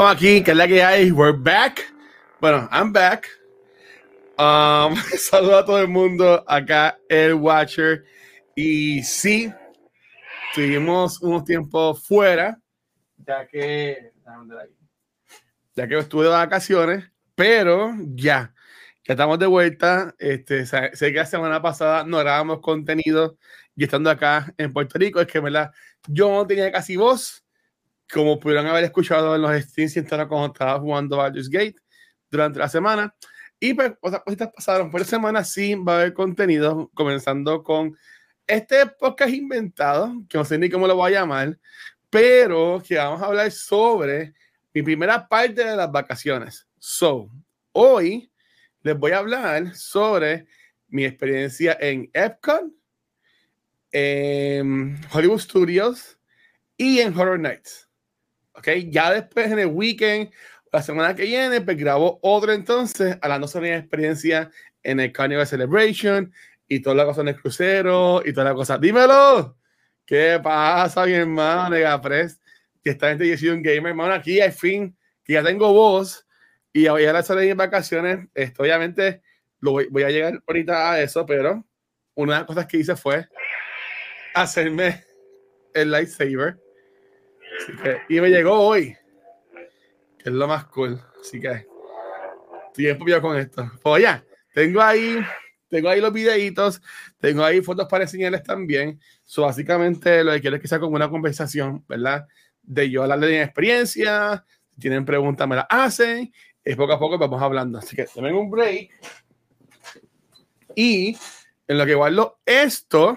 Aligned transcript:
Estamos 0.00 0.16
aquí, 0.16 0.42
que 0.42 0.52
es 0.52 0.56
la 0.56 0.66
que 0.66 0.82
hay. 0.82 1.12
We're 1.12 1.36
back. 1.36 1.82
Bueno, 2.40 2.66
I'm 2.72 2.90
back. 2.90 3.28
Um, 4.38 4.96
saludo 5.18 5.58
a 5.58 5.64
todo 5.66 5.78
el 5.78 5.88
mundo. 5.88 6.42
Acá 6.48 6.98
el 7.06 7.34
Watcher. 7.34 8.02
Y 8.54 9.02
sí, 9.02 9.52
tuvimos 10.54 11.20
unos 11.20 11.44
tiempos 11.44 12.02
fuera, 12.02 12.58
ya 13.18 13.46
que, 13.46 14.12
ya 15.76 15.86
que 15.86 15.98
estuve 15.98 16.24
de 16.24 16.30
vacaciones, 16.30 17.04
pero 17.34 17.92
ya, 18.14 18.54
ya 19.06 19.12
estamos 19.12 19.38
de 19.38 19.48
vuelta. 19.48 20.14
Este, 20.18 20.64
sé 20.64 20.90
que 20.96 21.12
la 21.12 21.26
semana 21.26 21.60
pasada 21.60 22.04
no 22.04 22.20
grabamos 22.20 22.60
contenido 22.60 23.36
y 23.76 23.84
estando 23.84 24.08
acá 24.08 24.50
en 24.56 24.72
Puerto 24.72 24.98
Rico, 24.98 25.20
es 25.20 25.26
que 25.26 25.40
¿verdad? 25.40 25.72
yo 26.08 26.30
no 26.30 26.46
tenía 26.46 26.72
casi 26.72 26.96
voz, 26.96 27.39
como 28.12 28.38
pudieron 28.38 28.66
haber 28.66 28.84
escuchado 28.84 29.34
en 29.34 29.42
los 29.42 29.62
streams 29.62 29.94
cuando 30.08 30.46
estaba 30.46 30.78
jugando 30.80 31.16
Baldur's 31.16 31.48
Gate 31.48 31.76
durante 32.30 32.58
la 32.58 32.68
semana. 32.68 33.14
Y 33.58 33.74
pues, 33.74 33.92
otras 34.00 34.22
cositas 34.22 34.50
pasaron. 34.54 34.90
Por 34.90 35.04
semana 35.04 35.44
sí 35.44 35.74
va 35.74 35.94
a 35.94 35.96
haber 36.00 36.14
contenido, 36.14 36.90
comenzando 36.94 37.62
con 37.62 37.96
este 38.46 38.86
podcast 38.86 39.32
inventado, 39.32 40.14
que 40.28 40.38
no 40.38 40.44
sé 40.44 40.58
ni 40.58 40.70
cómo 40.70 40.86
lo 40.86 40.96
voy 40.96 41.12
a 41.12 41.20
llamar, 41.20 41.58
pero 42.08 42.82
que 42.86 42.96
vamos 42.96 43.22
a 43.22 43.26
hablar 43.26 43.50
sobre 43.52 44.34
mi 44.72 44.82
primera 44.82 45.28
parte 45.28 45.64
de 45.64 45.76
las 45.76 45.90
vacaciones. 45.92 46.66
So, 46.78 47.30
hoy 47.72 48.32
les 48.82 48.98
voy 48.98 49.12
a 49.12 49.18
hablar 49.18 49.74
sobre 49.74 50.46
mi 50.88 51.04
experiencia 51.04 51.76
en 51.80 52.10
Epcot, 52.12 52.64
en 53.92 54.98
Hollywood 55.12 55.40
Studios 55.40 56.18
y 56.76 57.00
en 57.00 57.16
Horror 57.16 57.38
Nights. 57.38 57.89
Ok, 58.60 58.68
ya 58.90 59.10
después 59.10 59.50
en 59.50 59.58
el 59.58 59.68
weekend, 59.68 60.30
la 60.70 60.82
semana 60.82 61.14
que 61.14 61.22
viene, 61.22 61.62
pues 61.62 61.78
grabo 61.78 62.18
otro 62.20 62.52
entonces, 62.52 63.16
hablando 63.22 63.48
sobre 63.48 63.70
mi 63.70 63.76
experiencia 63.76 64.50
en 64.82 65.00
el 65.00 65.12
Carnival 65.12 65.46
Celebration 65.46 66.30
y 66.68 66.80
toda 66.80 66.94
la 66.94 67.06
cosa 67.06 67.22
en 67.22 67.28
el 67.28 67.40
crucero 67.40 68.20
y 68.22 68.34
toda 68.34 68.50
la 68.50 68.54
cosa. 68.54 68.76
Dímelo. 68.76 69.56
¿Qué 70.04 70.38
pasa, 70.42 71.06
mi 71.06 71.14
hermano, 71.14 72.02
Press? 72.02 72.38
Que 72.84 72.90
esta 72.90 73.08
gente 73.08 73.26
yo 73.26 73.38
soy 73.38 73.48
un 73.48 73.62
gamer, 73.62 73.92
hermano. 73.92 74.12
Aquí 74.12 74.42
al 74.42 74.52
fin, 74.52 74.94
que 75.24 75.32
ya 75.32 75.42
tengo 75.42 75.72
voz 75.72 76.26
y 76.70 76.86
voy 76.86 77.06
a 77.06 77.16
hacer 77.16 77.38
en 77.38 77.56
vacaciones. 77.56 78.28
Esto, 78.34 78.62
obviamente, 78.62 79.22
lo 79.60 79.70
voy, 79.72 79.86
voy, 79.90 80.02
a 80.02 80.10
llegar 80.10 80.42
ahorita 80.46 80.92
a 80.92 81.00
eso, 81.00 81.24
pero 81.24 81.66
una 82.14 82.34
de 82.34 82.38
las 82.40 82.46
cosas 82.46 82.66
que 82.66 82.76
hice 82.76 82.94
fue 82.94 83.26
hacerme 84.34 85.02
el 85.72 85.90
lightsaber. 85.90 86.58
Así 87.62 87.76
que, 87.82 88.00
y 88.08 88.20
me 88.20 88.28
llegó 88.30 88.58
hoy, 88.58 88.96
que 90.18 90.28
es 90.28 90.32
lo 90.32 90.48
más 90.48 90.66
cool. 90.66 91.00
Así 91.20 91.40
que 91.40 91.66
estoy 92.74 93.20
con 93.20 93.36
esto. 93.36 93.70
Pues 93.82 94.02
ya, 94.02 94.24
tengo 94.54 94.80
ahí 94.80 95.18
tengo 95.70 95.88
ahí 95.88 96.00
los 96.00 96.12
videitos, 96.12 96.82
tengo 97.18 97.44
ahí 97.44 97.62
fotos 97.62 97.86
para 97.88 98.04
enseñarles 98.04 98.42
también. 98.42 99.00
So, 99.24 99.42
básicamente 99.42 100.24
lo 100.24 100.32
que 100.32 100.40
quiero 100.40 100.56
es 100.56 100.62
que 100.62 100.68
sea 100.68 100.80
como 100.80 100.96
una 100.96 101.08
conversación, 101.08 101.84
¿verdad? 101.88 102.26
De 102.62 102.90
yo 102.90 103.04
hablarle 103.04 103.28
de 103.28 103.32
mi 103.34 103.38
experiencia, 103.38 104.44
si 104.68 104.80
tienen 104.80 105.04
preguntas 105.04 105.46
me 105.46 105.56
las 105.56 105.66
hacen, 105.70 106.32
y 106.64 106.74
poco 106.74 106.92
a 106.92 106.98
poco 106.98 107.18
vamos 107.18 107.40
hablando. 107.40 107.78
Así 107.78 107.94
que 107.94 108.04
tomen 108.04 108.34
un 108.34 108.50
break. 108.50 108.90
Y 110.74 111.16
en 111.68 111.78
lo 111.78 111.86
que 111.86 111.94
guardo 111.94 112.40
esto, 112.44 113.16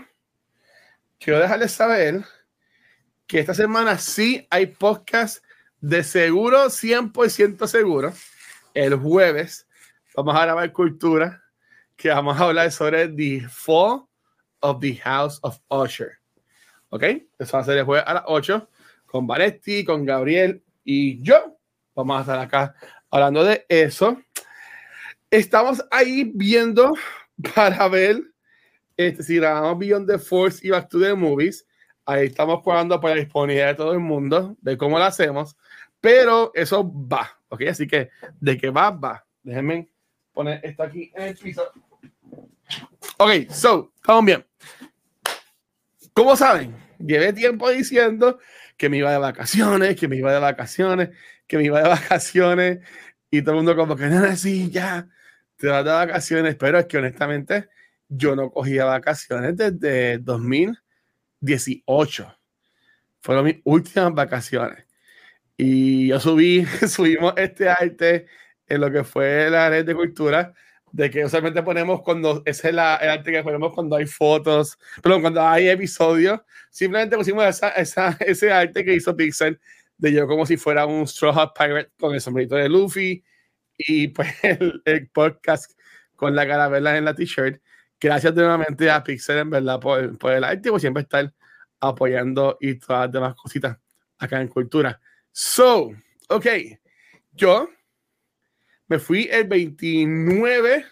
quiero 1.19 1.40
dejarles 1.40 1.72
saber 1.72 2.23
que 3.28 3.39
esta 3.39 3.53
semana 3.53 3.97
sí 3.97 4.47
hay 4.50 4.67
podcast 4.67 5.44
de 5.79 6.03
seguro, 6.03 6.66
100% 6.66 7.67
seguro. 7.67 8.13
El 8.73 8.95
jueves 8.95 9.67
vamos 10.16 10.35
a 10.35 10.45
grabar 10.45 10.72
cultura 10.72 11.44
que 11.95 12.09
vamos 12.09 12.39
a 12.39 12.45
hablar 12.45 12.72
sobre 12.72 13.07
The 13.07 13.47
Fall 13.50 14.06
of 14.59 14.79
the 14.79 14.95
House 14.95 15.39
of 15.41 15.59
Usher. 15.69 16.19
¿Ok? 16.89 17.03
Eso 17.39 17.57
va 17.57 17.59
a 17.59 17.66
ser 17.66 17.78
el 17.78 17.85
jueves 17.85 18.06
a 18.07 18.13
las 18.16 18.23
8 18.28 18.69
con 19.06 19.28
Vanetti, 19.28 19.84
con 19.84 20.05
Gabriel 20.05 20.63
y 20.84 21.22
yo. 21.22 21.57
Vamos 21.95 22.17
a 22.17 22.22
estar 22.22 22.40
acá 22.40 22.75
hablando 23.09 23.44
de 23.44 23.66
eso. 23.69 24.22
Estamos 25.29 25.84
ahí 25.91 26.31
viendo 26.34 26.94
para 27.55 27.88
ver 27.88 28.22
este, 28.97 29.23
si 29.23 29.35
grabamos 29.38 29.79
Beyond 29.79 30.07
the 30.07 30.19
Force 30.19 30.66
y 30.66 30.69
Back 30.72 30.90
to 30.90 31.00
the 31.00 31.13
Movies. 31.13 31.66
Ahí 32.06 32.28
estamos 32.28 32.62
jugando 32.62 33.00
para 33.00 33.16
la 33.16 33.22
disponibilidad 33.22 33.68
de 33.68 33.75
todo 33.75 33.94
el 33.94 34.00
mundo, 34.00 34.58
de 34.62 34.78
cómo 34.78 35.00
lo 35.00 35.06
hacemos. 35.06 35.56
Pero 36.02 36.52
eso 36.53 36.84
va, 36.84 37.40
¿ok? 37.47 37.62
Así 37.69 37.88
que 37.88 38.09
de 38.41 38.58
que 38.58 38.69
va, 38.69 38.91
va. 38.91 39.25
Déjenme 39.41 39.90
poner 40.34 40.59
esto 40.64 40.84
aquí 40.84 41.12
en 41.16 41.24
el 41.24 41.38
piso. 41.38 41.64
Ok, 43.18 43.50
so, 43.50 43.94
estamos 43.96 44.25
bien. 44.25 44.46
¿Cómo 46.14 46.36
saben? 46.36 46.75
Llevé 47.00 47.31
tiempo 47.31 47.69
diciendo 47.69 48.40
que 48.75 48.90
me 48.90 48.97
iba 48.97 49.12
de 49.12 49.18
vacaciones, 49.18 49.96
que 49.96 50.08
me 50.08 50.18
iba 50.18 50.34
de 50.34 50.40
vacaciones, 50.40 51.09
que 51.47 51.58
me 51.58 51.64
iba 51.64 51.81
de 51.81 51.90
vacaciones. 51.90 52.80
Y 53.31 53.41
todo 53.41 53.52
el 53.52 53.58
mundo 53.58 53.75
como 53.75 53.96
que, 53.96 54.08
nada, 54.08 54.35
sí, 54.35 54.70
ya, 54.70 55.08
te 55.56 55.68
vas 55.68 55.85
de 55.85 55.91
vacaciones. 55.91 56.56
Pero 56.56 56.80
es 56.80 56.85
que 56.85 56.97
honestamente 56.97 57.70
yo 58.09 58.35
no 58.35 58.52
cogía 58.52 58.85
vacaciones 58.85 59.56
desde 59.56 60.20
2018. 61.43 62.37
Fueron 63.21 63.45
mis 63.45 63.57
últimas 63.63 64.13
vacaciones. 64.13 64.85
Y 65.57 66.07
yo 66.07 66.19
subí, 66.19 66.65
subimos 66.87 67.33
este 67.37 67.69
arte 67.69 68.25
en 68.67 68.81
lo 68.81 68.91
que 68.91 69.03
fue 69.03 69.49
la 69.49 69.69
red 69.69 69.85
de 69.85 69.95
cultura 69.95 70.53
de 70.93 71.09
que 71.09 71.25
usualmente 71.25 71.63
ponemos 71.63 72.01
cuando 72.03 72.43
ese 72.45 72.69
es 72.69 72.75
la, 72.75 72.95
el 72.97 73.09
arte 73.09 73.31
que 73.31 73.41
ponemos 73.43 73.73
cuando 73.73 73.95
hay 73.95 74.05
fotos, 74.05 74.77
perdón, 75.01 75.21
cuando 75.21 75.41
hay 75.41 75.67
episodios, 75.67 76.39
simplemente 76.69 77.17
pusimos 77.17 77.43
esa, 77.45 77.69
esa, 77.69 78.15
ese 78.19 78.51
arte 78.51 78.85
que 78.85 78.93
hizo 78.93 79.15
Pixel 79.15 79.59
de 79.97 80.13
yo 80.13 80.27
como 80.27 80.45
si 80.45 80.55
fuera 80.55 80.85
un 80.85 81.07
Straw 81.07 81.37
Hat 81.37 81.53
Pirate 81.57 81.91
con 81.99 82.13
el 82.13 82.21
sombrerito 82.21 82.55
de 82.55 82.69
Luffy 82.69 83.23
y 83.77 84.09
pues 84.09 84.29
el, 84.43 84.81
el 84.85 85.09
podcast 85.09 85.71
con 86.15 86.35
la 86.35 86.47
caravela 86.47 86.95
en 86.95 87.05
la 87.05 87.15
t-shirt. 87.15 87.59
Gracias 88.03 88.36
nuevamente 88.36 88.91
a 88.91 89.02
Pixel 89.02 89.38
en 89.38 89.50
verdad 89.50 89.80
por, 89.80 90.34
el 90.34 90.44
arte, 90.44 90.69
por 90.69 90.81
siempre 90.81 91.03
estar 91.03 91.34
apoyando 91.80 92.58
y 92.59 92.75
todas 92.75 93.03
las 93.06 93.12
demás 93.14 93.36
cositas 93.36 93.78
acá 94.18 94.41
en 94.41 94.50
Cultura. 94.50 95.00
So, 95.31 95.94
ok, 96.28 96.46
yo 97.31 97.69
me 98.90 99.00
fui 99.00 99.30
el 99.31 99.47
29 99.47 100.86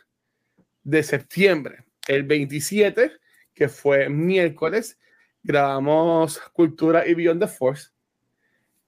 de 0.84 1.04
septiembre. 1.04 1.84
El 2.08 2.24
27, 2.24 3.12
que 3.54 3.68
fue 3.68 4.08
miércoles, 4.08 4.98
grabamos 5.44 6.40
Cultura 6.54 7.06
y 7.06 7.14
Beyond 7.14 7.42
the 7.42 7.48
Force. 7.50 7.90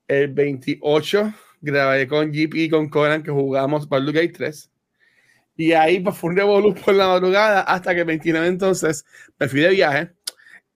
El 0.08 0.30
28 0.30 1.34
grabé 1.60 2.08
con 2.08 2.32
GP 2.32 2.56
y 2.56 2.70
con 2.70 2.88
Conan 2.88 3.22
que 3.22 3.32
jugamos 3.32 3.90
Baldur's 3.90 4.16
Gate 4.16 4.34
3. 4.34 4.73
Y 5.56 5.74
ahí 5.74 6.00
pues, 6.00 6.18
fue 6.18 6.32
un 6.32 6.38
revolú 6.38 6.74
por 6.74 6.94
la 6.96 7.08
madrugada 7.08 7.62
hasta 7.62 7.94
que 7.94 8.02
el 8.02 8.08
29 8.08 8.48
entonces 8.48 9.06
me 9.40 9.48
fui 9.48 9.62
de 9.62 9.70
viaje. 9.70 10.12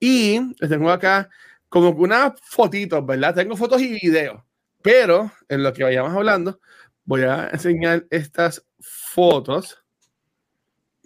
Y 0.00 0.54
tengo 0.56 0.90
acá 0.90 1.28
como 1.68 1.90
unas 1.90 2.32
fotitos, 2.42 3.04
¿verdad? 3.04 3.34
Tengo 3.34 3.56
fotos 3.56 3.82
y 3.82 3.98
videos. 4.00 4.42
Pero 4.82 5.32
en 5.48 5.62
lo 5.62 5.72
que 5.72 5.84
vayamos 5.84 6.14
hablando, 6.14 6.60
Voy 7.08 7.22
a 7.22 7.48
enseñar 7.50 8.06
estas 8.10 8.62
fotos. 8.80 9.82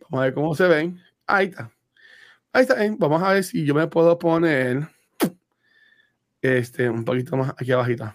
Vamos 0.01 0.21
a 0.21 0.25
ver 0.25 0.35
cómo 0.35 0.53
se 0.53 0.67
ven. 0.67 1.01
Ahí 1.29 1.47
está. 1.47 1.71
Ahí 2.53 2.63
está. 2.63 2.75
Vamos 2.99 3.23
a 3.23 3.35
ver 3.35 3.45
si 3.45 3.65
yo 3.65 3.73
me 3.73 3.87
puedo 3.87 4.19
poner 4.19 4.89
este 6.41 6.91
un 6.91 7.05
poquito 7.05 7.37
más 7.37 7.51
aquí 7.51 7.71
abajito. 7.71 8.13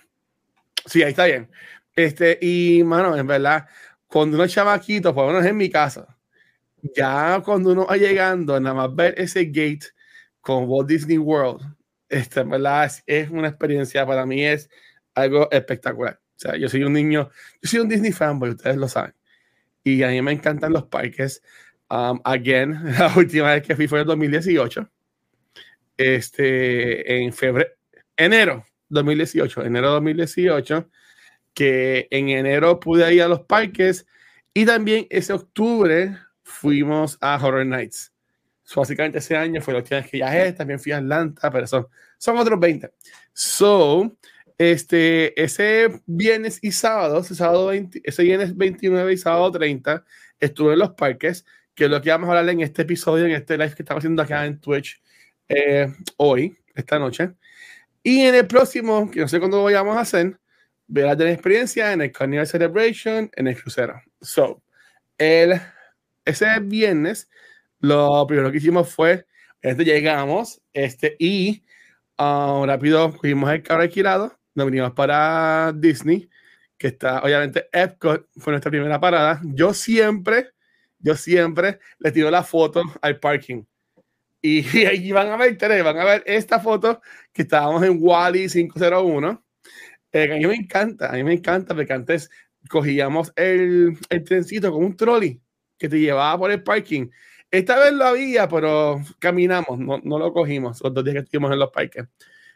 Sí, 0.86 1.02
ahí 1.02 1.12
está 1.12 1.28
bien. 1.28 1.50
Este, 1.96 2.38
y 2.42 2.84
mano, 2.84 3.16
en 3.16 3.26
verdad, 3.26 3.70
cuando 4.08 4.36
uno 4.38 4.46
es 4.46 4.54
chamaquito, 4.54 5.14
por 5.14 5.28
lo 5.28 5.34
menos 5.34 5.46
en 5.46 5.58
mi 5.58 5.70
casa, 5.70 6.18
ya 6.96 7.42
cuando 7.44 7.72
uno 7.72 7.86
va 7.86 7.98
llegando, 7.98 8.60
nada 8.60 8.76
más 8.76 8.96
ver 8.96 9.14
ese 9.18 9.46
gate 9.46 9.88
con 10.42 10.66
Walt 10.68 10.88
Disney 10.90 11.18
World, 11.18 11.62
en 12.10 12.50
verdad 12.50 12.86
es, 12.86 13.04
es 13.06 13.30
una 13.30 13.50
experiencia 13.50 14.06
para 14.06 14.26
mí, 14.26 14.46
es 14.46 14.70
algo 15.14 15.50
espectacular. 15.52 16.20
O 16.38 16.40
sea, 16.40 16.56
yo 16.56 16.70
soy 16.70 16.84
un 16.84 16.94
niño, 16.94 17.30
yo 17.62 17.70
soy 17.70 17.80
un 17.80 17.90
Disney 17.90 18.12
fanboy, 18.12 18.52
ustedes 18.52 18.78
lo 18.78 18.88
saben. 18.88 19.14
Y 19.84 20.04
a 20.04 20.10
mí 20.10 20.22
me 20.22 20.32
encantan 20.32 20.74
los 20.74 20.86
parques. 20.86 21.42
Um, 21.90 22.20
again, 22.24 22.80
la 23.00 23.14
última 23.16 23.54
vez 23.54 23.64
que 23.64 23.76
fui 23.76 23.88
fue 23.88 24.02
en 24.02 24.08
2018. 24.08 24.90
Este, 25.98 27.24
en 27.24 27.34
febrero, 27.34 27.72
enero 28.16 28.66
2018, 28.90 29.64
enero 29.66 29.90
2018, 29.92 30.90
que 31.58 32.08
en 32.12 32.30
enero 32.30 32.80
pude 32.80 33.12
ir 33.16 33.24
a 33.24 33.28
los 33.28 33.40
parques 33.40 34.06
y 34.54 34.64
también 34.64 35.08
ese 35.10 35.34
octubre 35.34 36.16
fuimos 36.44 37.18
a 37.20 37.44
Horror 37.44 37.66
Nights. 37.66 38.14
So, 38.62 38.82
básicamente 38.82 39.18
ese 39.18 39.36
año 39.36 39.60
fue 39.60 39.74
la 39.74 39.80
última 39.80 40.02
vez 40.02 40.12
que 40.12 40.18
viajé, 40.18 40.54
también 40.54 40.80
fui 40.80 40.92
a 40.92 40.98
Atlanta, 40.98 41.50
pero 41.50 41.66
son, 41.66 41.88
son 42.20 42.38
otros 42.38 42.60
20. 42.60 42.92
So, 43.34 44.16
Este, 44.60 45.42
ese 45.42 46.00
viernes 46.06 46.60
y 46.62 46.72
sábado, 46.72 47.22
ese, 47.22 47.34
sábado 47.34 47.68
20, 47.68 48.02
ese 48.04 48.22
viernes 48.24 48.56
29 48.56 49.14
y 49.14 49.18
sábado 49.18 49.52
30, 49.52 50.06
estuve 50.40 50.74
en 50.74 50.80
los 50.80 50.92
parques, 50.92 51.44
que 51.74 51.86
es 51.86 51.90
lo 51.90 52.00
que 52.04 52.12
vamos 52.12 52.30
a 52.30 52.38
hablar 52.38 52.54
en 52.54 52.62
este 52.62 52.84
episodio, 52.84 53.26
en 53.26 53.32
este 53.32 53.58
live 53.58 53.74
que 53.74 53.82
estamos 53.82 54.02
haciendo 54.02 54.22
acá 54.22 54.46
en 54.46 54.60
Twitch 54.60 55.02
eh, 55.50 55.92
hoy, 56.18 56.56
esta 56.76 57.00
noche. 57.00 57.32
Y 58.04 58.22
en 58.22 58.36
el 58.36 58.46
próximo, 58.46 59.10
que 59.10 59.22
no 59.22 59.28
sé 59.28 59.40
cuándo 59.40 59.58
lo 59.58 59.64
vayamos 59.64 59.98
a 59.98 60.02
hacer, 60.02 60.40
verás 60.88 61.18
de 61.18 61.26
la 61.26 61.32
experiencia 61.32 61.94
en 61.94 62.02
el 62.02 62.12
Carnival 62.12 62.48
Celebration, 62.48 63.30
en 63.36 63.48
el 63.48 63.62
crucero. 63.62 64.02
So, 64.22 64.64
el, 65.18 65.60
ese 66.26 66.60
viernes, 66.62 67.30
lo 67.80 68.26
primero 68.28 68.52
que 68.52 68.58
hicimos 68.58 68.94
fue, 68.94 69.26
este, 69.62 69.84
llegamos, 69.84 70.62
este, 70.74 71.16
y 71.20 71.64
uh, 72.18 72.66
rápido 72.66 73.12
fuimos 73.14 73.52
el 73.52 73.64
carro 73.64 73.82
alquilado, 73.82 74.38
nos 74.56 74.66
vinimos 74.66 74.94
para 74.94 75.74
Disney, 75.76 76.30
que 76.78 76.88
está, 76.88 77.22
obviamente, 77.22 77.68
Epcot 77.72 78.28
fue 78.38 78.54
nuestra 78.54 78.72
primera 78.72 79.00
parada. 79.00 79.42
Yo 79.44 79.74
siempre, 79.74 80.52
yo 81.00 81.16
siempre 81.16 81.80
le 82.00 82.12
tiro 82.12 82.30
la 82.30 82.44
foto 82.44 82.84
al 83.02 83.20
parking. 83.20 83.64
Y, 84.42 84.62
ahí 84.86 85.12
van 85.12 85.30
a 85.30 85.38
ver, 85.38 85.58
van 85.84 85.98
a 85.98 86.06
ver 86.06 86.24
esta 86.26 86.60
foto 86.60 87.02
que 87.34 87.44
estábamos 87.44 87.84
en 87.84 87.98
Wally 88.00 88.48
501. 88.48 89.44
Eh, 90.12 90.32
a 90.32 90.38
mí 90.38 90.46
me 90.46 90.56
encanta, 90.56 91.10
a 91.10 91.14
mí 91.14 91.24
me 91.24 91.34
encanta 91.34 91.76
porque 91.76 91.94
antes 91.94 92.30
cogíamos 92.70 93.32
el, 93.36 93.98
el 94.10 94.24
trencito 94.24 94.72
con 94.72 94.84
un 94.84 94.96
trolley 94.96 95.42
que 95.78 95.90
te 95.90 96.00
llevaba 96.00 96.38
por 96.38 96.52
el 96.52 96.64
parking. 96.64 97.10
Esta 97.50 97.80
vez 97.80 97.94
lo 97.94 98.06
había, 98.06 98.48
pero 98.48 99.02
caminamos, 99.20 99.80
no, 99.80 100.00
no 100.04 100.20
lo 100.20 100.34
cogimos 100.34 100.82
los 100.82 100.94
dos 100.94 101.04
días 101.04 101.16
que 101.16 101.20
estuvimos 101.22 101.52
en 101.52 101.60
los 101.60 101.72
parques. 101.72 102.06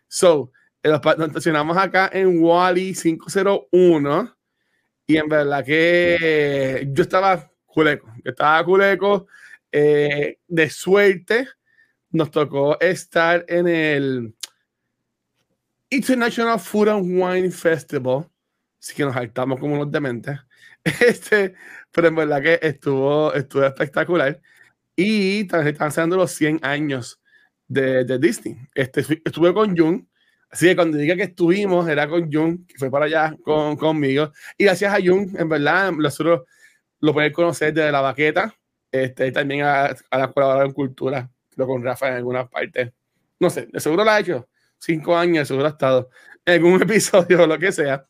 So, 0.07 0.51
nos 0.83 1.27
estacionamos 1.27 1.77
acá 1.77 2.09
en 2.11 2.43
Wally 2.43 2.93
501 2.93 4.35
y 5.07 5.17
en 5.17 5.29
verdad 5.29 5.63
que 5.63 6.87
yo 6.91 7.03
estaba 7.03 7.51
culeco, 7.65 8.07
yo 8.23 8.31
estaba 8.31 8.63
culeco 8.65 9.27
eh, 9.71 10.39
de 10.47 10.69
suerte. 10.69 11.47
Nos 12.09 12.29
tocó 12.31 12.79
estar 12.81 13.45
en 13.47 13.67
el 13.67 14.35
International 15.91 16.59
Food 16.59 16.89
and 16.89 17.21
Wine 17.21 17.51
Festival, 17.51 18.27
así 18.79 18.95
que 18.95 19.03
nos 19.03 19.13
saltamos 19.13 19.59
como 19.59 19.75
unos 19.75 19.91
dementes. 19.91 20.39
Este, 20.83 21.53
pero 21.91 22.07
en 22.07 22.15
verdad 22.15 22.41
que 22.41 22.59
estuvo, 22.59 23.31
estuvo 23.35 23.63
espectacular. 23.65 24.41
Y 24.95 25.41
están 25.41 25.77
haciendo 25.77 26.17
los 26.17 26.31
100 26.31 26.61
años 26.63 27.21
de, 27.67 28.03
de 28.03 28.17
Disney. 28.17 28.57
Este, 28.73 29.01
estuve 29.23 29.53
con 29.53 29.77
Jung 29.77 30.05
Así 30.51 30.67
que 30.67 30.75
cuando 30.75 30.97
diga 30.97 31.15
que 31.15 31.23
estuvimos, 31.23 31.87
era 31.87 32.09
con 32.09 32.31
Jung, 32.31 32.67
que 32.67 32.77
fue 32.77 32.91
para 32.91 33.05
allá 33.05 33.35
con, 33.41 33.77
conmigo. 33.77 34.33
Y 34.57 34.65
gracias 34.65 34.93
a 34.93 34.97
Jung, 34.97 35.33
en 35.39 35.47
verdad, 35.47 35.93
nosotros 35.93 36.41
lo 36.99 37.13
pueden 37.13 37.31
conocer 37.31 37.73
desde 37.73 37.91
la 37.91 38.01
baqueta. 38.01 38.53
Este, 38.91 39.31
también 39.31 39.61
a, 39.63 39.85
a 39.85 40.17
la 40.17 40.31
colaboradora 40.31 40.67
en 40.67 40.73
cultura, 40.73 41.31
lo 41.55 41.65
con 41.65 41.81
Rafa 41.81 42.09
en 42.09 42.15
algunas 42.15 42.49
partes. 42.49 42.91
No 43.39 43.49
sé, 43.49 43.69
seguro 43.79 44.03
lo 44.03 44.11
ha 44.11 44.19
hecho. 44.19 44.49
Cinco 44.81 45.15
años, 45.15 45.47
seguro 45.47 45.67
ha 45.67 45.69
estado 45.69 46.09
en 46.43 46.63
un 46.63 46.81
episodio 46.81 47.43
o 47.43 47.47
lo 47.47 47.59
que 47.59 47.71
sea. 47.71 48.05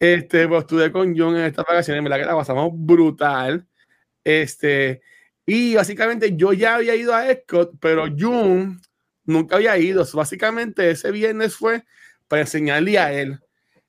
Este, 0.00 0.48
pues 0.48 0.62
estuve 0.62 0.90
con 0.90 1.16
Jung 1.16 1.36
en 1.36 1.44
estas 1.44 1.64
vacaciones, 1.64 1.98
en 1.98 2.04
verdad 2.04 2.18
que 2.18 2.26
la 2.26 2.36
pasamos 2.36 2.72
brutal. 2.74 3.66
Este, 4.24 5.00
y 5.46 5.76
básicamente 5.76 6.36
yo 6.36 6.52
ya 6.52 6.76
había 6.76 6.96
ido 6.96 7.14
a 7.14 7.30
Epcot, 7.30 7.72
pero 7.80 8.06
Jung 8.06 8.80
nunca 9.24 9.56
había 9.56 9.78
ido. 9.78 10.04
Básicamente 10.12 10.90
ese 10.90 11.12
viernes 11.12 11.54
fue 11.54 11.84
para 12.26 12.42
enseñarle 12.42 12.98
a 12.98 13.12
él. 13.12 13.38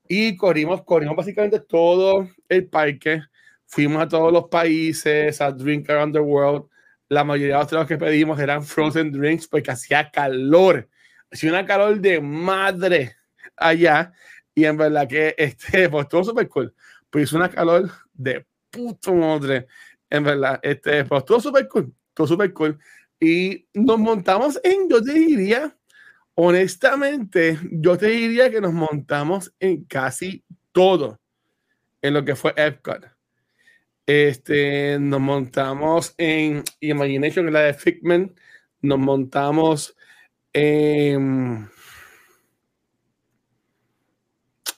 Y 0.08 0.38
corrimos, 0.38 0.84
corrimos 0.84 1.16
básicamente 1.16 1.60
todo 1.60 2.30
el 2.48 2.68
parque. 2.68 3.24
Fuimos 3.66 4.04
a 4.04 4.08
todos 4.08 4.32
los 4.32 4.50
países, 4.50 5.42
a 5.42 5.52
Drink 5.52 5.90
Around 5.90 6.14
the 6.14 6.20
World. 6.20 6.70
La 7.10 7.24
mayoría 7.24 7.64
de 7.64 7.76
los 7.76 7.88
que 7.88 7.98
pedimos 7.98 8.40
eran 8.40 8.64
frozen 8.64 9.12
drinks 9.12 9.48
porque 9.48 9.72
hacía 9.72 10.12
calor. 10.12 10.88
Hacía 11.32 11.52
una 11.52 11.66
calor 11.66 12.00
de 12.00 12.20
madre 12.20 13.16
allá. 13.56 14.12
Y 14.56 14.66
en 14.66 14.78
verdad 14.78 15.08
que 15.08 15.36
este, 15.38 15.90
pues 15.90 16.08
todo 16.08 16.24
súper 16.24 16.48
cool. 16.50 16.74
Pues 17.10 17.26
hizo 17.26 17.38
una 17.38 17.50
calor 17.50 17.90
de 18.14 18.46
puto 18.70 19.14
madre. 19.14 19.68
En 20.10 20.24
verdad, 20.24 20.60
este, 20.64 21.06
pues 21.06 21.26
todo 21.26 21.40
súper 21.40 21.68
cool. 21.68 21.94
Todo 22.14 22.28
súper 22.28 22.54
cool. 22.54 22.80
Y 23.20 23.68
nos 23.74 24.00
montamos 24.00 24.60
en, 24.64 24.90
yo 24.90 25.04
te 25.04 25.14
diría, 25.14 25.76
honestamente, 26.36 27.60
yo 27.72 27.98
te 27.98 28.08
diría 28.08 28.50
que 28.50 28.62
nos 28.62 28.74
montamos 28.74 29.54
en 29.60 29.84
casi 29.84 30.44
todo 30.72 31.20
en 32.02 32.14
lo 32.14 32.24
que 32.24 32.36
fue 32.36 32.54
Epcot. 32.56 33.06
Este, 34.06 34.98
nos 35.00 35.20
montamos 35.20 36.16
en 36.18 36.64
Imagination, 36.80 37.48
en 37.48 37.54
la 37.54 37.60
de 37.62 37.74
Figment, 37.74 38.40
nos 38.82 38.98
montamos 38.98 39.96
en, 40.54 41.70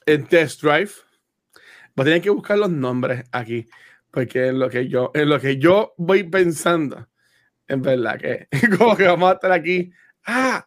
en 0.06 0.28
Test 0.28 0.62
Drive. 0.62 0.92
Voy 1.96 2.04
a 2.04 2.06
tener 2.06 2.22
que 2.22 2.30
buscar 2.30 2.58
los 2.58 2.70
nombres 2.70 3.26
aquí, 3.32 3.68
porque 4.12 4.48
en 4.48 4.60
lo 4.60 4.70
que 4.70 4.88
yo, 4.88 5.12
en 5.14 5.30
lo 5.30 5.40
que 5.40 5.58
yo 5.58 5.94
voy 5.98 6.24
pensando, 6.24 7.08
en 7.68 7.82
verdad 7.82 8.20
que 8.20 8.48
como 8.78 8.96
que 8.96 9.08
vamos 9.08 9.32
a 9.32 9.34
estar 9.34 9.52
aquí. 9.52 9.92
Ah, 10.26 10.66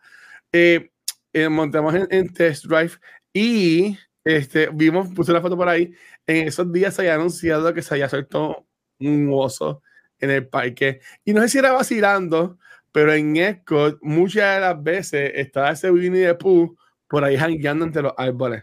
eh, 0.52 0.90
eh, 1.32 1.48
montamos 1.48 1.94
en, 1.94 2.32
test 2.32 2.64
drive 2.66 2.92
y 3.32 3.98
este, 4.24 4.68
vimos, 4.72 5.08
puse 5.14 5.32
la 5.32 5.40
foto 5.40 5.56
por 5.56 5.68
ahí. 5.68 5.94
En 6.26 6.48
esos 6.48 6.72
días 6.72 6.94
se 6.94 7.02
había 7.02 7.14
anunciado 7.14 7.74
que 7.74 7.82
se 7.82 7.94
había 7.94 8.08
suelto 8.08 8.66
un 9.00 9.30
oso 9.32 9.82
en 10.18 10.30
el 10.30 10.48
parque. 10.48 11.00
Y 11.24 11.32
no 11.32 11.42
sé 11.42 11.48
si 11.48 11.58
era 11.58 11.72
vacilando, 11.72 12.58
pero 12.94 13.12
en 13.12 13.36
Epcot 13.36 13.98
muchas 14.02 14.54
de 14.54 14.60
las 14.60 14.80
veces 14.80 15.32
estaba 15.34 15.72
ese 15.72 15.90
Winnie 15.90 16.26
the 16.26 16.34
Pooh 16.36 16.76
por 17.08 17.24
ahí 17.24 17.36
jangueando 17.36 17.84
entre 17.84 18.02
los 18.02 18.14
árboles. 18.16 18.62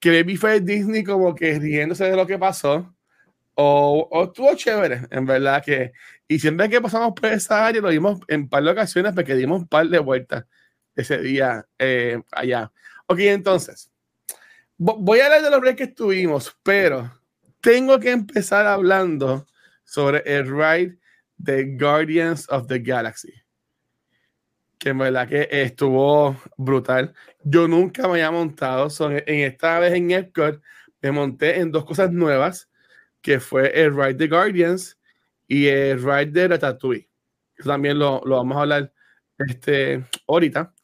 Que 0.00 0.22
Baby 0.22 0.38
fue 0.38 0.60
Disney 0.60 1.04
como 1.04 1.34
que 1.34 1.58
riéndose 1.58 2.04
de 2.04 2.16
lo 2.16 2.26
que 2.26 2.38
pasó. 2.38 2.90
O, 3.54 4.08
o 4.10 4.24
estuvo 4.24 4.54
chévere, 4.54 5.02
en 5.10 5.26
verdad 5.26 5.62
que 5.62 5.92
y 6.26 6.38
siempre 6.38 6.70
que 6.70 6.80
pasamos 6.80 7.12
por 7.12 7.26
esa 7.26 7.66
área, 7.66 7.82
lo 7.82 7.90
vimos 7.90 8.18
en 8.28 8.48
par 8.48 8.64
de 8.64 8.70
ocasiones 8.70 9.12
porque 9.12 9.34
dimos 9.34 9.60
un 9.60 9.68
par 9.68 9.88
de 9.88 9.98
vueltas 9.98 10.46
ese 10.96 11.18
día 11.18 11.66
eh, 11.78 12.22
allá. 12.32 12.72
Ok, 13.08 13.18
entonces, 13.20 13.90
voy 14.78 15.20
a 15.20 15.26
hablar 15.26 15.42
de 15.42 15.50
los 15.50 15.60
breaks 15.60 15.76
que 15.76 15.84
estuvimos, 15.84 16.56
pero 16.62 17.12
tengo 17.60 18.00
que 18.00 18.10
empezar 18.10 18.66
hablando 18.66 19.46
sobre 19.84 20.22
el 20.24 20.46
ride 20.46 20.98
de 21.36 21.76
Guardians 21.76 22.48
of 22.50 22.66
the 22.66 22.78
Galaxy. 22.78 23.32
Que 24.78 24.90
en 24.90 24.98
verdad 24.98 25.28
que 25.28 25.48
estuvo 25.50 26.36
brutal. 26.56 27.14
Yo 27.42 27.68
nunca 27.68 28.02
me 28.02 28.14
había 28.14 28.30
montado. 28.30 28.88
en 29.08 29.40
esta 29.40 29.78
vez 29.78 29.94
en 29.94 30.10
Epcot 30.10 30.60
me 31.00 31.12
monté 31.12 31.60
en 31.60 31.70
dos 31.70 31.84
cosas 31.84 32.12
nuevas, 32.12 32.70
que 33.20 33.40
fue 33.40 33.70
el 33.80 33.94
ride 33.94 34.14
de 34.14 34.28
Guardians 34.28 34.98
y 35.46 35.66
el 35.66 36.02
ride 36.02 36.26
de 36.26 36.48
Ratatouille. 36.48 37.08
También 37.64 37.98
lo, 37.98 38.20
lo, 38.24 38.36
vamos 38.36 38.56
a 38.56 38.60
hablar 38.62 38.92
este, 39.38 40.04
ahorita. 40.26 40.74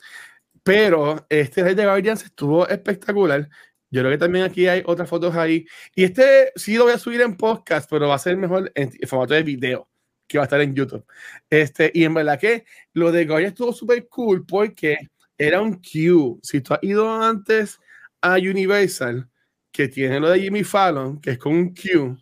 Pero 0.62 1.26
este 1.28 1.62
ride 1.62 1.74
de 1.74 1.84
Guardians 1.84 2.24
estuvo 2.24 2.68
espectacular. 2.68 3.48
Yo 3.90 4.02
creo 4.02 4.12
que 4.12 4.18
también 4.18 4.44
aquí 4.44 4.68
hay 4.68 4.82
otras 4.86 5.08
fotos 5.08 5.34
ahí. 5.34 5.66
Y 5.94 6.04
este 6.04 6.52
sí 6.54 6.76
lo 6.76 6.84
voy 6.84 6.92
a 6.92 6.98
subir 6.98 7.20
en 7.22 7.36
podcast, 7.36 7.90
pero 7.90 8.08
va 8.08 8.14
a 8.14 8.18
ser 8.18 8.36
mejor 8.36 8.70
en, 8.74 8.92
formato 9.08 9.34
de 9.34 9.42
video, 9.42 9.89
que 10.30 10.38
va 10.38 10.44
a 10.44 10.46
estar 10.46 10.60
en 10.60 10.76
YouTube. 10.76 11.04
Este, 11.50 11.90
y 11.92 12.04
en 12.04 12.14
verdad 12.14 12.38
que 12.38 12.64
lo 12.92 13.10
de 13.10 13.26
Guardians 13.26 13.52
estuvo 13.52 13.72
súper 13.72 14.06
cool 14.06 14.46
porque 14.46 14.96
era 15.36 15.60
un 15.60 15.80
queue. 15.80 16.38
Si 16.40 16.60
tú 16.60 16.72
has 16.72 16.80
ido 16.84 17.12
antes 17.12 17.80
a 18.20 18.34
Universal, 18.34 19.28
que 19.72 19.88
tiene 19.88 20.20
lo 20.20 20.30
de 20.30 20.40
Jimmy 20.40 20.62
Fallon, 20.62 21.20
que 21.20 21.32
es 21.32 21.38
con 21.38 21.54
un 21.54 21.74
queue, 21.74 22.16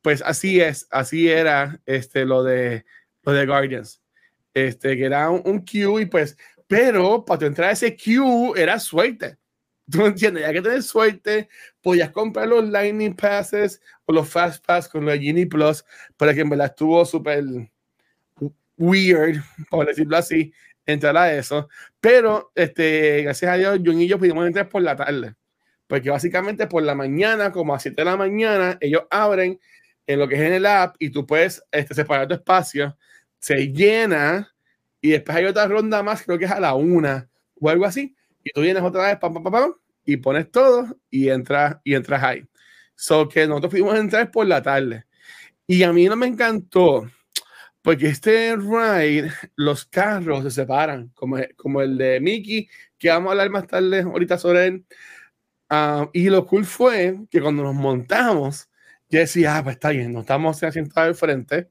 pues 0.00 0.22
así 0.22 0.60
es, 0.60 0.86
así 0.92 1.28
era 1.28 1.80
este, 1.86 2.24
lo, 2.24 2.44
de, 2.44 2.84
lo 3.24 3.32
de 3.32 3.46
Guardians. 3.46 4.00
Este, 4.54 4.96
que 4.96 5.04
era 5.04 5.28
un, 5.28 5.42
un 5.44 5.64
queue 5.64 6.02
y 6.02 6.06
pues, 6.06 6.36
pero 6.68 7.24
para 7.24 7.48
entrar 7.48 7.70
a 7.70 7.72
ese 7.72 7.96
queue 7.96 8.52
era 8.56 8.78
suerte. 8.78 9.38
¿Tú 9.90 10.06
entiendes? 10.06 10.44
Ya 10.44 10.52
que 10.52 10.62
tener 10.62 10.82
suerte, 10.82 11.48
podías 11.82 12.10
comprar 12.10 12.48
los 12.48 12.68
Lightning 12.68 13.14
Passes 13.14 13.80
o 14.06 14.12
los 14.12 14.28
Fast 14.28 14.64
Pass 14.64 14.88
con 14.88 15.04
los 15.04 15.14
Genie 15.18 15.46
Plus, 15.46 15.84
para 16.16 16.32
que 16.34 16.40
en 16.40 16.50
verdad 16.50 16.68
estuvo 16.68 17.04
súper 17.04 17.44
weird, 18.76 19.42
por 19.70 19.86
decirlo 19.86 20.16
así, 20.16 20.52
entrar 20.86 21.16
a 21.16 21.32
eso. 21.34 21.68
Pero, 22.00 22.50
este, 22.54 23.22
gracias 23.22 23.50
a 23.50 23.56
Dios, 23.56 23.80
John 23.84 24.00
y 24.00 24.08
yo 24.08 24.18
pudimos 24.18 24.46
entrar 24.46 24.68
por 24.68 24.82
la 24.82 24.96
tarde. 24.96 25.34
Porque 25.86 26.10
básicamente 26.10 26.66
por 26.66 26.82
la 26.82 26.94
mañana, 26.94 27.52
como 27.52 27.74
a 27.74 27.78
7 27.78 28.00
de 28.00 28.04
la 28.06 28.16
mañana, 28.16 28.78
ellos 28.80 29.02
abren 29.10 29.60
en 30.06 30.18
lo 30.18 30.28
que 30.28 30.34
es 30.36 30.40
en 30.40 30.54
el 30.54 30.66
app 30.66 30.96
y 30.98 31.10
tú 31.10 31.26
puedes 31.26 31.62
este, 31.70 31.94
separar 31.94 32.28
tu 32.28 32.34
espacio, 32.34 32.96
se 33.38 33.72
llena 33.72 34.54
y 35.00 35.10
después 35.10 35.36
hay 35.36 35.44
otra 35.44 35.66
ronda 35.66 36.02
más, 36.02 36.22
creo 36.22 36.38
que 36.38 36.46
es 36.46 36.50
a 36.50 36.60
la 36.60 36.74
una 36.74 37.28
o 37.60 37.68
algo 37.68 37.84
así, 37.84 38.14
y 38.44 38.52
tú 38.52 38.60
vienes 38.60 38.82
otra 38.82 39.08
vez, 39.08 39.18
pam, 39.18 39.34
pam, 39.34 39.44
pam, 39.44 39.74
y 40.04 40.16
pones 40.18 40.50
todo 40.50 40.96
y 41.10 41.28
entras, 41.30 41.78
y 41.84 41.94
entras 41.94 42.22
ahí. 42.22 42.44
So 42.94 43.28
que 43.28 43.46
nosotros 43.46 43.72
pudimos 43.72 43.96
entrar 43.96 44.30
por 44.30 44.46
la 44.46 44.62
tarde. 44.62 45.04
Y 45.66 45.82
a 45.82 45.92
mí 45.92 46.06
no 46.06 46.16
me 46.16 46.26
encantó 46.26 47.08
porque 47.84 48.08
este 48.08 48.56
ride, 48.56 49.30
los 49.56 49.84
carros 49.84 50.42
se 50.44 50.50
separan, 50.50 51.10
como, 51.14 51.36
como 51.54 51.82
el 51.82 51.98
de 51.98 52.18
Mickey, 52.18 52.66
que 52.98 53.10
vamos 53.10 53.28
a 53.28 53.32
hablar 53.32 53.50
más 53.50 53.66
tarde 53.66 54.00
ahorita 54.00 54.38
sobre 54.38 54.66
él. 54.68 54.86
Ah, 55.68 56.08
y 56.14 56.30
lo 56.30 56.46
cool 56.46 56.64
fue 56.64 57.18
que 57.30 57.42
cuando 57.42 57.62
nos 57.62 57.74
montamos, 57.74 58.70
yo 59.10 59.18
decía, 59.20 59.58
ah, 59.58 59.62
pues 59.62 59.76
está 59.76 59.90
bien, 59.90 60.14
no 60.14 60.20
estamos 60.20 60.62
asientados 60.62 61.08
al 61.08 61.14
frente, 61.14 61.68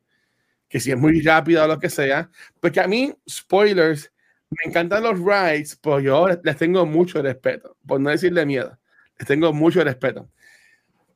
que 0.70 0.80
si 0.80 0.92
es 0.92 0.98
muy 0.98 1.22
rápido 1.22 1.64
o 1.64 1.68
lo 1.68 1.80
que 1.80 1.90
sea, 1.90 2.30
porque 2.60 2.80
a 2.80 2.88
mí, 2.88 3.14
spoilers, 3.28 4.14
me 4.58 4.70
encantan 4.70 5.04
los 5.04 5.20
rides, 5.20 5.78
pero 5.82 6.00
yo 6.00 6.28
les 6.28 6.58
tengo 6.58 6.86
mucho 6.86 7.22
respeto, 7.22 7.78
por 7.86 8.00
no 8.00 8.10
decirle 8.10 8.46
miedo, 8.46 8.78
les 9.18 9.28
tengo 9.28 9.52
mucho 9.54 9.84
respeto. 9.84 10.30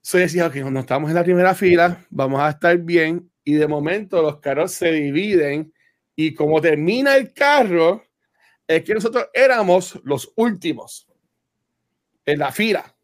So 0.01 0.17
decía, 0.17 0.48
ok, 0.48 0.56
no 0.56 0.79
estamos 0.79 1.10
en 1.10 1.15
la 1.15 1.24
primera 1.24 1.53
fila, 1.53 2.06
vamos 2.10 2.39
a 2.41 2.50
estar 2.50 2.77
bien, 2.77 3.29
y 3.44 3.53
de 3.53 3.67
momento 3.67 4.22
los 4.22 4.39
carros 4.39 4.74
se 4.74 4.91
dividen 4.91 5.74
y 6.15 6.34
como 6.34 6.60
termina 6.60 7.15
el 7.15 7.32
carro, 7.32 8.03
es 8.67 8.84
que 8.84 8.94
nosotros 8.94 9.27
éramos 9.34 10.00
los 10.03 10.34
últimos 10.36 11.08
en 12.25 12.39
la 12.39 12.51
fila, 12.51 12.97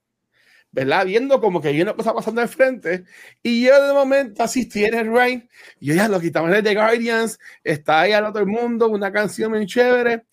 ¿verdad? 0.74 1.06
Viendo 1.06 1.40
como 1.40 1.62
que 1.62 1.70
hay 1.70 1.82
una 1.82 1.94
cosa 1.94 2.14
pasando 2.14 2.42
al 2.42 2.50
frente 2.50 3.06
y 3.42 3.64
yo 3.64 3.82
de 3.82 3.94
momento 3.94 4.44
asistí 4.44 4.84
en 4.84 4.96
el 4.96 5.14
rain 5.14 5.50
y 5.80 5.94
ya 5.94 6.10
lo 6.10 6.20
quitamos 6.20 6.52
de 6.52 6.76
Guardians, 6.76 7.40
está 7.64 8.02
ahí 8.02 8.12
al 8.12 8.26
otro 8.26 8.46
mundo, 8.46 8.90
una 8.90 9.12
canción 9.12 9.52
muy 9.52 9.66
chévere 9.66 10.26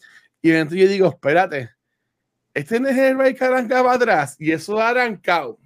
y 0.43 0.51
entonces 0.51 0.81
yo 0.81 0.89
digo, 0.89 1.09
espérate, 1.11 1.71
este 2.55 2.81
no 2.81 2.89
es 2.89 2.97
el 2.99 3.19
rain 3.19 3.37
que 3.37 3.45
arrancaba 3.45 3.93
atrás 3.93 4.37
y 4.39 4.51
eso 4.51 4.81
ha 4.81 4.89
arrancado 4.89 5.59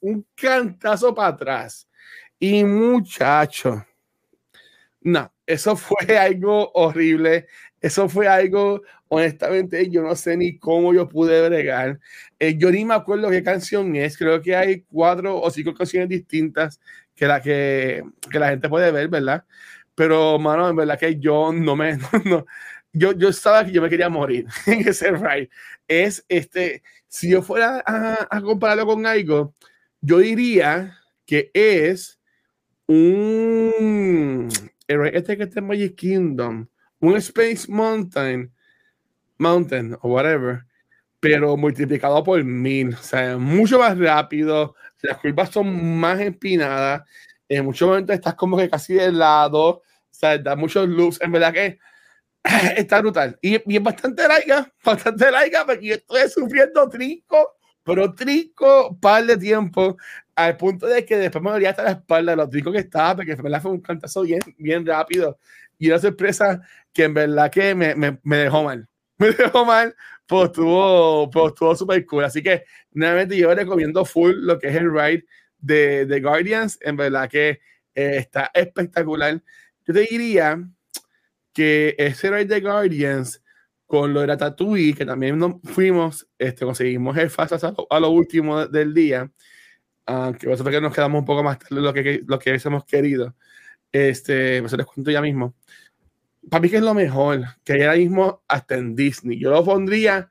un 0.00 0.24
cantazo 0.34 1.14
para 1.14 1.28
atrás. 1.28 1.88
Y 2.38 2.62
muchacho, 2.64 3.84
no, 5.00 5.32
eso 5.46 5.76
fue 5.76 5.96
algo 6.18 6.70
horrible. 6.74 7.46
Eso 7.80 8.08
fue 8.08 8.26
algo, 8.26 8.82
honestamente, 9.08 9.88
yo 9.88 10.02
no 10.02 10.16
sé 10.16 10.36
ni 10.36 10.58
cómo 10.58 10.92
yo 10.92 11.08
pude 11.08 11.48
bregar. 11.48 12.00
Eh, 12.38 12.56
yo 12.56 12.70
ni 12.70 12.84
me 12.84 12.94
acuerdo 12.94 13.30
qué 13.30 13.42
canción 13.42 13.94
es. 13.96 14.16
Creo 14.16 14.40
que 14.40 14.54
hay 14.56 14.82
cuatro 14.82 15.40
o 15.40 15.50
cinco 15.50 15.74
canciones 15.74 16.08
distintas 16.08 16.80
que 17.14 17.26
la, 17.26 17.40
que, 17.42 18.04
que 18.30 18.38
la 18.38 18.50
gente 18.50 18.68
puede 18.68 18.90
ver, 18.92 19.08
¿verdad? 19.08 19.44
Pero, 19.94 20.38
mano, 20.38 20.68
en 20.68 20.76
verdad 20.76 20.98
que 20.98 21.18
yo 21.18 21.52
no 21.52 21.76
me. 21.76 21.98
No, 22.24 22.46
yo, 22.92 23.12
yo 23.12 23.28
estaba 23.28 23.64
que 23.64 23.72
yo 23.72 23.82
me 23.82 23.90
quería 23.90 24.08
morir 24.08 24.46
en 24.66 24.86
ese 24.88 25.10
ride. 25.12 25.50
Es 25.88 26.24
este. 26.28 26.82
Si 27.08 27.30
yo 27.30 27.42
fuera 27.42 27.82
a, 27.86 28.28
a 28.30 28.40
compararlo 28.40 28.86
con 28.86 29.06
algo, 29.06 29.54
yo 30.00 30.18
diría 30.18 30.98
que 31.26 31.50
es 31.54 32.20
un 32.86 34.48
este 34.88 35.36
que 35.36 35.42
está 35.42 35.60
en 35.60 35.66
Magic 35.66 35.94
Kingdom, 35.96 36.66
un 37.00 37.16
Space 37.16 37.70
Mountain, 37.70 38.50
Mountain 39.36 39.96
o 40.00 40.08
whatever, 40.08 40.64
pero 41.20 41.56
multiplicado 41.56 42.22
por 42.24 42.42
mil, 42.44 42.94
o 42.94 43.02
sea, 43.02 43.36
mucho 43.38 43.78
más 43.78 43.98
rápido, 43.98 44.74
las 45.02 45.18
curvas 45.18 45.50
son 45.50 45.98
más 45.98 46.20
empinadas, 46.20 47.02
en 47.48 47.64
muchos 47.64 47.88
momentos 47.88 48.14
estás 48.14 48.34
como 48.34 48.56
que 48.56 48.68
casi 48.70 48.94
de 48.94 49.12
lado, 49.12 49.68
o 49.68 49.82
sea, 50.10 50.38
da 50.38 50.56
muchos 50.56 50.88
loops, 50.88 51.20
en 51.20 51.32
verdad 51.32 51.52
que 51.52 51.78
está 52.76 53.00
brutal. 53.00 53.38
Y, 53.42 53.56
y 53.72 53.76
es 53.76 53.82
bastante 53.82 54.26
larga, 54.26 54.72
bastante 54.84 55.30
larga, 55.30 55.66
porque 55.66 55.86
yo 55.86 55.94
estoy 55.94 56.28
sufriendo 56.28 56.88
trinco, 56.88 57.56
pero 57.84 58.14
trinco 58.14 58.98
par 59.00 59.24
de 59.26 59.36
tiempo 59.36 59.96
al 60.36 60.56
punto 60.56 60.86
de 60.86 61.04
que 61.04 61.16
después 61.16 61.42
me 61.42 61.50
dolía 61.50 61.70
hasta 61.70 61.82
la 61.82 61.90
espalda 61.92 62.32
de 62.32 62.36
los 62.36 62.50
tricos 62.50 62.72
que 62.72 62.80
estaba, 62.80 63.16
porque 63.16 63.32
en 63.32 63.42
verdad 63.42 63.62
fue 63.62 63.72
un 63.72 63.80
cantazo 63.80 64.22
bien, 64.22 64.40
bien 64.58 64.86
rápido. 64.86 65.38
Y 65.78 65.88
una 65.88 65.98
sorpresa 65.98 66.60
que 66.92 67.04
en 67.04 67.14
verdad 67.14 67.50
que 67.50 67.74
me, 67.74 67.94
me, 67.94 68.18
me 68.22 68.36
dejó 68.38 68.64
mal. 68.64 68.88
Me 69.20 69.30
dejó 69.30 69.64
mal, 69.64 69.94
pues 70.26 70.46
estuvo, 70.46 71.30
pues 71.30 71.46
estuvo 71.48 71.76
súper 71.76 72.06
cool. 72.06 72.24
Así 72.24 72.42
que, 72.42 72.64
nuevamente, 72.92 73.36
yo 73.36 73.54
recomiendo 73.54 74.04
full 74.04 74.32
lo 74.36 74.58
que 74.58 74.68
es 74.68 74.76
el 74.76 74.92
ride 74.92 75.24
de, 75.58 76.06
de 76.06 76.20
Guardians. 76.20 76.78
En 76.82 76.96
verdad 76.96 77.28
que 77.28 77.60
eh, 77.94 78.16
está 78.18 78.50
espectacular. 78.54 79.42
Yo 79.86 79.94
te 79.94 80.00
diría 80.00 80.62
que 81.52 81.94
ese 81.98 82.30
ride 82.30 82.44
de 82.46 82.60
Guardians 82.60 83.42
con 83.86 84.12
lo 84.12 84.20
de 84.20 84.26
Ratatouille, 84.26 84.94
que 84.94 85.06
también 85.06 85.38
nos 85.38 85.54
fuimos, 85.64 86.28
este, 86.38 86.64
conseguimos 86.64 87.16
el 87.16 87.30
fast 87.30 87.64
a, 87.64 87.74
a 87.88 88.00
lo 88.00 88.10
último 88.10 88.66
del 88.66 88.92
día 88.92 89.30
uh, 90.08 90.32
que 90.32 90.46
vosotros 90.46 90.74
que 90.74 90.80
nos 90.80 90.94
quedamos 90.94 91.20
un 91.20 91.24
poco 91.24 91.42
más 91.42 91.58
tarde 91.58 91.76
de 91.76 91.82
lo 91.82 91.92
que, 91.92 92.22
lo 92.26 92.38
que 92.38 92.60
hemos 92.62 92.84
querido. 92.84 93.34
Este, 93.90 94.60
pues 94.60 94.72
les 94.74 94.86
cuento 94.86 95.10
ya 95.10 95.22
mismo. 95.22 95.54
Para 96.50 96.62
mí 96.62 96.70
que 96.70 96.76
es 96.76 96.82
lo 96.82 96.94
mejor, 96.94 97.44
que 97.64 97.74
hay 97.74 97.82
ahora 97.82 97.96
mismo 97.96 98.42
hasta 98.48 98.76
en 98.76 98.94
Disney. 98.94 99.38
Yo 99.38 99.50
lo 99.50 99.64
pondría, 99.64 100.30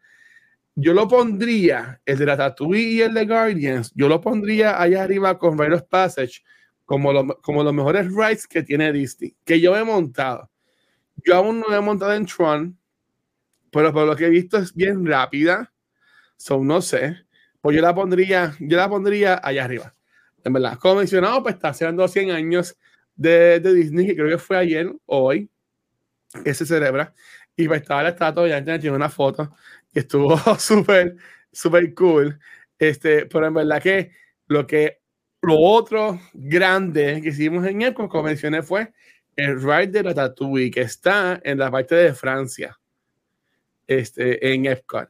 yo 0.76 0.94
lo 0.94 1.08
pondría, 1.08 2.02
el 2.06 2.18
de 2.18 2.26
la 2.26 2.38
Tatooine 2.38 2.92
y 2.92 3.02
el 3.02 3.14
de 3.14 3.26
Guardians, 3.26 3.92
yo 3.96 4.08
lo 4.08 4.22
pondría 4.22 4.82
allá 4.82 5.04
arriba 5.04 5.38
con 5.38 5.58
Rite 5.58 5.84
Passage 5.90 6.42
como, 6.86 7.12
lo, 7.12 7.28
como 7.42 7.64
los 7.64 7.74
mejores 7.74 8.08
rides 8.08 8.48
que 8.48 8.64
tiene 8.64 8.92
Disney, 8.94 9.36
que 9.44 9.60
yo 9.60 9.76
he 9.76 9.84
montado. 9.84 10.50
Yo 11.26 11.36
aún 11.36 11.60
no 11.60 11.76
he 11.76 11.82
montado 11.82 12.14
en 12.14 12.26
Tron, 12.26 12.78
pero 13.72 13.92
por 13.92 14.08
lo 14.08 14.16
que 14.16 14.26
he 14.26 14.30
visto 14.30 14.58
es 14.58 14.74
bien 14.74 15.06
rápida. 15.06 15.74
So, 16.38 16.64
no 16.64 16.82
sé. 16.82 17.18
Pues 17.60 17.76
yo 17.76 17.82
la 17.82 17.94
pondría, 17.94 18.56
yo 18.60 18.78
la 18.78 18.88
pondría 18.88 19.42
allá 19.44 19.66
arriba. 19.66 19.96
En 20.44 20.54
verdad, 20.54 20.78
como 20.80 20.96
mencionado, 20.96 21.44
pues 21.44 21.56
está 21.56 21.70
haciendo 21.70 22.08
100 22.08 22.32
años 22.32 22.78
de, 23.16 23.60
de, 23.60 23.74
Disney, 23.74 24.08
que 24.08 24.16
creo 24.16 24.30
que 24.30 24.38
fue 24.38 24.58
ayer 24.58 24.88
o 25.06 25.24
hoy, 25.26 25.50
que 26.44 26.53
se 26.53 26.65
celebra. 26.65 27.13
Y 27.56 27.67
pues 27.67 27.82
estaba 27.82 28.03
la 28.03 28.10
estatua, 28.10 28.48
ya 28.48 28.63
tiene 28.63 28.96
una 28.96 29.10
foto, 29.10 29.56
que 29.94 30.01
estuvo 30.01 30.38
súper, 30.60 31.15
súper 31.51 31.94
cool. 31.94 32.39
Este, 32.79 33.25
pero 33.25 33.48
en 33.48 33.53
verdad 33.53 33.82
que 33.82 34.12
lo 34.48 34.67
que 34.67 35.01
lo 35.41 35.56
otro 35.60 36.20
grande 36.34 37.22
que 37.22 37.29
hicimos 37.29 37.65
en 37.65 37.82
el 37.82 37.94
como 37.94 38.24
mencioné, 38.24 38.62
fue 38.63 38.91
el 39.36 39.62
ride 39.62 39.88
de 39.88 40.03
Ratatouille, 40.03 40.72
que 40.72 40.82
está 40.82 41.39
en 41.44 41.60
la 41.60 41.72
parte 41.72 41.96
de 41.96 42.13
Francia, 42.13 42.77
este, 43.86 44.53
en 44.53 44.65
Epcot. 44.65 45.10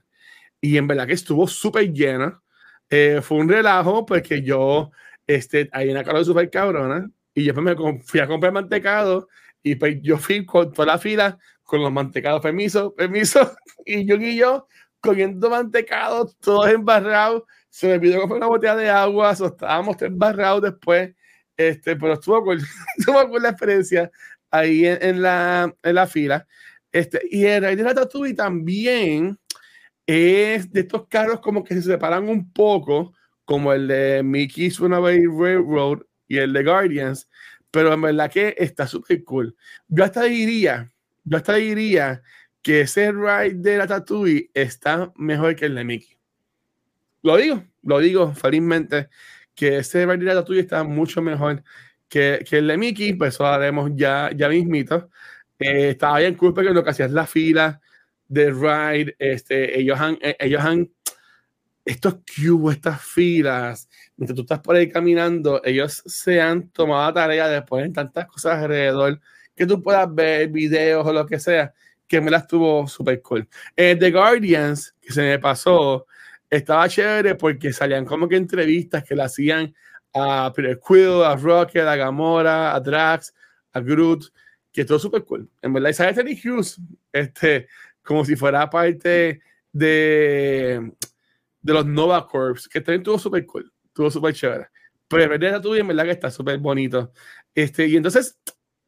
Y 0.62 0.78
en 0.78 0.88
verdad 0.88 1.08
que 1.08 1.14
estuvo 1.14 1.48
súper 1.48 1.92
llena. 1.94 2.42
Eh, 2.90 3.22
fue 3.22 3.38
un 3.40 3.50
relajo 3.50 4.06
porque 4.06 4.42
yo, 4.42 4.92
este, 5.26 5.70
hay 5.72 5.90
una 5.90 6.04
calor 6.04 6.26
súper 6.26 6.50
cabrona 6.50 7.10
y 7.34 7.44
yo 7.46 7.54
me 7.56 7.76
fui 8.04 8.20
a 8.20 8.28
comprar 8.28 8.54
mantecado 8.54 9.28
y 9.64 9.76
pues 9.76 9.98
yo 10.02 10.18
fui 10.18 10.46
con 10.46 10.72
toda 10.72 10.86
la 10.88 10.98
fila 10.98 11.38
con 11.64 11.82
los 11.82 11.92
mantecados, 11.92 12.42
permiso, 12.42 12.96
permiso, 12.96 13.56
y 13.86 14.06
yo 14.06 14.16
y 14.16 14.38
yo 14.38 14.68
comiendo 15.02 15.50
mantecado, 15.50 16.32
todos 16.40 16.70
embarrados, 16.70 17.44
se 17.70 17.88
me 17.88 18.00
pidió 18.00 18.20
comprar 18.20 18.38
una 18.38 18.48
botella 18.48 18.76
de 18.76 18.90
agua, 18.90 19.36
so, 19.36 19.48
estábamos 19.48 20.02
embarrados 20.02 20.62
después, 20.62 21.14
este, 21.58 21.96
pero 21.96 22.14
estuvo 22.14 22.44
con, 22.44 22.58
estuvo 22.98 23.30
con 23.30 23.42
la 23.42 23.50
experiencia 23.50 24.10
ahí 24.50 24.86
en, 24.86 24.98
en, 25.02 25.22
la, 25.22 25.74
en 25.84 25.96
la 25.96 26.08
fila. 26.08 26.48
Este, 26.92 27.22
y 27.30 27.46
el 27.46 27.62
rey 27.62 27.76
de 27.76 27.84
Ratatouille 27.84 28.34
también 28.34 29.38
es 30.06 30.72
de 30.72 30.80
estos 30.82 31.08
carros 31.08 31.42
como 31.42 31.64
que 31.64 31.76
se 31.76 31.82
separan 31.82 32.30
un 32.30 32.52
poco, 32.52 33.14
como 33.44 33.74
el 33.74 33.88
de 33.88 34.24
Mickey's 34.24 34.80
Runaway 34.80 35.26
Railroad 35.26 36.00
y 36.28 36.38
el 36.38 36.54
de 36.54 36.64
Guardians, 36.64 37.30
pero 37.72 37.94
en 37.94 38.02
verdad 38.02 38.32
que 38.32 38.56
está 38.58 38.88
súper 38.88 39.24
cool. 39.24 39.56
Yo 39.88 40.04
hasta 40.04 40.24
diría, 40.24 40.92
yo 41.24 41.38
hasta 41.38 41.56
diría 41.56 42.22
que 42.62 42.82
ese 42.82 43.12
ride 43.12 43.56
de 43.56 43.78
la 43.78 43.88
Tatooine 43.88 44.50
está 44.54 45.12
mejor 45.16 45.56
que 45.56 45.66
el 45.66 45.76
de 45.76 45.84
Mickey. 45.84 46.18
Lo 47.24 47.38
digo, 47.38 47.64
lo 47.84 48.00
digo 48.00 48.34
felizmente, 48.34 49.10
que 49.56 49.78
ese 49.78 50.06
ride 50.06 50.18
de 50.18 50.26
la 50.26 50.36
Tatooine 50.36 50.62
está 50.62 50.84
mucho 50.84 51.22
mejor 51.22 51.64
que, 52.10 52.46
que 52.48 52.58
el 52.60 52.68
de 52.68 52.78
Mickey, 52.78 53.14
pues 53.14 53.36
eso 53.36 53.46
haremos 53.46 53.92
ya, 53.96 54.32
ya 54.36 54.50
mismito. 54.50 55.10
Eh, 55.60 55.90
estaba 55.92 56.20
bien 56.20 56.36
cool 56.36 56.54
porque 56.54 56.72
lo 56.72 56.84
que 56.84 56.92
hacías 56.92 57.12
la 57.12 57.26
fila, 57.26 57.82
de 58.28 58.52
ride, 58.52 59.16
este, 59.20 59.80
ellos 59.80 60.00
han, 60.00 60.18
eh, 60.22 60.36
ellos 60.40 60.62
han, 60.62 60.92
estos 61.86 62.16
cubos, 62.16 62.76
estas 62.76 63.02
filas, 63.02 63.87
mientras 64.18 64.36
tú 64.36 64.42
estás 64.42 64.60
por 64.60 64.76
ahí 64.76 64.90
caminando, 64.90 65.62
ellos 65.64 66.04
se 66.06 66.42
han 66.42 66.70
tomado 66.70 67.08
la 67.08 67.14
tarea 67.14 67.48
de 67.48 67.62
poner 67.62 67.94
tantas 67.94 68.28
cosas 68.28 68.64
alrededor 68.64 69.20
que 69.56 69.66
tú 69.66 69.82
puedas 69.82 70.14
ver 70.14 70.50
videos 70.50 71.06
o 71.06 71.14
lo 71.14 71.26
que 71.26 71.40
sea, 71.40 71.74
que 72.08 72.20
me 72.22 72.32
las 72.32 72.48
tuvo 72.48 72.88
súper 72.88 73.22
cool. 73.22 73.48
Eh, 73.76 73.96
The 73.96 74.12
Guardians, 74.12 74.96
que 75.02 75.14
se 75.14 75.22
me 75.22 75.40
pasó, 75.40 76.08
estaba 76.50 76.90
chévere 76.90 77.36
porque 77.36 77.74
salían 77.74 78.06
como 78.06 78.28
que 78.28 78.38
entrevistas 78.38 79.04
que 79.04 79.16
le 79.16 79.24
hacían 79.24 79.74
a 80.14 80.52
Peter 80.56 80.80
Quill, 80.86 81.24
a 81.24 81.36
Rocket, 81.36 81.86
a 81.86 81.96
Gamora, 81.96 82.74
a 82.76 82.80
Drax, 82.80 83.34
a 83.74 83.80
Groot, 83.80 84.26
que 84.72 84.86
todo 84.86 85.00
súper 85.00 85.24
cool. 85.26 85.50
En 85.62 85.74
verdad, 85.74 85.90
y 85.90 85.94
sale 85.94 86.14
Terry 86.14 86.40
Hughes, 86.44 86.80
este, 87.12 87.68
como 88.04 88.24
si 88.26 88.36
fuera 88.36 88.70
parte 88.70 89.42
de, 89.72 90.92
de 91.62 91.74
los 91.74 91.86
Nova 91.86 92.26
Corps, 92.28 92.68
que 92.68 92.82
también 92.82 93.02
estuvo 93.02 93.20
súper 93.20 93.46
cool, 93.46 93.72
estuvo 93.98 94.12
súper 94.12 94.34
chévere. 94.36 94.68
Pero 95.08 95.34
el 95.34 95.40
de 95.40 95.60
tuve 95.60 95.80
en 95.80 95.88
verdad 95.88 96.04
que 96.04 96.12
está 96.12 96.30
súper 96.30 96.60
bonito. 96.60 97.12
Este, 97.56 97.88
y 97.88 97.96
entonces, 97.96 98.38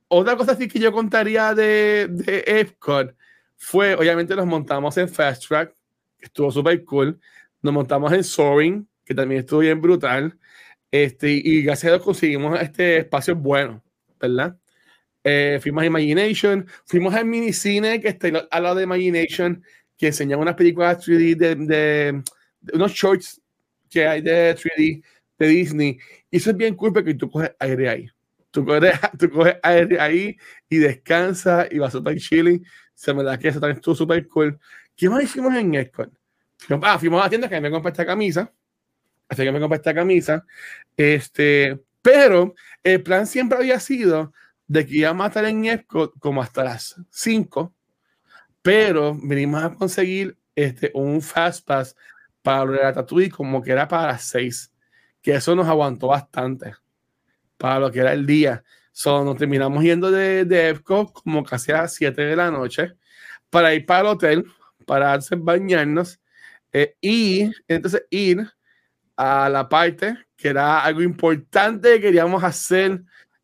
otra 0.08 0.36
cosa 0.36 0.52
así 0.52 0.68
que 0.68 0.80
yo 0.80 0.92
contaría 0.92 1.56
de, 1.56 2.08
de 2.10 2.44
Epcot 2.46 3.16
fue, 3.58 3.96
obviamente 3.96 4.36
nos 4.36 4.46
montamos 4.46 4.98
en 4.98 5.10
Fast 5.10 5.48
Track, 5.48 5.74
que 6.18 6.26
estuvo 6.26 6.52
súper 6.52 6.84
cool. 6.86 7.20
Nos 7.62 7.74
montamos 7.74 8.12
en 8.14 8.24
Soaring, 8.24 8.88
que 9.04 9.16
también 9.16 9.42
estuvo 9.42 9.62
bien 9.62 9.82
brutal. 9.82 10.38
Este, 10.92 11.32
y 11.32 11.64
gracias 11.64 11.92
a 11.92 11.96
Dios 11.96 12.06
conseguimos 12.06 12.60
este 12.62 13.00
espacio 13.00 13.36
bueno, 13.36 13.84
¿verdad? 14.20 14.58
Eh, 15.24 15.60
fuimos 15.62 15.84
a 15.84 15.88
Imagination, 15.88 16.68
fuimos 16.86 17.14
al 17.14 17.26
minicine 17.26 18.00
que 18.00 18.10
está 18.10 18.28
al 18.50 18.64
lado 18.64 18.76
de 18.76 18.84
Imagination, 18.84 19.64
que 19.98 20.08
enseñan 20.08 20.40
unas 20.40 20.56
películas 20.56 21.06
3D 21.06 21.36
de, 21.36 21.56
de, 21.56 22.24
unos 22.74 22.94
shorts 22.94 23.39
que 23.90 24.08
hay 24.08 24.22
de 24.22 24.56
3D 24.56 25.04
de 25.38 25.48
Disney. 25.48 26.00
Y 26.30 26.38
eso 26.38 26.52
es 26.52 26.58
bien 26.58 26.76
cool 26.76 26.94
porque 26.94 27.14
tú 27.14 27.30
coges 27.30 27.52
aire 27.60 27.90
ahí. 27.90 28.10
Tú 28.52 28.66
coges, 28.66 28.94
tú 29.20 29.30
coges 29.30 29.56
aire 29.64 30.00
ahí 30.00 30.38
y 30.70 30.78
descansas 30.78 31.68
y 31.72 31.80
vas 31.80 31.92
súper 31.92 32.18
chilling. 32.18 32.66
Se 32.94 33.14
me 33.14 33.24
da 33.24 33.38
que 33.38 33.48
eso 33.48 33.60
también 33.60 33.78
estuvo 33.78 33.96
súper 33.96 34.28
cool. 34.28 34.60
¿Qué 34.96 35.10
más 35.10 35.24
hicimos 35.24 35.54
en 35.56 35.74
Epcot? 35.76 36.12
Ah, 36.82 37.00
fuimos 37.00 37.22
a 37.22 37.26
la 37.26 37.30
tienda 37.30 37.50
que 37.50 37.62
me 37.62 37.72
compré 37.72 37.92
esta 37.92 38.06
camisa. 38.06 38.52
Así 39.28 39.44
que 39.44 39.52
me 39.52 39.60
compré 39.60 39.78
esta 39.78 39.94
camisa. 39.94 40.46
Este, 40.98 41.80
pero 42.02 42.54
el 42.84 43.02
plan 43.02 43.26
siempre 43.26 43.58
había 43.58 43.80
sido 43.80 44.34
de 44.68 44.86
que 44.86 44.98
íbamos 44.98 45.24
a 45.26 45.28
estar 45.28 45.46
en 45.46 45.66
Epcot 45.66 46.20
como 46.20 46.42
hasta 46.42 46.64
las 46.64 46.96
5 47.10 47.74
pero 48.62 49.18
venimos 49.22 49.64
a 49.64 49.74
conseguir 49.74 50.38
este, 50.56 50.92
un 50.94 51.22
Fast 51.22 51.66
Pass 51.66 51.96
para 52.42 52.66
lo 52.66 52.72
de 52.74 52.80
Ratatouille 52.80 53.32
como 53.32 53.62
que 53.62 53.72
era 53.72 53.88
para 53.88 54.08
las 54.08 54.24
6, 54.26 54.72
que 55.22 55.36
eso 55.36 55.56
nos 55.56 55.68
aguantó 55.68 56.08
bastante 56.08 56.76
para 57.58 57.80
lo 57.80 57.92
que 57.92 58.00
era 58.00 58.14
el 58.14 58.26
día. 58.26 58.64
So, 58.92 59.24
nos 59.24 59.38
terminamos 59.38 59.84
yendo 59.84 60.12
de, 60.12 60.46
de 60.46 60.80
como 60.84 61.44
casi 61.44 61.72
a 61.72 61.84
las 61.84 61.94
7 61.96 62.22
de 62.22 62.36
la 62.36 62.52
noche 62.52 62.94
para 63.50 63.74
ir 63.74 63.86
para 63.86 64.02
el 64.02 64.06
hotel, 64.08 64.46
para 64.86 65.14
hacer 65.14 65.38
bañarnos 65.40 66.20
eh, 66.72 66.96
y 67.02 67.52
entonces 67.68 68.06
ir 68.10 68.48
a 69.16 69.50
la 69.50 69.68
parte 69.68 70.18
que 70.36 70.50
era 70.50 70.82
algo 70.84 71.02
importante 71.02 71.96
que 71.96 72.02
queríamos 72.02 72.44
hacer, 72.44 73.02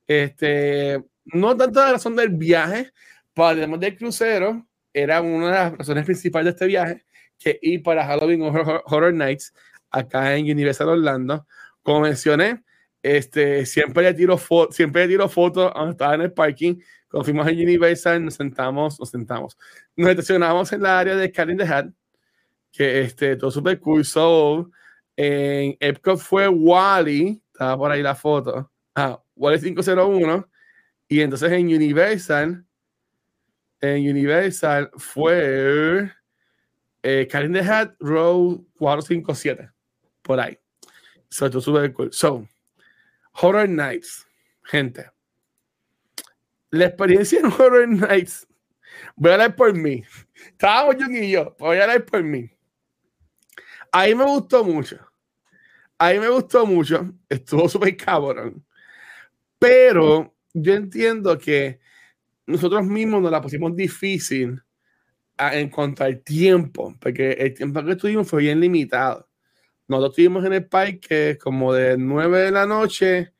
este, 0.07 1.03
no 1.25 1.55
tanto 1.57 1.81
la 1.81 1.91
razón 1.93 2.15
del 2.15 2.29
viaje, 2.29 2.93
para 3.33 3.65
el 3.65 3.79
del 3.79 3.97
crucero, 3.97 4.65
era 4.93 5.21
una 5.21 5.47
de 5.47 5.51
las 5.51 5.77
razones 5.77 6.05
principales 6.05 6.45
de 6.45 6.51
este 6.51 6.67
viaje, 6.67 7.05
que 7.37 7.59
ir 7.61 7.83
para 7.83 8.05
Halloween 8.05 8.41
Horror, 8.41 9.13
Nights 9.13 9.53
acá 9.91 10.35
en 10.35 10.49
Universal 10.49 10.89
Orlando. 10.89 11.45
Como 11.83 12.01
mencioné, 12.01 12.63
este, 13.01 13.65
siempre 13.65 14.03
le 14.03 14.13
tiro, 14.13 14.39
siempre 14.71 15.03
le 15.03 15.07
tiro 15.09 15.29
fotos 15.29 15.71
cuando 15.71 15.91
estaba 15.91 16.15
en 16.15 16.21
el 16.21 16.33
parking. 16.33 16.75
Cuando 17.09 17.25
fuimos 17.25 17.47
a 17.47 17.51
Universal, 17.51 18.25
nos 18.25 18.35
sentamos, 18.35 18.99
nos 18.99 19.09
sentamos. 19.09 19.57
Nos 19.95 20.09
estacionamos 20.09 20.71
en 20.73 20.81
la 20.81 20.99
área 20.99 21.15
de 21.15 21.31
Cat 21.31 21.49
the 21.57 21.63
Hat, 21.63 21.87
que 22.71 23.01
este, 23.01 23.35
todo 23.35 23.51
súper 23.51 23.79
cool. 23.79 24.03
So, 24.03 24.71
en 25.15 25.77
Epcot 25.79 26.17
fue 26.17 26.47
Wally, 26.47 27.41
estaba 27.51 27.77
por 27.77 27.91
ahí 27.91 28.01
la 28.01 28.15
foto. 28.15 28.71
Ah, 28.95 29.21
Wally 29.35 29.59
501. 29.59 30.49
Y 31.07 31.21
entonces 31.21 31.51
en 31.51 31.67
Universal 31.67 32.65
en 33.81 34.09
Universal 34.09 34.89
fue 34.95 36.11
eh, 37.05 37.27
Karin 37.27 37.53
the 37.53 37.59
Hat 37.59 37.95
Row 37.99 38.65
457. 38.79 39.69
Por 40.23 40.39
ahí. 40.39 40.57
So, 41.29 41.45
esto 41.45 41.61
super 41.61 41.93
cool. 41.93 42.11
So, 42.11 42.47
Horror 43.33 43.69
Nights. 43.69 44.25
Gente. 44.63 45.05
La 46.71 46.85
experiencia 46.85 47.39
en 47.39 47.45
Horror 47.45 47.87
Nights. 47.87 48.47
Voy 49.15 49.29
a 49.29 49.33
hablar 49.35 49.55
por 49.55 49.73
mí. 49.75 50.03
Estábamos 50.47 50.95
yo 50.97 51.05
y 51.11 51.29
yo. 51.29 51.55
Voy 51.59 51.77
a 51.77 51.83
hablar 51.83 52.05
por 52.05 52.23
mí. 52.23 52.49
Ahí 53.91 54.15
me 54.15 54.23
gustó 54.23 54.63
mucho. 54.63 54.97
Ahí 55.99 56.19
me 56.19 56.27
gustó 56.29 56.65
mucho. 56.65 57.13
Estuvo 57.29 57.69
súper 57.69 57.95
cabrón. 57.95 58.65
Pero 59.59 60.35
yo 60.53 60.73
entiendo 60.73 61.37
que 61.37 61.79
nosotros 62.47 62.83
mismos 62.83 63.21
nos 63.21 63.31
la 63.31 63.41
pusimos 63.41 63.75
difícil 63.75 64.59
a, 65.37 65.55
en 65.55 65.69
cuanto 65.69 66.03
al 66.03 66.21
tiempo, 66.21 66.95
porque 66.99 67.31
el 67.33 67.53
tiempo 67.53 67.83
que 67.83 67.91
estuvimos 67.91 68.27
fue 68.27 68.43
bien 68.43 68.59
limitado. 68.59 69.27
Nosotros 69.87 70.11
estuvimos 70.11 70.45
en 70.45 70.53
el 70.53 70.65
parque 70.65 71.37
como 71.41 71.73
de 71.73 71.97
9 71.97 72.39
de 72.39 72.51
la 72.51 72.65
noche 72.65 73.33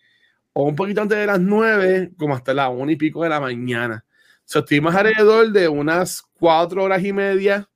o 0.54 0.64
un 0.64 0.76
poquito 0.76 1.02
antes 1.02 1.18
de 1.18 1.26
las 1.26 1.40
9, 1.40 2.12
como 2.18 2.36
hasta 2.36 2.54
las 2.54 2.70
1 2.72 2.92
y 2.92 2.96
pico 2.96 3.24
de 3.24 3.30
la 3.30 3.40
mañana. 3.40 4.06
So, 4.46 4.60
estuvimos 4.60 4.94
alrededor 4.94 5.52
de 5.52 5.68
unas 5.68 6.22
4 6.40 6.84
horas 6.84 7.04
y 7.04 7.12
media, 7.14 7.70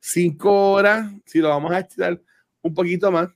5 0.00 0.72
horas, 0.72 1.10
si 1.24 1.38
lo 1.38 1.48
vamos 1.48 1.72
a 1.72 1.80
estirar 1.80 2.20
un 2.62 2.74
poquito 2.74 3.10
más. 3.10 3.28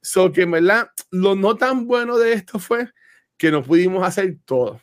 So 0.00 0.32
que 0.32 0.42
en 0.42 0.52
verdad, 0.52 0.90
lo 1.10 1.34
no 1.34 1.56
tan 1.56 1.86
bueno 1.86 2.18
de 2.18 2.32
esto 2.32 2.58
fue 2.58 2.88
que 3.36 3.50
no 3.50 3.62
pudimos 3.62 4.06
hacer 4.06 4.38
todo. 4.44 4.72
O 4.74 4.80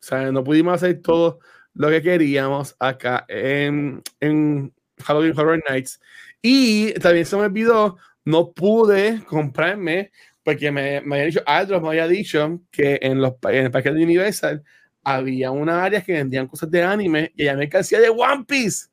sea, 0.00 0.30
no 0.32 0.44
pudimos 0.44 0.74
hacer 0.74 1.00
todo 1.02 1.40
lo 1.78 1.88
que 1.90 2.02
queríamos 2.02 2.74
acá 2.80 3.24
en, 3.28 4.02
en 4.20 4.74
Halloween 4.98 5.38
Horror 5.38 5.62
Nights. 5.70 6.00
Y 6.42 6.92
también 6.94 7.24
se 7.24 7.36
me 7.36 7.42
olvidó, 7.42 7.96
no 8.24 8.52
pude 8.52 9.22
comprarme, 9.24 10.10
porque 10.42 10.72
me, 10.72 11.00
me 11.02 11.16
había 11.16 11.26
dicho, 11.26 11.42
Aldros 11.46 11.80
me 11.80 11.88
había 11.90 12.08
dicho 12.08 12.60
que 12.72 12.98
en, 13.00 13.20
los, 13.20 13.34
en 13.44 13.66
el 13.66 13.70
parque 13.70 13.92
de 13.92 14.02
Universal 14.02 14.62
había 15.04 15.52
una 15.52 15.84
área 15.84 16.02
que 16.02 16.14
vendían 16.14 16.48
cosas 16.48 16.68
de 16.68 16.82
anime 16.82 17.32
y 17.36 17.44
me 17.44 17.56
mercancía 17.56 18.00
de 18.00 18.08
One 18.08 18.44
Piece. 18.46 18.88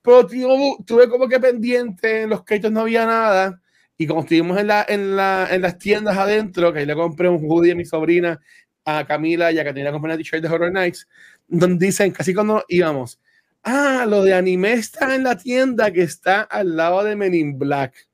Pero 0.00 0.26
tuve 0.26 1.08
como 1.08 1.28
que 1.28 1.38
pendiente, 1.38 2.22
en 2.22 2.30
los 2.30 2.42
créditos 2.42 2.72
no 2.72 2.80
había 2.80 3.04
nada. 3.04 3.60
Y 3.98 4.06
como 4.06 4.20
estuvimos 4.20 4.58
en, 4.58 4.66
la, 4.66 4.84
en, 4.88 5.14
la, 5.14 5.48
en 5.50 5.60
las 5.60 5.78
tiendas 5.78 6.16
adentro, 6.16 6.72
que 6.72 6.80
ahí 6.80 6.86
le 6.86 6.94
compré 6.94 7.28
un 7.28 7.44
hoodie 7.44 7.72
a 7.72 7.76
mi 7.76 7.84
sobrina 7.84 8.40
a 8.84 9.06
Camila 9.06 9.50
y 9.50 9.58
a 9.58 9.64
Caterina 9.64 9.92
con 9.92 10.04
una 10.04 10.16
t-shirt 10.16 10.42
de 10.42 10.48
Horror 10.48 10.72
Nights, 10.72 11.08
donde 11.48 11.86
dicen, 11.86 12.12
casi 12.12 12.34
cuando 12.34 12.64
íbamos, 12.68 13.20
ah, 13.62 14.06
lo 14.08 14.22
de 14.22 14.34
anime 14.34 14.74
está 14.74 15.14
en 15.14 15.24
la 15.24 15.36
tienda 15.36 15.90
que 15.90 16.02
está 16.02 16.42
al 16.42 16.76
lado 16.76 17.04
de 17.04 17.16
Men 17.16 17.34
in 17.34 17.58
Black. 17.58 18.08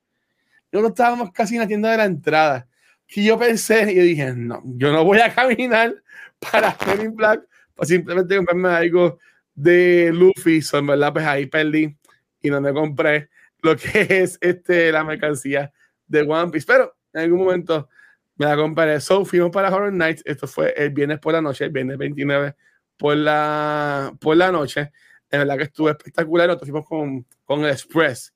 no 0.71 0.87
estábamos 0.87 1.31
casi 1.31 1.55
en 1.55 1.61
la 1.61 1.67
tienda 1.67 1.91
de 1.91 1.97
la 1.97 2.05
entrada. 2.05 2.67
Que 3.07 3.23
yo 3.23 3.37
pensé, 3.37 3.91
y 3.91 3.99
dije, 3.99 4.33
no, 4.33 4.61
yo 4.65 4.91
no 4.91 5.03
voy 5.03 5.19
a 5.19 5.33
caminar 5.33 5.95
para 6.39 6.77
Men 6.87 7.01
in 7.01 7.15
Black, 7.15 7.41
para 7.75 7.87
simplemente 7.87 8.35
comprarme 8.37 8.69
algo 8.69 9.19
de 9.53 10.11
Luffy. 10.13 10.61
Son 10.61 10.87
verdad, 10.87 11.13
pues 11.13 11.25
ahí 11.25 11.45
perdí 11.45 11.95
y 12.41 12.49
no 12.49 12.61
me 12.61 12.73
compré 12.73 13.29
lo 13.61 13.75
que 13.75 14.07
es 14.09 14.37
este, 14.41 14.91
la 14.91 15.03
mercancía 15.03 15.71
de 16.07 16.21
One 16.21 16.51
Piece. 16.51 16.65
Pero 16.67 16.95
en 17.13 17.21
algún 17.21 17.39
momento 17.39 17.89
me 18.37 18.45
la 18.45 18.55
compré. 18.55 18.99
So, 19.01 19.25
fuimos 19.25 19.51
para 19.51 19.73
Horror 19.73 19.93
Nights. 19.93 20.23
Esto 20.25 20.47
fue 20.47 20.73
el 20.77 20.91
viernes 20.91 21.19
por 21.19 21.33
la 21.33 21.41
noche, 21.41 21.65
el 21.65 21.71
viernes 21.71 21.97
29 21.97 22.55
por 23.01 23.17
la, 23.17 24.15
por 24.19 24.37
la 24.37 24.51
noche. 24.51 24.91
En 25.31 25.39
verdad 25.39 25.57
que 25.57 25.63
estuvo 25.63 25.89
espectacular. 25.89 26.47
Nosotros 26.47 26.69
fuimos 26.69 26.87
con, 26.87 27.25
con 27.45 27.65
el 27.65 27.71
Express. 27.71 28.31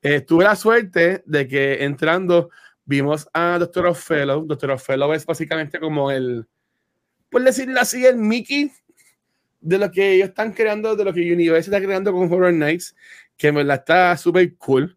Eh, 0.00 0.22
tuve 0.22 0.44
la 0.44 0.56
suerte 0.56 1.22
de 1.26 1.46
que 1.46 1.84
entrando 1.84 2.48
vimos 2.86 3.28
a 3.34 3.58
Doctor 3.58 3.88
Othello. 3.88 4.40
Doctor 4.40 4.70
Othello 4.70 5.12
es 5.12 5.26
básicamente 5.26 5.78
como 5.78 6.10
el, 6.10 6.46
por 7.28 7.44
decirlo 7.44 7.78
así, 7.78 8.06
el 8.06 8.16
Mickey 8.16 8.72
de 9.60 9.76
lo 9.76 9.90
que 9.90 10.12
ellos 10.12 10.30
están 10.30 10.52
creando, 10.52 10.96
de 10.96 11.04
lo 11.04 11.12
que 11.12 11.30
Universal 11.30 11.74
está 11.74 11.86
creando 11.86 12.10
con 12.10 12.32
Horror 12.32 12.54
Nights, 12.54 12.96
que 13.36 13.48
en 13.48 13.56
verdad 13.56 13.80
está 13.80 14.16
súper 14.16 14.56
cool. 14.56 14.96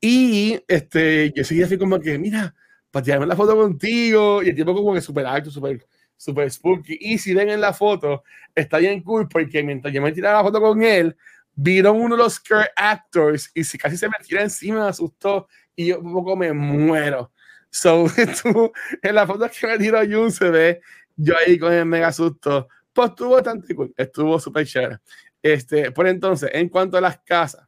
Y 0.00 0.60
este, 0.66 1.32
yo 1.32 1.44
seguía 1.44 1.66
así 1.66 1.78
como 1.78 2.00
que, 2.00 2.18
mira, 2.18 2.56
para 2.90 3.04
tirarme 3.04 3.26
la 3.26 3.36
foto 3.36 3.54
contigo 3.54 4.42
y 4.42 4.48
el 4.48 4.56
tipo 4.56 4.74
como 4.74 4.94
que 4.94 5.00
súper 5.00 5.26
alto, 5.26 5.48
súper 5.48 5.86
super 6.18 6.50
spooky. 6.50 6.98
Y 7.00 7.16
si 7.16 7.32
ven 7.32 7.48
en 7.48 7.62
la 7.62 7.72
foto, 7.72 8.24
está 8.54 8.76
bien 8.76 9.02
cool 9.02 9.26
porque 9.28 9.62
mientras 9.62 9.94
yo 9.94 10.02
me 10.02 10.12
tiraba 10.12 10.38
la 10.38 10.44
foto 10.44 10.60
con 10.60 10.82
él, 10.82 11.16
vieron 11.54 11.96
uno 11.96 12.16
de 12.16 12.22
los 12.22 12.34
scare 12.34 12.70
actors 12.76 13.50
y 13.54 13.64
si 13.64 13.78
casi 13.78 13.96
se 13.96 14.08
me 14.08 14.14
tira 14.26 14.42
encima, 14.42 14.82
me 14.82 14.88
asustó 14.88 15.48
y 15.74 15.86
yo 15.86 16.00
un 16.00 16.12
poco 16.12 16.36
me 16.36 16.52
muero. 16.52 17.32
So, 17.70 18.06
tú, 18.42 18.72
en 19.02 19.14
la 19.14 19.26
foto 19.26 19.48
que 19.48 19.66
me 19.66 19.78
tiró 19.78 19.98
Jun 20.04 20.30
se 20.30 20.50
ve 20.50 20.80
yo 21.16 21.34
ahí 21.36 21.58
con 21.58 21.72
el 21.72 21.86
mega 21.86 22.12
susto. 22.12 22.68
Pues 22.92 23.10
estuvo 23.10 23.34
bastante 23.34 23.74
cool, 23.74 23.94
estuvo 23.96 24.38
súper 24.40 24.66
chévere. 24.66 24.98
Este, 25.40 25.92
por 25.92 26.08
entonces, 26.08 26.50
en 26.52 26.68
cuanto 26.68 26.98
a 26.98 27.00
las 27.00 27.18
casas, 27.20 27.66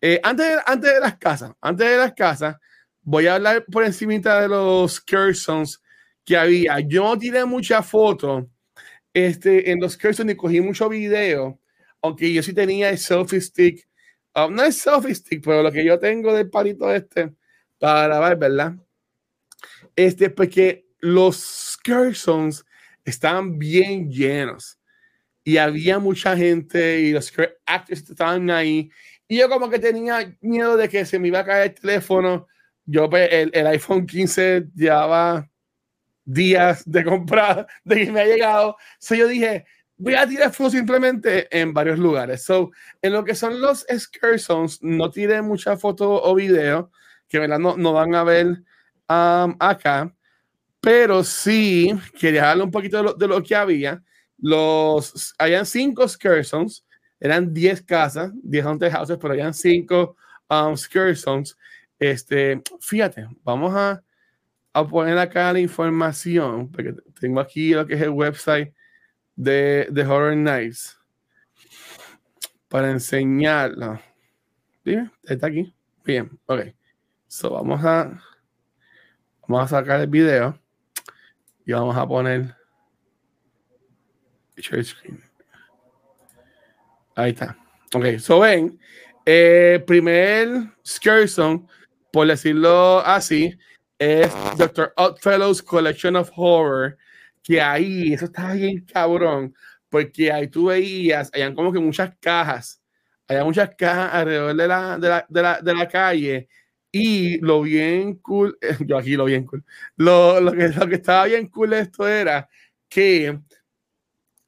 eh, 0.00 0.20
antes, 0.22 0.58
antes 0.66 0.94
de 0.94 1.00
las 1.00 1.18
casas, 1.18 1.52
antes 1.60 1.88
de 1.88 1.96
las 1.96 2.12
casas, 2.12 2.56
voy 3.02 3.26
a 3.26 3.34
hablar 3.34 3.64
por 3.70 3.84
encima 3.84 4.14
de 4.14 4.48
los 4.48 5.00
Cursons 5.00 5.82
que 6.24 6.36
había. 6.36 6.80
Yo 6.80 7.16
tiré 7.18 7.44
muchas 7.44 7.86
fotos 7.86 8.44
este, 9.14 9.70
en 9.70 9.80
los 9.80 9.96
Cursons 9.96 10.32
y 10.32 10.36
cogí 10.36 10.60
mucho 10.60 10.88
video, 10.88 11.60
aunque 12.02 12.32
yo 12.32 12.42
sí 12.42 12.52
tenía 12.52 12.90
el 12.90 12.98
selfie 12.98 13.40
stick 13.40 13.90
ah, 14.34 14.48
no 14.50 14.62
es 14.62 14.78
selfie 14.78 15.14
stick, 15.14 15.42
pero 15.44 15.62
lo 15.62 15.72
que 15.72 15.84
yo 15.84 15.98
tengo 15.98 16.34
del 16.34 16.50
palito 16.50 16.92
este 16.92 17.32
para 17.78 18.04
grabar, 18.06 18.38
¿verdad? 18.38 18.74
Este, 19.96 20.30
porque 20.30 20.86
los 21.00 21.36
Skersons 21.74 22.64
estaban 23.04 23.58
bien 23.58 24.10
llenos 24.10 24.78
y 25.44 25.56
había 25.56 25.98
mucha 25.98 26.36
gente 26.36 27.00
y 27.00 27.12
los 27.12 27.32
actors 27.66 28.10
estaban 28.10 28.50
ahí 28.50 28.90
y 29.26 29.38
yo 29.38 29.48
como 29.48 29.70
que 29.70 29.78
tenía 29.78 30.36
miedo 30.40 30.76
de 30.76 30.88
que 30.88 31.04
se 31.06 31.18
me 31.18 31.28
iba 31.28 31.40
a 31.40 31.44
caer 31.44 31.68
el 31.68 31.74
teléfono. 31.74 32.48
Yo 32.84 33.08
pues, 33.08 33.28
el, 33.32 33.50
el 33.54 33.66
iPhone 33.68 34.06
15 34.06 34.66
llevaba 34.74 35.48
días 36.32 36.82
de 36.84 37.04
comprar, 37.04 37.66
de 37.84 38.04
que 38.04 38.12
me 38.12 38.20
ha 38.20 38.26
llegado. 38.26 38.76
So 38.98 39.14
yo 39.14 39.28
dije, 39.28 39.66
voy 39.96 40.14
a 40.14 40.26
tirar 40.26 40.52
fotos 40.52 40.72
simplemente 40.72 41.48
en 41.56 41.72
varios 41.72 41.98
lugares. 41.98 42.42
So, 42.42 42.70
en 43.02 43.12
lo 43.12 43.24
que 43.24 43.34
son 43.34 43.60
los 43.60 43.84
excursions, 43.88 44.82
no 44.82 45.10
tiré 45.10 45.42
muchas 45.42 45.80
fotos 45.80 46.20
o 46.22 46.34
videos 46.34 46.86
que 47.30 47.38
¿verdad? 47.38 47.60
No, 47.60 47.76
no 47.76 47.92
van 47.92 48.14
a 48.14 48.24
ver 48.24 48.46
um, 49.08 49.54
acá, 49.60 50.12
pero 50.80 51.22
sí 51.22 51.92
quería 52.18 52.46
darle 52.46 52.64
un 52.64 52.70
poquito 52.70 52.96
de 52.96 53.02
lo, 53.04 53.14
de 53.14 53.28
lo, 53.28 53.42
que 53.42 53.54
había. 53.54 54.02
Los, 54.36 55.32
hayan 55.38 55.64
cinco 55.64 56.02
excursions, 56.02 56.84
eran 57.20 57.54
10 57.54 57.82
casas, 57.82 58.32
10 58.42 58.66
haunted 58.66 58.90
houses, 58.90 59.18
pero 59.20 59.34
hayan 59.34 59.54
cinco 59.54 60.16
um, 60.48 60.72
excursions. 60.72 61.56
Este, 61.98 62.60
fíjate, 62.80 63.28
vamos 63.44 63.72
a, 63.76 64.02
a 64.72 64.86
poner 64.86 65.18
acá 65.18 65.52
la 65.52 65.60
información, 65.60 66.70
porque 66.70 66.94
tengo 67.18 67.40
aquí 67.40 67.74
lo 67.74 67.86
que 67.86 67.94
es 67.94 68.02
el 68.02 68.10
website 68.10 68.72
de, 69.36 69.88
de 69.90 70.02
Horror 70.02 70.36
Nights 70.36 70.98
para 72.68 72.90
enseñarlo. 72.90 74.00
Dime, 74.84 75.10
está 75.24 75.48
aquí. 75.48 75.74
Bien, 76.04 76.30
ok. 76.46 76.60
So 77.26 77.50
vamos 77.50 77.84
a 77.84 78.20
vamos 79.46 79.64
a 79.64 79.68
sacar 79.78 80.00
el 80.00 80.06
video 80.06 80.58
y 81.64 81.72
vamos 81.72 81.96
a 81.96 82.06
poner 82.06 82.54
screen. 84.62 85.22
Ahí 87.16 87.30
está. 87.30 87.56
Ok, 87.94 88.18
so 88.18 88.40
ven, 88.40 88.78
eh, 89.26 89.82
primer 89.86 90.72
Skerson, 90.86 91.66
por 92.12 92.26
decirlo 92.26 93.00
así, 93.00 93.58
es 94.00 94.32
Dr. 94.56 94.94
Oddfellows 94.96 95.62
Collection 95.62 96.16
of 96.16 96.30
Horror 96.34 96.96
que 97.42 97.60
ahí, 97.60 98.14
eso 98.14 98.24
estaba 98.26 98.54
bien 98.54 98.84
cabrón, 98.86 99.54
porque 99.88 100.32
ahí 100.32 100.48
tú 100.48 100.66
veías, 100.66 101.30
hayan 101.34 101.54
como 101.54 101.72
que 101.72 101.78
muchas 101.78 102.14
cajas, 102.18 102.82
había 103.28 103.44
muchas 103.44 103.74
cajas 103.76 104.14
alrededor 104.14 104.56
de 104.56 104.68
la, 104.68 104.98
de 104.98 105.08
la, 105.08 105.26
de 105.28 105.42
la, 105.42 105.60
de 105.60 105.74
la 105.74 105.88
calle, 105.88 106.48
y 106.90 107.38
lo 107.40 107.62
bien 107.62 108.14
cool, 108.16 108.58
yo 108.86 108.96
aquí 108.96 109.16
lo 109.16 109.26
bien 109.26 109.44
cool, 109.44 109.64
lo, 109.96 110.40
lo, 110.40 110.52
que, 110.52 110.68
lo 110.68 110.88
que 110.88 110.94
estaba 110.96 111.26
bien 111.26 111.48
cool 111.48 111.74
esto 111.74 112.08
era 112.08 112.48
que 112.88 113.38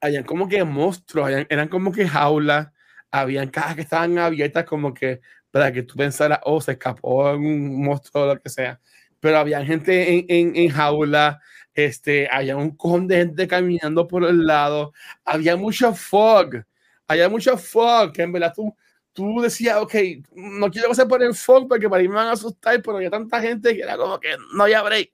hayan 0.01 0.25
como 0.25 0.49
que 0.49 0.65
monstruos, 0.65 1.31
eran 1.49 1.69
como 1.69 1.93
que 1.93 2.09
jaulas, 2.09 2.69
habían 3.11 3.51
cajas 3.51 3.77
que 3.77 3.83
estaban 3.83 4.19
abiertas 4.19 4.65
como 4.65 4.95
que 4.95 5.21
para 5.51 5.71
que 5.73 5.83
tú 5.83 5.95
pensaras, 5.97 6.41
oh, 6.45 6.61
se 6.61 6.73
escapó 6.73 7.33
un 7.35 7.85
monstruo 7.85 8.25
o 8.25 8.35
lo 8.35 8.41
que 8.41 8.49
sea. 8.49 8.81
Pero 9.23 9.39
había 9.39 9.65
gente 9.65 10.15
en, 10.19 10.27
en, 10.29 10.57
en 10.57 10.71
jaula, 10.71 11.41
este, 11.75 12.29
había 12.31 12.57
un 12.59 12.77
con 12.77 13.07
de 13.09 13.19
gente 13.19 13.49
caminando 13.49 14.09
por 14.09 14.25
el 14.25 14.47
lado, 14.47 14.93
había 15.25 15.57
mucho 15.57 15.95
fog, 15.95 16.65
había 17.09 17.29
mucho 17.29 17.57
fog, 17.57 18.13
que 18.13 18.23
en 18.23 18.33
verdad 18.33 18.53
tú, 18.55 18.75
tú 19.13 19.41
decías, 19.41 19.77
ok, 19.79 19.95
no 20.35 20.71
quiero 20.73 20.89
pasar 20.89 21.09
por 21.09 21.23
el 21.23 21.35
fog 21.35 21.69
porque 21.69 21.89
para 21.89 22.03
mí 22.03 22.09
me 22.09 22.17
van 22.17 22.29
a 22.29 22.33
asustar, 22.33 22.83
pero 22.83 22.97
había 22.99 23.11
tanta 23.11 23.41
gente 23.41 23.75
que 23.77 23.83
era 23.83 23.97
como 23.97 24.19
que 24.21 24.31
no 24.55 24.65
había 24.65 24.83
break. 24.83 25.13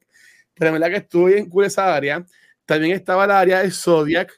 Pero 0.55 0.69
en 0.69 0.75
verdad 0.81 0.89
que 0.91 0.97
estuve 1.05 1.35
bien 1.35 1.51
cool 1.51 1.67
esa 1.67 1.95
área. 1.95 2.25
También 2.67 2.95
estaba 2.97 3.27
la 3.27 3.41
área 3.41 3.61
de 3.63 3.71
Zodiac, 3.71 4.33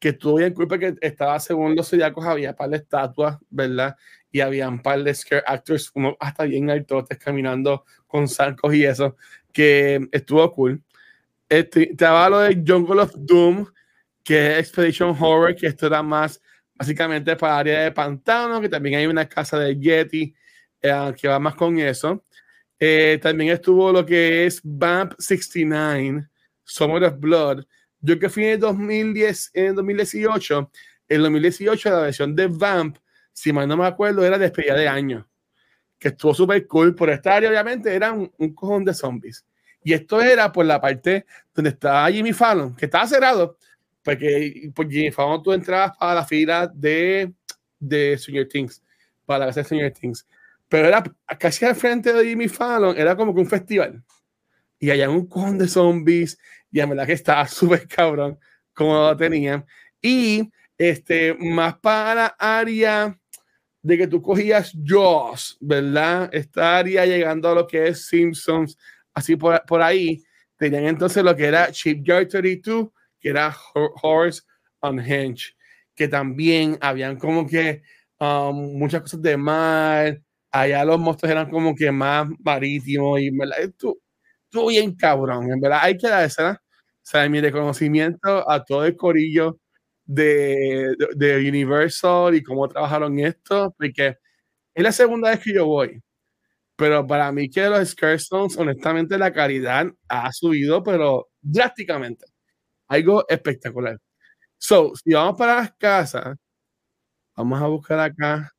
que 0.00 0.10
estuvo 0.10 0.36
bien 0.36 0.52
cool 0.54 0.68
porque 0.68 0.94
estaba 1.00 1.38
según 1.40 1.76
los 1.76 1.88
zodiacos, 1.88 2.24
había 2.26 2.50
un 2.50 2.56
par 2.56 2.70
de 2.70 2.78
estatuas, 2.78 3.38
¿verdad? 3.50 3.96
Y 4.32 4.40
había 4.40 4.68
un 4.68 4.80
par 4.80 5.04
de 5.04 5.14
scare 5.14 5.44
actors, 5.46 5.92
uno 5.94 6.16
hasta 6.18 6.44
bien 6.44 6.70
altotes 6.70 7.18
caminando 7.18 7.84
con 8.06 8.26
zancos 8.28 8.74
y 8.74 8.84
eso, 8.84 9.16
que 9.52 10.08
estuvo 10.10 10.50
cool. 10.52 10.82
Este, 11.48 11.94
te 11.94 12.04
hablo 12.06 12.40
de 12.40 12.64
Jungle 12.66 13.02
of 13.02 13.12
Doom, 13.14 13.66
que 14.24 14.52
es 14.52 14.58
Expedition 14.60 15.10
Horror, 15.10 15.54
que 15.54 15.66
esto 15.66 15.86
era 15.86 16.02
más 16.02 16.40
básicamente 16.74 17.36
para 17.36 17.58
área 17.58 17.82
de 17.84 17.92
pantano, 17.92 18.60
que 18.60 18.68
también 18.68 18.98
hay 18.98 19.06
una 19.06 19.28
casa 19.28 19.58
de 19.58 19.78
Yeti 19.78 20.34
eh, 20.80 21.14
que 21.16 21.28
va 21.28 21.38
más 21.38 21.54
con 21.54 21.78
eso. 21.78 22.24
Eh, 22.78 23.18
también 23.22 23.52
estuvo 23.52 23.92
lo 23.92 24.04
que 24.04 24.46
es 24.46 24.60
Vamp 24.64 25.12
69, 25.18 26.26
Summer 26.64 27.04
of 27.04 27.20
Blood. 27.20 27.64
Yo 28.00 28.18
que 28.18 28.28
fui 28.28 28.46
en 28.46 28.58
2010, 28.58 29.50
en 29.54 29.76
2018, 29.76 30.70
en 31.08 31.22
2018 31.22 31.90
la 31.90 32.00
versión 32.00 32.34
de 32.34 32.48
Vamp, 32.48 32.96
si 33.32 33.52
mal 33.52 33.68
no 33.68 33.76
me 33.76 33.86
acuerdo, 33.86 34.24
era 34.24 34.38
despedida 34.38 34.74
de 34.74 34.88
año, 34.88 35.28
que 35.98 36.08
estuvo 36.08 36.34
súper 36.34 36.66
cool. 36.66 36.94
Por 36.94 37.10
esta 37.10 37.36
área, 37.36 37.50
obviamente, 37.50 37.94
era 37.94 38.12
un, 38.12 38.32
un 38.38 38.54
cojón 38.54 38.84
de 38.84 38.94
zombies. 38.94 39.44
Y 39.84 39.92
esto 39.92 40.20
era 40.20 40.52
por 40.52 40.64
la 40.64 40.80
parte 40.80 41.26
donde 41.54 41.70
estaba 41.70 42.10
Jimmy 42.10 42.32
Fallon, 42.32 42.74
que 42.76 42.84
estaba 42.84 43.06
cerrado, 43.06 43.56
porque 44.02 44.70
por 44.74 44.88
Jimmy 44.88 45.10
Fallon 45.10 45.42
tú 45.42 45.52
entrabas 45.52 45.96
para 45.96 46.14
la 46.14 46.24
fila 46.24 46.70
de, 46.72 47.32
de 47.78 48.16
Stranger 48.16 48.48
Things, 48.48 48.82
para 49.24 49.46
la 49.46 49.52
casa 49.52 49.90
Things. 49.92 50.26
Pero 50.68 50.88
era 50.88 51.02
casi 51.38 51.64
al 51.64 51.74
frente 51.74 52.12
de 52.12 52.24
Jimmy 52.24 52.48
Fallon, 52.48 52.96
era 52.96 53.16
como 53.16 53.34
que 53.34 53.40
un 53.40 53.46
festival. 53.46 54.02
Y 54.78 54.90
allá 54.90 55.10
un 55.10 55.26
con 55.26 55.58
de 55.58 55.68
zombies, 55.68 56.38
y 56.70 56.80
en 56.80 56.88
verdad 56.88 57.06
que 57.06 57.12
estaba 57.12 57.46
súper 57.48 57.86
cabrón 57.86 58.38
como 58.72 58.94
lo 58.94 59.16
tenían. 59.16 59.64
Y 60.00 60.50
este, 60.78 61.34
más 61.34 61.78
para 61.78 62.26
área 62.38 63.18
de 63.82 63.98
que 63.98 64.06
tú 64.06 64.22
cogías 64.22 64.72
Jaws, 64.84 65.58
¿verdad? 65.60 66.30
Esta 66.32 66.78
área 66.78 67.04
llegando 67.04 67.48
a 67.48 67.54
lo 67.54 67.66
que 67.66 67.88
es 67.88 68.06
Simpsons, 68.06 68.78
así 69.12 69.36
por, 69.36 69.60
por 69.66 69.82
ahí, 69.82 70.22
tenían 70.56 70.86
entonces 70.86 71.22
lo 71.24 71.34
que 71.34 71.46
era 71.46 71.68
Shipyard 71.70 72.28
32, 72.28 72.88
que 73.18 73.28
era 73.30 73.54
Horse 73.74 74.42
Unhinged, 74.82 75.54
que 75.94 76.08
también 76.08 76.78
habían 76.80 77.18
como 77.18 77.46
que 77.46 77.82
um, 78.20 78.78
muchas 78.78 79.02
cosas 79.02 79.22
de 79.22 79.36
mar, 79.36 80.20
allá 80.52 80.84
los 80.84 81.00
monstruos 81.00 81.32
eran 81.32 81.50
como 81.50 81.74
que 81.74 81.90
más 81.90 82.28
marítimos 82.38 83.20
y 83.20 83.30
¿verdad? 83.30 83.60
Estuvo, 83.60 83.98
estuvo 84.44 84.68
bien 84.68 84.94
cabrón, 84.94 85.50
en 85.50 85.60
verdad 85.60 85.80
hay 85.82 85.96
que 85.98 86.08
darse, 86.08 86.42
O 86.44 86.56
sea, 87.02 87.28
mi 87.28 87.40
reconocimiento 87.40 88.48
a 88.48 88.64
todo 88.64 88.84
el 88.84 88.96
corillo 88.96 89.58
de, 90.04 90.94
de, 91.16 91.36
de 91.36 91.48
Universal 91.48 92.34
y 92.34 92.42
cómo 92.42 92.68
trabajaron 92.68 93.18
esto, 93.18 93.74
porque 93.78 94.16
es 94.74 94.82
la 94.82 94.92
segunda 94.92 95.30
vez 95.30 95.40
que 95.40 95.54
yo 95.54 95.66
voy 95.66 96.02
pero 96.82 97.06
para 97.06 97.30
mí 97.30 97.48
que 97.48 97.68
los 97.68 97.90
Scarestones, 97.90 98.56
honestamente, 98.56 99.16
la 99.16 99.32
calidad 99.32 99.86
ha 100.08 100.32
subido, 100.32 100.82
pero 100.82 101.28
drásticamente. 101.40 102.26
Algo 102.88 103.24
espectacular. 103.28 103.98
So, 104.58 104.92
si 104.96 105.12
vamos 105.12 105.38
para 105.38 105.56
las 105.56 105.72
casas, 105.74 106.36
vamos 107.36 107.62
a 107.62 107.66
buscar 107.66 108.00
acá 108.00 108.52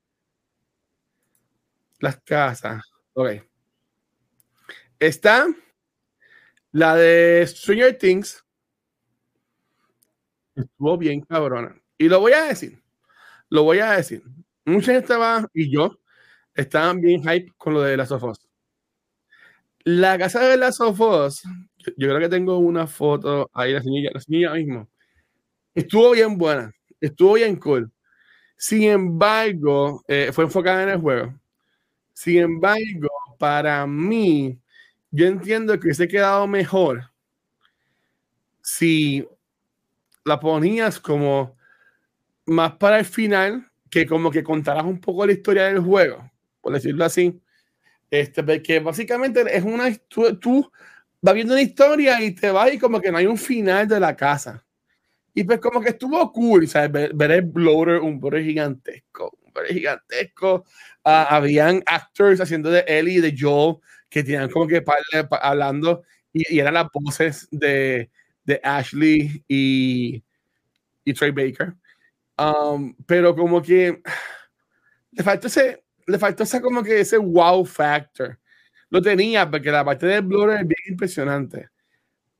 las 2.00 2.20
casas. 2.22 2.82
Ok. 3.14 3.44
Está 5.00 5.48
la 6.72 6.96
de 6.96 7.46
Stranger 7.48 7.98
Things. 7.98 8.43
Estuvo 10.56 10.98
bien 10.98 11.22
cabrona. 11.22 11.76
Y 11.98 12.10
lo 12.10 12.20
voy 12.20 12.34
a 12.34 12.44
decir. 12.44 12.82
Lo 13.50 13.64
voy 13.64 13.80
a 13.80 13.92
decir. 13.92 14.24
Mucha 14.66 14.94
gente 14.94 15.16
va, 15.16 15.48
y 15.54 15.72
yo, 15.72 16.00
estaban 16.54 17.02
bien 17.02 17.22
hype 17.22 17.52
con 17.58 17.74
lo 17.74 17.82
de 17.82 17.98
las 17.98 18.10
Sofos. 18.10 18.40
La 19.84 20.18
casa 20.18 20.48
de 20.48 20.58
las 20.58 20.78
Sofos, 20.78 21.42
yo, 21.78 21.92
yo, 21.98 22.08
creo 22.08 22.20
que 22.20 22.30
tengo 22.30 22.58
una 22.58 22.88
foto 22.88 23.50
ahí, 23.54 23.74
la 23.74 23.82
señora, 23.82 24.12
la 24.14 24.20
señora 24.22 24.56
mismo. 24.56 24.90
Estuvo 25.76 26.12
bien 26.12 26.38
buena, 26.38 26.72
estuvo 27.02 27.34
bien 27.34 27.58
cool. 27.58 27.92
Sin 28.58 28.84
embargo, 28.84 30.04
eh, 30.08 30.32
fue 30.32 30.46
enfocada 30.46 30.84
en 30.84 30.90
el 30.90 31.02
juego. 31.02 31.34
Sin 32.14 32.40
embargo, 32.40 33.10
para 33.38 33.86
mí, 33.88 34.60
yo 35.12 35.28
entiendo 35.28 35.80
que 35.80 35.94
se 35.94 36.04
ha 36.04 36.08
quedado 36.08 36.48
mejor 36.48 37.12
si 38.62 39.28
la 40.26 40.40
ponías 40.40 41.00
como 41.00 41.58
más 42.46 42.74
para 42.74 43.00
el 43.00 43.06
final, 43.06 43.70
que 43.90 44.06
como 44.06 44.32
que 44.32 44.44
contarás 44.44 44.86
un 44.86 45.00
poco 45.00 45.26
la 45.26 45.34
historia 45.34 45.66
del 45.66 45.80
juego 45.80 46.34
por 46.64 46.74
decirlo 46.74 47.06
así. 47.06 47.40
Este, 48.10 48.42
porque 48.42 48.80
básicamente 48.80 49.44
es 49.56 49.64
una. 49.64 49.94
Tú, 50.08 50.36
tú 50.38 50.72
vas 51.22 51.36
viendo 51.36 51.54
una 51.54 51.62
historia 51.62 52.22
y 52.22 52.32
te 52.32 52.50
vas 52.50 52.74
y 52.74 52.80
como 52.80 53.02
que 53.02 53.12
no 53.12 53.18
hay 53.18 53.28
un 53.28 53.38
final 53.38 53.88
de 53.88 54.00
la 54.00 54.16
casa. 54.16 54.66
Y 55.36 55.44
pues 55.44 55.60
como 55.60 55.82
que 55.82 55.90
estuvo 55.90 56.32
cool, 56.32 56.68
¿sabes? 56.68 56.92
Ver, 56.92 57.14
ver 57.14 57.32
el 57.32 57.42
bloater, 57.42 58.00
un 58.00 58.20
bloater 58.20 58.44
gigantesco, 58.44 59.38
gigantesco. 59.68 60.64
Ah, 61.04 61.36
habían 61.36 61.84
actors 61.86 62.40
haciendo 62.40 62.70
de 62.70 62.86
Ellie 62.88 63.18
y 63.18 63.22
de 63.22 63.36
Joel 63.38 63.78
que 64.10 64.24
tenían 64.24 64.50
como 64.50 64.68
que 64.68 64.84
hablando 65.42 66.04
y, 66.32 66.60
eran 66.60 66.76
las 66.76 66.88
voces 66.94 67.48
de, 67.52 68.12
de 68.44 68.60
Ashley 68.64 69.44
y, 69.48 70.24
y 71.04 71.14
Trey 71.14 71.32
Baker. 71.32 71.74
Um, 72.38 72.96
pero 73.06 73.36
como 73.36 73.62
que 73.62 74.02
le 75.12 75.24
faltó 75.24 75.48
ese, 75.48 75.84
le 76.08 76.18
faltó 76.18 76.44
ese 76.44 76.62
como 76.62 76.84
que 76.84 77.02
ese 77.02 77.18
wow 77.18 77.66
factor. 77.66 78.40
Lo 78.90 79.02
tenía 79.02 79.50
porque 79.50 79.72
la 79.72 79.86
parte 79.86 80.06
del 80.06 80.22
blur 80.24 80.52
es 80.52 80.68
bien 80.68 80.82
impresionante, 80.90 81.70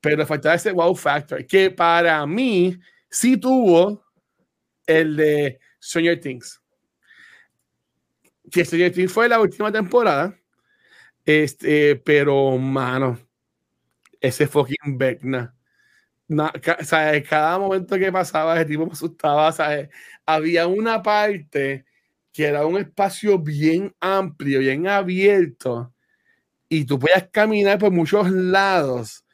pero 0.00 0.16
le 0.16 0.26
faltaba 0.26 0.54
ese 0.54 0.72
wow 0.72 0.94
factor 0.94 1.44
que 1.46 1.70
para 1.70 2.24
mí 2.26 2.78
sí 3.10 3.36
tuvo 3.36 4.04
el 4.86 5.16
de 5.16 5.58
Stranger 5.82 6.20
Things. 6.20 6.60
Que 8.50 8.64
Stranger 8.64 8.92
Things 8.92 9.12
fue 9.12 9.28
la 9.28 9.40
última 9.40 9.72
temporada, 9.72 10.36
este, 11.24 11.96
pero 11.96 12.56
mano, 12.58 13.18
ese 14.20 14.46
fucking 14.46 14.98
Vecna. 14.98 15.53
Cada 17.28 17.58
momento 17.58 17.98
que 17.98 18.12
pasaba, 18.12 18.56
ese 18.56 18.66
tipo 18.66 18.86
me 18.86 18.92
asustaba. 18.92 19.52
¿sabes? 19.52 19.88
Había 20.26 20.66
una 20.66 21.02
parte 21.02 21.84
que 22.32 22.46
era 22.46 22.66
un 22.66 22.78
espacio 22.78 23.38
bien 23.38 23.94
amplio, 24.00 24.58
bien 24.58 24.88
abierto, 24.88 25.94
y 26.68 26.84
tú 26.84 26.98
podías 26.98 27.28
caminar 27.30 27.78
por 27.78 27.92
muchos 27.92 28.30
lados, 28.30 29.24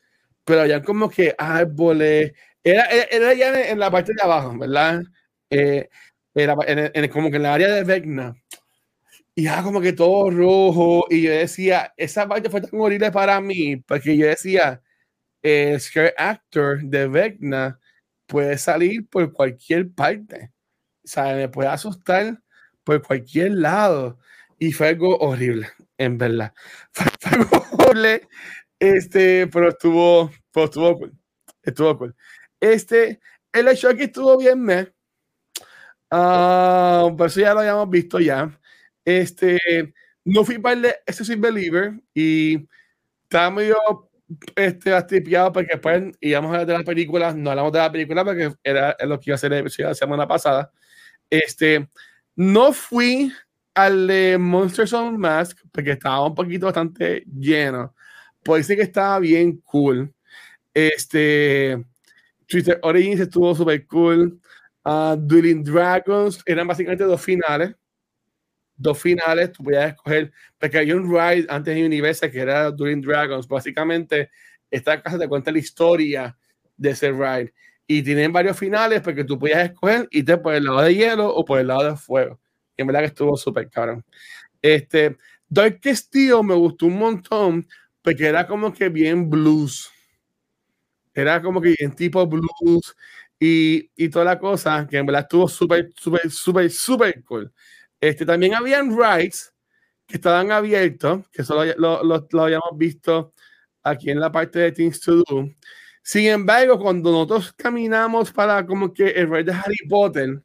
pero 0.45 0.63
había 0.63 0.83
como 0.83 1.09
que 1.09 1.35
árboles. 1.39 2.33
Era, 2.63 2.85
era, 3.11 3.33
ya 3.35 3.71
en, 3.71 3.79
la 3.79 3.91
parte 3.91 4.13
de 4.15 4.23
abajo, 4.23 4.59
¿verdad? 4.59 5.03
Eh, 5.49 5.89
era 6.35 6.55
en, 6.67 7.09
como 7.09 7.31
que 7.31 7.37
en 7.37 7.43
la 7.45 7.55
área 7.55 7.69
de 7.69 7.85
Vecna. 7.85 8.35
Y 9.35 9.47
era 9.47 9.63
como 9.63 9.81
que 9.81 9.95
todo 9.95 10.31
rojo. 10.31 11.07
Y 11.09 11.23
yo 11.23 11.31
decía, 11.33 11.95
esa 11.97 12.29
parte 12.29 12.51
fue 12.51 12.61
tan 12.61 12.79
horrible 12.79 13.11
para 13.11 13.41
mí, 13.41 13.77
porque 13.77 14.17
yo 14.17 14.27
decía, 14.27 14.83
el 15.43 15.81
scare 15.81 16.15
actor 16.17 16.83
de 16.83 17.09
Vecna 17.09 17.79
puede 18.27 18.59
salir 18.59 19.09
por 19.09 19.33
cualquier 19.33 19.91
parte. 19.93 20.53
O 21.05 21.09
sea, 21.09 21.35
me 21.35 21.49
puede 21.49 21.69
asustar 21.69 22.41
por 22.85 23.03
cualquier 23.03 23.53
lado. 23.53 24.19
Y 24.59 24.73
fue 24.73 24.89
algo 24.89 25.17
horrible, 25.19 25.69
en 25.99 26.19
verdad. 26.19 26.53
Fue, 26.93 27.07
algo 27.33 27.67
horrible, 27.79 28.29
este, 28.79 29.47
pero 29.47 29.71
estuvo, 29.71 30.31
pero 30.53 30.67
estuvo 30.67 30.99
cool. 30.99 31.13
Estuvo 31.63 31.99
cool. 31.99 32.17
Este, 32.61 33.21
el 33.53 33.69
hecho 33.69 33.95
que 33.97 34.05
estuvo 34.05 34.37
bien, 34.39 34.63
me. 34.63 34.93
Uh, 36.13 37.17
por 37.17 37.29
eso 37.29 37.41
ya 37.41 37.55
lo 37.55 37.61
habíamos 37.61 37.89
visto 37.89 38.19
ya. 38.21 38.59
Este, 39.05 39.59
no 40.25 40.45
fui 40.45 40.59
para 40.59 40.75
el 40.75 40.85
Excessive 41.07 41.41
Believer 41.41 41.95
y 42.15 42.69
estaba 43.23 43.51
medio 43.51 44.10
este, 44.57 44.93
astipiado 44.93 45.53
porque 45.53 45.73
después 45.73 46.13
íbamos 46.21 46.51
a 46.51 46.53
hablar 46.53 46.67
de 46.67 46.79
la 46.79 46.85
película, 46.85 47.35
no 47.35 47.51
hablamos 47.51 47.73
de 47.73 47.79
la 47.79 47.93
película 47.93 48.25
porque 48.25 48.53
era 48.63 48.97
lo 49.07 49.19
que 49.19 49.31
iba 49.31 49.35
a 49.35 49.37
hacer 49.37 49.65
la 49.79 49.95
semana 49.95 50.27
pasada. 50.27 50.73
Este, 51.29 51.89
no 52.37 52.73
fui 52.73 53.33
al 53.75 54.07
de 54.07 54.39
Monsters 54.39 54.93
on 54.93 55.19
Mask 55.19 55.59
porque 55.73 55.93
estaba 55.93 56.27
un 56.27 56.35
poquito 56.35 56.67
bastante 56.67 57.25
lleno. 57.39 57.95
Pues 58.43 58.67
sí 58.67 58.77
que 58.77 58.83
estaba 58.83 59.19
bien 59.19 59.59
cool. 59.65 60.13
Este, 60.75 61.85
Twitter 62.47 62.79
Origins 62.83 63.21
estuvo 63.21 63.55
súper 63.55 63.87
cool. 63.87 64.41
Uh, 64.85 65.17
Dueling 65.17 65.63
Dragons 65.63 66.43
eran 66.47 66.67
básicamente 66.67 67.05
dos 67.05 67.21
finales. 67.21 67.75
Dos 68.83 68.99
finales, 68.99 69.53
tú 69.53 69.63
podías 69.63 69.91
escoger, 69.91 70.33
porque 70.59 70.79
hay 70.79 70.93
un 70.93 71.05
ride 71.11 71.47
antes 71.51 71.75
de 71.75 71.85
Universe 71.85 72.31
que 72.31 72.41
era 72.41 72.71
Dueling 72.71 73.03
Dragons. 73.03 73.47
Básicamente, 73.47 74.31
esta 74.71 75.03
casa 75.03 75.19
te 75.19 75.29
cuenta 75.29 75.53
la 75.53 75.59
historia 75.59 76.35
de 76.79 76.91
ese 76.91 77.13
ride 77.13 77.53
y 77.87 78.03
tienen 78.03 78.33
varios 78.33 78.59
finales 78.59 79.03
porque 79.03 79.25
tú 79.25 79.39
podías 79.39 79.65
escoger 79.71 80.09
irte 80.11 80.39
por 80.39 80.55
el 80.55 80.65
lado 80.65 80.81
de 80.81 80.95
hielo 80.95 81.29
o 81.29 81.45
por 81.45 81.61
el 81.61 81.67
lado 81.67 81.91
de 81.91 81.97
fuego. 81.97 82.41
Y 82.75 82.81
en 82.81 82.87
verdad 82.87 83.01
que 83.01 83.07
estuvo 83.09 83.37
súper 83.37 83.69
caro. 83.69 84.03
Este, 84.63 85.19
Dark 85.49 85.81
Steel 85.85 86.43
me 86.45 86.55
gustó 86.55 86.87
un 86.87 86.99
montón 86.99 87.69
porque 88.03 88.27
era 88.27 88.47
como 88.47 88.73
que 88.73 88.89
bien 88.89 89.29
blues. 89.29 89.91
Era 91.15 91.43
como 91.43 91.61
que 91.61 91.75
bien 91.79 91.95
tipo 91.95 92.27
blues 92.27 92.97
y, 93.39 93.91
y 93.97 94.09
toda 94.09 94.25
la 94.25 94.39
cosa, 94.39 94.87
que 94.89 94.99
en 94.99 95.07
verdad 95.07 95.23
estuvo 95.23 95.49
súper, 95.49 95.91
súper, 95.97 96.31
súper, 96.31 96.71
súper 96.71 97.25
cool. 97.25 97.53
Este, 98.01 98.25
también 98.25 98.55
habían 98.55 98.97
rides 98.97 99.55
que 100.07 100.17
estaban 100.17 100.51
abiertos, 100.53 101.29
que 101.31 101.45
solo 101.45 101.73
lo, 101.77 102.03
lo, 102.03 102.43
habíamos 102.43 102.77
visto 102.77 103.35
aquí 103.83 104.11
en 104.11 104.21
la 104.21 104.33
parte 104.33 104.59
de 104.59 104.73
Things 104.73 105.01
to 105.01 105.17
Do 105.17 105.51
sin 106.03 106.27
embargo, 106.27 106.79
cuando 106.79 107.13
nosotros 107.13 107.53
caminamos 107.53 108.33
para 108.33 108.65
como 108.67 108.93
que 108.93 109.11
el 109.11 109.29
rey 109.31 109.45
de 109.45 109.53
Harry 109.53 109.77
Potter, 109.89 110.43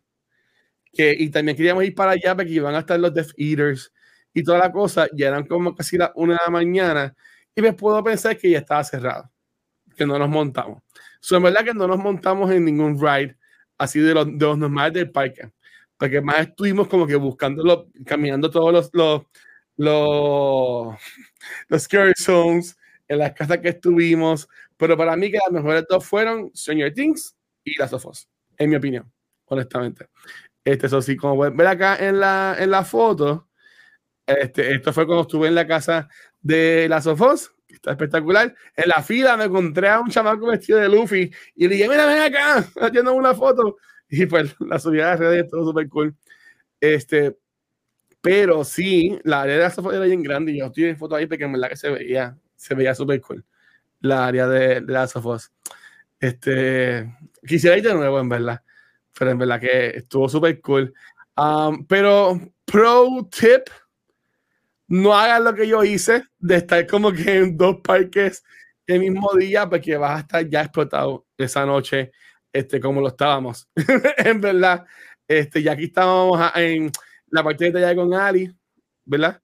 que, 0.94 1.16
y 1.18 1.30
también 1.30 1.58
queríamos 1.58 1.84
ir 1.86 1.96
para 1.96 2.12
allá 2.12 2.36
porque 2.36 2.52
iban 2.52 2.76
a 2.76 2.80
estar 2.80 3.00
los 3.00 3.14
Death 3.14 3.32
Eaters 3.38 3.92
y 4.34 4.44
toda 4.44 4.60
la 4.60 4.72
cosa, 4.72 5.08
ya 5.14 5.30
eran 5.30 5.46
como 5.48 5.76
casi 5.76 5.98
las 5.98 6.12
una 6.16 6.34
de 6.34 6.40
la 6.46 6.52
mañana, 6.52 7.16
y 7.56 7.62
me 7.62 7.74
puedo 7.74 8.04
pensar 8.04 8.38
que 8.38 8.50
ya 8.52 8.60
estaba 8.60 8.84
cerrado, 8.84 9.32
que 9.96 10.06
no 10.06 10.20
nos 10.20 10.30
montamos. 10.30 10.84
So, 11.22 11.38
en 11.38 11.44
verdad 11.44 11.64
que 11.66 11.74
no 11.74 11.88
nos 11.88 11.98
montamos 11.98 12.52
en 12.52 12.66
ningún 12.66 13.00
ride 13.00 13.38
así 13.78 14.00
de 14.00 14.14
los, 14.14 14.28
de 14.28 14.46
los 14.46 14.58
normales 14.58 14.94
del 14.94 15.12
parque, 15.12 15.52
porque 15.98 16.22
más 16.22 16.40
estuvimos 16.40 16.88
como 16.88 17.08
que 17.08 17.16
buscándolo, 17.16 17.88
caminando 18.06 18.50
todos 18.50 18.74
los, 18.74 18.90
los, 18.94 19.22
los, 19.78 20.96
los 21.68 21.82
scary 21.82 22.14
zones 22.18 22.78
en 23.08 23.20
las 23.20 23.34
casas 23.34 23.60
que 23.60 23.70
estuvimos, 23.70 24.48
pero 24.78 24.98
para 24.98 25.16
mí 25.16 25.32
que 25.32 25.38
las 25.38 25.52
mejores 25.52 25.86
dos 25.90 26.06
fueron 26.06 26.52
Stranger 26.56 26.94
Things 26.94 27.36
y 27.64 27.78
Las 27.80 27.94
of 27.94 28.06
en 28.58 28.70
mi 28.70 28.76
opinión, 28.76 29.12
honestamente. 29.46 30.08
Este, 30.64 30.88
eso 30.88 31.02
sí, 31.02 31.16
como 31.16 31.36
pueden 31.36 31.56
ver 31.56 31.68
acá 31.68 31.98
en 31.98 32.20
la, 32.20 32.56
en 32.58 32.72
la 32.72 32.84
foto, 32.84 33.50
este, 34.26 34.74
esto 34.74 34.92
fue 34.92 35.06
cuando 35.06 35.24
estuve 35.24 35.48
en 35.48 35.56
la 35.56 35.68
casa 35.68 36.10
de 36.42 36.88
Las 36.90 37.06
of 37.08 37.22
que 37.68 37.76
está 37.76 37.92
espectacular. 37.92 38.54
En 38.76 38.90
la 38.90 39.02
fila 39.04 39.38
me 39.38 39.46
encontré 39.46 39.90
a 39.90 40.00
un 40.00 40.10
chamaco 40.10 40.48
vestido 40.48 40.80
de 40.80 40.90
Luffy 40.90 41.32
y 41.56 41.68
le 41.68 41.76
dije, 41.76 41.90
mira, 41.90 42.06
ven 42.06 42.22
acá, 42.22 42.66
haciendo 42.82 43.14
una 43.14 43.34
foto. 43.34 43.78
Y 44.10 44.26
pues 44.26 44.56
la 44.60 44.80
subida 44.80 45.12
de 45.12 45.18
redes, 45.18 45.50
todo 45.50 45.66
súper 45.66 45.90
cool. 45.90 46.16
Este, 46.80 47.38
pero 48.22 48.64
sí, 48.64 49.20
la 49.24 49.42
área 49.44 49.56
de 49.56 49.62
Las 49.62 49.78
of 49.78 49.94
era 49.94 50.06
bien 50.06 50.24
grande 50.24 50.52
y 50.52 50.60
yo 50.60 50.66
estoy 50.66 50.86
en 50.86 50.98
foto 50.98 51.16
ahí 51.16 51.28
porque 51.28 51.44
en 51.44 51.54
verdad 51.54 51.70
que 51.70 51.78
se 51.78 51.90
veía, 51.90 52.38
se 52.56 52.76
veía 52.76 52.96
súper 52.96 53.22
cool 53.22 53.46
la 54.06 54.28
área 54.28 54.48
de, 54.48 54.82
de 54.82 54.94
Last 54.94 55.16
of 55.16 55.26
Us. 55.26 55.52
Este, 56.20 57.14
quisiera 57.46 57.78
ir 57.78 57.84
de 57.84 57.94
nuevo, 57.94 58.20
en 58.20 58.30
verdad. 58.30 58.62
Pero 59.18 59.32
en 59.32 59.38
verdad 59.38 59.60
que 59.60 59.88
estuvo 59.98 60.30
súper 60.30 60.62
cool. 60.62 60.94
Um, 61.38 61.86
pero, 61.86 62.40
pro 62.66 63.28
tip, 63.32 63.70
no 64.88 65.14
hagas 65.16 65.42
lo 65.42 65.54
que 65.54 65.68
yo 65.68 65.84
hice 65.84 66.24
de 66.40 66.58
estar 66.58 66.86
como 66.88 67.12
que 67.12 67.38
en 67.38 67.58
dos 67.58 67.78
parques 67.84 68.44
el 68.88 69.00
mismo 69.00 69.32
día, 69.34 69.68
porque 69.68 69.98
vas 69.98 70.18
a 70.18 70.20
estar 70.22 70.50
ya 70.50 70.62
explotado 70.62 71.26
esa 71.38 71.66
noche, 71.66 72.12
este, 72.56 72.80
como 72.80 73.02
lo 73.02 73.10
estábamos. 73.10 73.68
en 74.18 74.40
verdad, 74.40 74.86
este, 75.28 75.62
ya 75.62 75.74
aquí 75.74 75.86
estábamos 75.86 76.40
en 76.56 76.90
la 77.28 77.44
parte 77.44 77.70
de 77.70 77.86
allá 77.86 77.96
con 77.96 78.14
Ali, 78.14 78.50
¿verdad? 79.04 79.42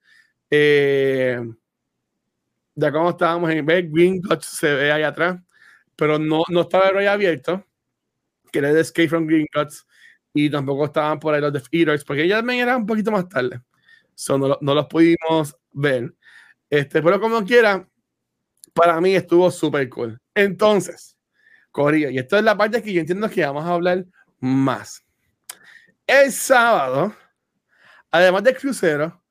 Eh, 0.49 1.41
ya 2.73 2.91
como 2.91 3.09
estábamos 3.09 3.51
en 3.51 3.65
ver, 3.65 3.89
Green 3.89 4.21
Guts 4.21 4.45
se 4.45 4.73
ve 4.73 4.91
ahí 4.93 5.03
atrás, 5.03 5.41
pero 5.95 6.17
no, 6.17 6.43
no 6.49 6.61
estaba 6.61 6.87
el 6.87 6.95
rey 6.95 7.07
abierto, 7.07 7.65
que 8.49 8.59
era 8.59 8.73
de 8.73 8.79
Escape 8.79 9.09
from 9.09 9.27
Green 9.27 9.47
Guts, 9.53 9.85
y 10.33 10.49
tampoco 10.49 10.85
estaban 10.85 11.19
por 11.19 11.33
ahí 11.33 11.41
los 11.41 11.51
Death 11.51 11.67
Eaters, 11.69 12.05
porque 12.05 12.27
ya 12.27 12.37
también 12.37 12.61
era 12.61 12.77
un 12.77 12.85
poquito 12.85 13.11
más 13.11 13.27
tarde. 13.27 13.61
So, 14.15 14.37
no, 14.37 14.57
no, 14.61 14.73
los 14.73 14.85
pudimos 14.87 15.57
ver. 15.73 16.15
Este, 16.69 17.01
pero 17.01 17.19
como 17.19 17.43
quiera, 17.43 17.85
para 18.73 19.01
mí 19.01 19.15
estuvo 19.15 19.51
súper 19.51 19.89
cool. 19.89 20.17
Entonces, 20.33 21.17
Corillo, 21.71 22.09
y 22.09 22.17
esto 22.17 22.37
es 22.37 22.43
la 22.43 22.57
parte 22.57 22.81
que 22.81 22.93
yo 22.93 23.01
entiendo 23.01 23.29
que 23.29 23.45
vamos 23.45 23.65
a 23.65 23.73
hablar 23.73 24.05
más. 24.39 25.03
El 26.05 26.31
sábado, 26.31 27.15
además 28.11 28.43
del 28.43 28.57
crucero, 28.57 29.23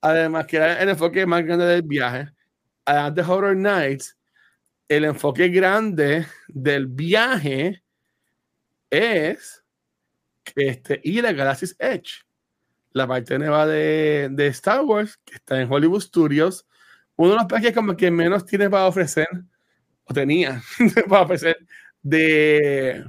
además 0.00 0.46
que 0.46 0.56
era 0.56 0.80
el 0.82 0.88
enfoque 0.88 1.24
más 1.26 1.44
grande 1.44 1.66
del 1.66 1.82
viaje, 1.82 2.30
a 2.84 3.12
The 3.12 3.22
Horror 3.22 3.56
Nights, 3.56 4.16
el 4.88 5.04
enfoque 5.04 5.48
grande 5.48 6.26
del 6.48 6.86
viaje 6.86 7.82
es 8.90 9.64
este, 10.54 11.00
ir 11.04 11.26
a 11.26 11.32
Galaxy's 11.32 11.74
Edge, 11.78 12.24
la 12.92 13.06
parte 13.06 13.38
nueva 13.38 13.66
de, 13.66 14.28
de, 14.30 14.46
Star 14.48 14.82
Wars, 14.82 15.18
que 15.24 15.34
está 15.34 15.60
en 15.60 15.72
Hollywood 15.72 16.00
Studios. 16.00 16.66
Uno 17.16 17.30
de 17.30 17.36
los 17.36 17.46
parques 17.46 17.74
como 17.74 17.96
que 17.96 18.10
menos 18.10 18.44
tiene 18.44 18.68
para 18.68 18.86
ofrecer, 18.86 19.28
o 20.04 20.14
tenía 20.14 20.62
para 21.08 21.22
ofrecer, 21.22 21.56
de, 22.04 23.04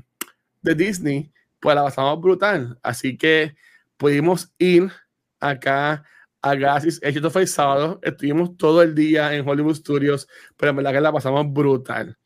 de 0.63 0.75
Disney, 0.75 1.31
pues 1.59 1.75
la 1.75 1.83
pasamos 1.83 2.19
brutal. 2.19 2.79
Así 2.81 3.17
que 3.17 3.55
pudimos 3.97 4.51
ir 4.57 4.91
acá 5.39 6.03
a 6.41 6.55
Gasis. 6.55 6.99
Esto 7.03 7.29
fue 7.29 7.43
el 7.43 7.47
sábado. 7.47 7.99
Estuvimos 8.01 8.57
todo 8.57 8.81
el 8.81 8.95
día 8.95 9.35
en 9.35 9.47
Hollywood 9.47 9.75
Studios, 9.75 10.27
pero 10.57 10.71
en 10.71 10.77
verdad 10.77 10.93
que 10.93 11.01
la 11.01 11.11
pasamos 11.11 11.51
brutal. 11.51 12.17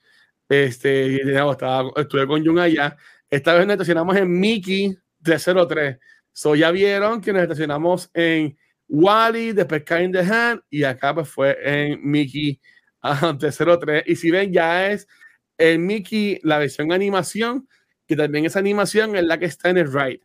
Este, 0.47 1.15
estaba, 1.21 1.91
estuve 1.97 2.27
con 2.27 2.45
Jun 2.45 2.59
allá. 2.59 2.95
Esta 3.29 3.53
vez 3.53 3.65
nos 3.65 3.73
estacionamos 3.73 4.15
en 4.15 4.39
Mickey 4.39 4.97
303. 5.23 5.97
So 6.31 6.55
ya 6.55 6.71
vieron 6.71 7.21
que 7.21 7.33
nos 7.33 7.43
estacionamos 7.43 8.09
en 8.13 8.57
Wally, 8.87 9.53
después 9.53 9.83
in 10.01 10.11
the 10.11 10.19
Hand, 10.19 10.61
y 10.69 10.83
acá 10.83 11.13
pues 11.13 11.29
fue 11.29 11.57
en 11.63 11.99
Mickey 12.03 12.59
303. 13.01 14.03
Y 14.07 14.15
si 14.15 14.31
ven, 14.31 14.51
ya 14.51 14.87
es 14.87 15.07
el 15.59 15.77
Mickey, 15.79 16.39
la 16.41 16.57
versión 16.57 16.91
animación, 16.91 17.67
que 18.07 18.15
también 18.15 18.45
esa 18.45 18.57
animación 18.57 19.15
es 19.15 19.23
la 19.23 19.37
que 19.37 19.45
está 19.45 19.69
en 19.69 19.77
el 19.77 19.93
ride 19.93 20.21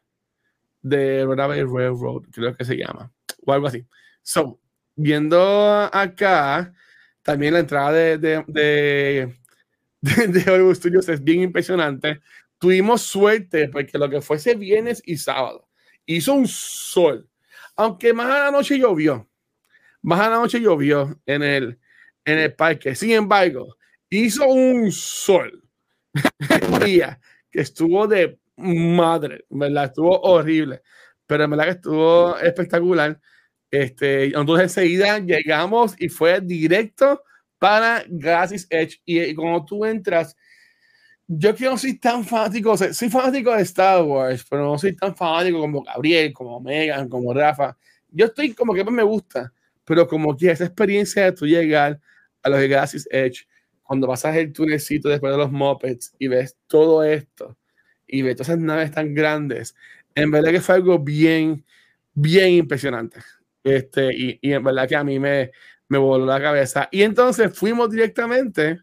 de 0.80 1.24
Runaway 1.24 1.62
Railroad, 1.64 2.22
creo 2.32 2.56
que 2.56 2.64
se 2.64 2.76
llama, 2.76 3.12
o 3.44 3.52
algo 3.52 3.66
así. 3.66 3.84
So, 4.22 4.60
viendo 4.94 5.90
acá, 5.92 6.72
también 7.22 7.54
la 7.54 7.60
entrada 7.60 7.92
de, 7.92 8.18
de, 8.18 8.44
de, 10.00 10.26
de 10.28 10.50
Hollywood 10.50 10.76
Studios 10.76 11.08
es 11.08 11.22
bien 11.22 11.40
impresionante. 11.42 12.20
Tuvimos 12.58 13.02
suerte 13.02 13.68
porque 13.68 13.98
lo 13.98 14.08
que 14.08 14.20
fue 14.20 14.36
ese 14.36 14.54
viernes 14.54 15.02
y 15.04 15.16
sábado 15.16 15.68
hizo 16.06 16.32
un 16.34 16.46
sol, 16.46 17.28
aunque 17.76 18.12
más 18.12 18.26
a 18.26 18.44
la 18.44 18.50
noche 18.50 18.78
llovió, 18.78 19.28
más 20.02 20.20
a 20.20 20.30
la 20.30 20.36
noche 20.36 20.60
llovió 20.60 21.20
en 21.26 21.42
el, 21.42 21.78
en 22.24 22.38
el 22.38 22.54
parque. 22.54 22.94
Sin 22.94 23.10
embargo, 23.10 23.76
hizo 24.18 24.46
un 24.46 24.90
sol 24.92 25.62
día 26.84 27.20
que 27.50 27.60
estuvo 27.60 28.06
de 28.06 28.38
madre, 28.56 29.44
¿verdad? 29.50 29.86
Estuvo 29.86 30.20
horrible, 30.20 30.82
pero 31.26 31.44
en 31.44 31.50
verdad 31.50 31.64
que 31.64 31.70
estuvo 31.70 32.38
espectacular. 32.38 33.20
Este, 33.70 34.26
entonces 34.26 34.64
enseguida 34.64 35.18
llegamos 35.18 35.96
y 35.98 36.08
fue 36.08 36.40
directo 36.40 37.22
para 37.58 38.04
Galaxy's 38.08 38.66
Edge. 38.70 39.00
Y, 39.04 39.34
cuando 39.34 39.64
tú 39.64 39.84
entras, 39.84 40.36
yo 41.26 41.54
que 41.54 41.64
no 41.64 41.78
soy 41.78 41.98
tan 41.98 42.24
fanático, 42.24 42.76
soy 42.76 43.08
fanático 43.08 43.54
de 43.54 43.62
Star 43.62 44.02
Wars, 44.02 44.44
pero 44.48 44.64
no 44.64 44.78
soy 44.78 44.94
tan 44.94 45.16
fanático 45.16 45.60
como 45.60 45.82
Gabriel, 45.82 46.32
como 46.32 46.60
Megan, 46.60 47.08
como 47.08 47.32
Rafa. 47.32 47.76
Yo 48.10 48.26
estoy 48.26 48.52
como 48.52 48.74
que 48.74 48.84
me 48.84 49.02
gusta, 49.02 49.52
pero 49.84 50.06
como 50.06 50.36
que 50.36 50.50
esa 50.50 50.64
experiencia 50.64 51.24
de 51.24 51.32
tú 51.32 51.46
llegar 51.46 51.98
a 52.42 52.48
los 52.48 52.60
Galaxy's 52.60 53.08
Edge, 53.10 53.46
cuando 53.84 54.08
pasas 54.08 54.36
el 54.36 54.52
tunelcito 54.52 55.08
después 55.08 55.32
de 55.32 55.38
los 55.38 55.52
Muppets 55.52 56.14
y 56.18 56.28
ves 56.28 56.56
todo 56.66 57.04
esto, 57.04 57.56
y 58.06 58.22
ve 58.22 58.34
todas 58.34 58.48
esas 58.48 58.60
naves 58.60 58.90
tan 58.90 59.14
grandes. 59.14 59.76
En 60.14 60.30
verdad 60.30 60.50
que 60.50 60.60
fue 60.60 60.76
algo 60.76 60.98
bien, 60.98 61.64
bien 62.14 62.50
impresionante. 62.50 63.20
Este, 63.62 64.12
y, 64.14 64.38
y 64.42 64.52
en 64.52 64.64
verdad 64.64 64.88
que 64.88 64.96
a 64.96 65.04
mí 65.04 65.18
me, 65.18 65.50
me 65.88 65.98
voló 65.98 66.26
la 66.26 66.40
cabeza. 66.40 66.88
Y 66.90 67.02
entonces 67.02 67.56
fuimos 67.56 67.90
directamente 67.90 68.80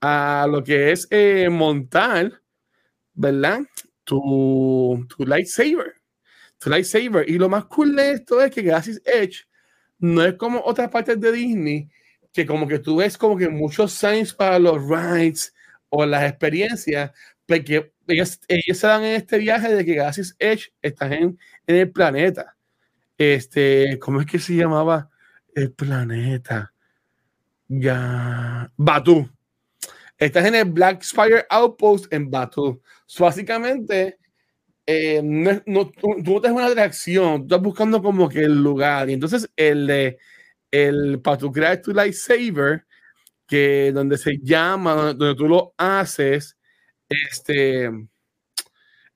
a 0.00 0.46
lo 0.50 0.62
que 0.64 0.92
es 0.92 1.06
eh, 1.10 1.48
montar, 1.50 2.40
¿verdad? 3.14 3.60
Tu, 4.04 5.06
tu 5.08 5.26
lightsaber. 5.26 5.94
Tu 6.58 6.70
lightsaber. 6.70 7.28
Y 7.28 7.38
lo 7.38 7.48
más 7.48 7.66
cool 7.66 7.96
de 7.96 8.12
esto 8.12 8.42
es 8.42 8.50
que 8.50 8.62
gracias 8.62 9.00
Edge 9.04 9.46
no 9.98 10.24
es 10.24 10.34
como 10.34 10.60
otras 10.64 10.90
partes 10.90 11.20
de 11.20 11.32
Disney 11.32 11.88
que 12.32 12.46
como 12.46 12.68
que 12.68 12.78
tú 12.78 12.96
ves 12.96 13.18
como 13.18 13.36
que 13.36 13.48
muchos 13.48 13.92
signs 13.92 14.34
para 14.34 14.58
los 14.58 14.80
rides 14.88 15.54
o 15.88 16.06
las 16.06 16.28
experiencias, 16.28 17.10
porque 17.46 17.92
ellos, 18.06 18.40
se 18.48 18.86
dan 18.86 19.02
en 19.04 19.16
este 19.16 19.38
viaje 19.38 19.74
de 19.74 19.84
que 19.84 19.94
Galaxy's 19.94 20.36
Edge 20.38 20.72
están 20.82 21.12
en, 21.12 21.38
en, 21.66 21.76
el 21.76 21.90
planeta. 21.90 22.56
Este, 23.18 23.98
¿cómo 23.98 24.20
es 24.20 24.26
que 24.26 24.38
se 24.38 24.54
llamaba 24.54 25.10
el 25.54 25.72
planeta? 25.72 26.72
Ya, 27.68 28.70
Batu. 28.76 29.28
Estás 30.18 30.46
en 30.46 30.54
el 30.54 30.64
Black 30.66 31.02
Spire 31.02 31.46
Outpost 31.48 32.12
en 32.12 32.30
Batu. 32.30 32.80
básicamente, 33.18 34.18
eh, 34.86 35.20
no, 35.22 35.62
no, 35.66 35.88
tú, 35.90 36.08
no 36.16 36.40
tienes 36.40 36.50
una 36.50 36.66
atracción, 36.66 37.40
tú 37.40 37.54
estás 37.54 37.62
buscando 37.62 38.02
como 38.02 38.28
que 38.28 38.40
el 38.40 38.62
lugar. 38.62 39.08
Y 39.08 39.14
entonces, 39.14 39.48
el 39.56 39.86
de 39.86 40.18
el 40.70 41.20
para 41.20 41.38
tu 41.38 41.52
crear 41.52 41.80
tu 41.80 41.92
lightsaber, 41.92 42.86
que 43.46 43.90
donde 43.92 44.16
se 44.16 44.38
llama, 44.42 44.94
donde 45.14 45.34
tú 45.34 45.48
lo 45.48 45.74
haces, 45.76 46.56
este, 47.08 47.90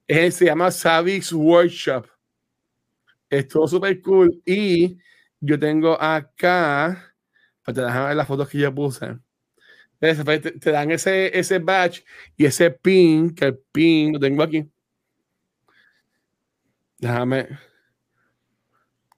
se 0.09 0.45
llama 0.45 0.71
Savix 0.71 1.33
Workshop. 1.33 2.07
Estuvo 3.31 3.69
súper 3.69 4.01
cool. 4.03 4.43
Y 4.45 4.99
yo 5.41 5.59
tengo 5.59 6.01
acá, 6.01 7.15
para 7.63 7.75
te 7.75 7.81
dejar 7.83 8.17
las 8.17 8.27
fotos 8.27 8.49
que 8.49 8.59
yo 8.59 8.75
puse. 8.75 9.19
Te, 10.01 10.15
te, 10.39 10.71
dan 10.71 10.91
ese, 10.91 11.37
ese 11.39 11.59
badge 11.59 12.05
y 12.37 12.45
ese 12.45 12.71
pin, 12.71 13.35
que 13.35 13.47
el 13.47 13.59
pin 13.73 14.13
lo 14.13 14.21
tengo 14.21 14.43
aquí. 14.43 14.69
Déjame 16.99 17.49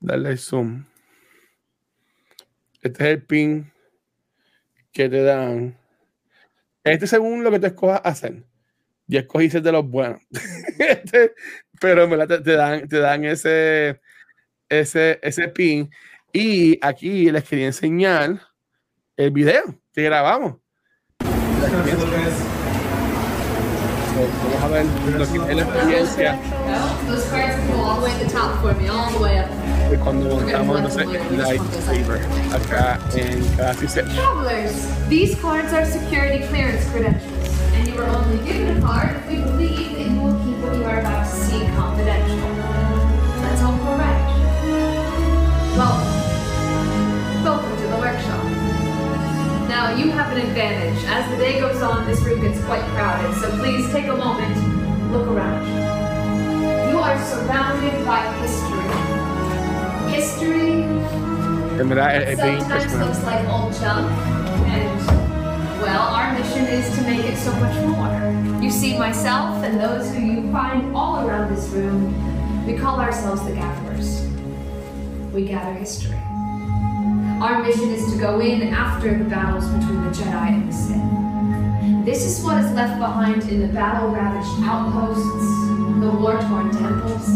darle 0.01 0.37
zoom. 0.37 0.85
Este 2.87 3.03
es 3.03 3.11
el 3.11 3.22
pin 3.22 3.72
que 4.92 5.09
te 5.09 5.22
dan. 5.22 5.77
Este 6.85 7.09
según 7.09 7.42
lo 7.42 7.51
que 7.51 7.59
te 7.59 7.66
escojas 7.66 8.01
hacer 8.05 8.44
y 9.09 9.16
escogiste 9.16 9.61
de 9.61 9.72
los 9.72 9.88
buenos. 9.88 10.20
Este, 10.79 11.33
pero 11.81 12.05
en 12.05 12.11
verdad 12.11 12.42
te, 12.42 12.53
dan, 12.53 12.87
te 12.87 12.99
dan 12.99 13.25
ese, 13.25 13.99
ese, 14.68 15.18
ese 15.22 15.49
pin. 15.49 15.90
Y 16.33 16.79
aquí 16.85 17.31
les 17.31 17.44
quería 17.44 17.66
enseñar 17.66 18.40
el 19.16 19.31
video 19.31 19.62
que 19.92 20.03
grabamos. 20.03 20.57
Vamos 21.20 21.72
a 24.62 24.68
ver 24.68 24.87
lo 24.87 25.27
que 25.27 25.37
es 25.51 25.57
la 25.57 25.62
experiencia. 25.62 26.38
Cuando 29.94 30.37
montamos 30.37 30.83
no 30.83 30.90
sé, 30.90 31.05
lightsaber 31.05 32.20
acá 32.53 32.99
en 33.14 33.40
Travelers, 34.14 35.09
these 35.09 35.37
cards 35.40 35.72
are 35.72 35.87
security 35.87 36.44
clearance 36.49 36.88
credentials. 36.90 37.49
And 37.75 37.87
you 37.87 37.94
were 37.94 38.07
only 38.07 38.38
given 38.44 38.77
a 38.77 38.81
card 38.81 39.16
if 39.16 39.29
we 39.29 39.37
believe 39.37 39.96
that 39.96 40.11
you 40.11 40.20
will 40.20 40.35
keep 40.44 40.59
what 40.59 40.75
you 40.77 40.85
are 40.85 40.99
about 40.99 41.25
to 41.25 41.31
see 41.31 41.61
confidential. 41.77 42.37
That's 43.42 43.62
all 43.62 43.79
correct. 43.79 44.27
Welcome. 45.77 46.12
Welcome 47.44 47.77
to 47.77 47.87
the 47.87 47.96
workshop. 47.96 48.44
Now, 49.68 49.94
you 49.94 50.11
have 50.11 50.33
an 50.37 50.46
advantage. 50.46 51.05
As 51.07 51.31
the 51.31 51.37
day 51.37 51.61
goes 51.61 51.81
on, 51.81 52.07
this 52.07 52.20
room 52.22 52.40
gets 52.40 52.62
quite 52.64 52.83
crowded, 52.94 53.35
so 53.40 53.57
please 53.59 53.90
take 53.92 54.07
a 54.07 54.16
moment, 54.16 54.57
look 55.12 55.29
around. 55.29 55.64
You 56.90 56.99
are 56.99 57.18
surrounded 57.25 58.05
by 58.05 58.22
history. 58.40 59.15
History 60.09 60.83
sometimes 61.77 62.95
looks 62.95 63.23
like 63.25 63.47
old 63.49 63.73
junk, 63.75 64.11
and 64.66 65.07
well, 65.83 66.03
our 66.03 66.33
mission 66.33 66.64
is 66.66 66.95
to 66.97 67.03
make 67.03 67.25
it 67.25 67.37
so 67.37 67.52
much 67.54 67.77
more. 67.87 68.63
You 68.63 68.71
see, 68.71 68.98
myself 68.98 69.63
and 69.63 69.79
those 69.79 70.15
who 70.15 70.21
you 70.21 70.50
find 70.50 70.96
all 70.96 71.27
around 71.27 71.54
this 71.54 71.69
room, 71.69 72.15
we 72.67 72.75
call 72.79 72.98
ourselves 72.98 73.44
the 73.44 73.52
Gatherers. 73.52 74.27
We 75.33 75.44
gather 75.44 75.75
history. 75.75 76.17
Our 77.42 77.63
mission 77.63 77.90
is 77.90 78.11
to 78.13 78.19
go 78.19 78.40
in 78.40 78.63
after 78.63 79.19
the 79.19 79.25
battles 79.25 79.67
between 79.69 80.02
the 80.04 80.11
Jedi 80.11 80.48
and 80.48 80.69
the 80.69 80.73
Sith. 80.73 82.04
This 82.07 82.25
is 82.25 82.42
what 82.42 82.57
is 82.65 82.73
left 82.73 82.98
behind 82.98 83.42
in 83.50 83.61
the 83.61 83.69
battle-ravaged 83.69 84.63
outposts, 84.63 85.23
the 86.00 86.11
war-torn 86.19 86.71
temples. 86.73 87.29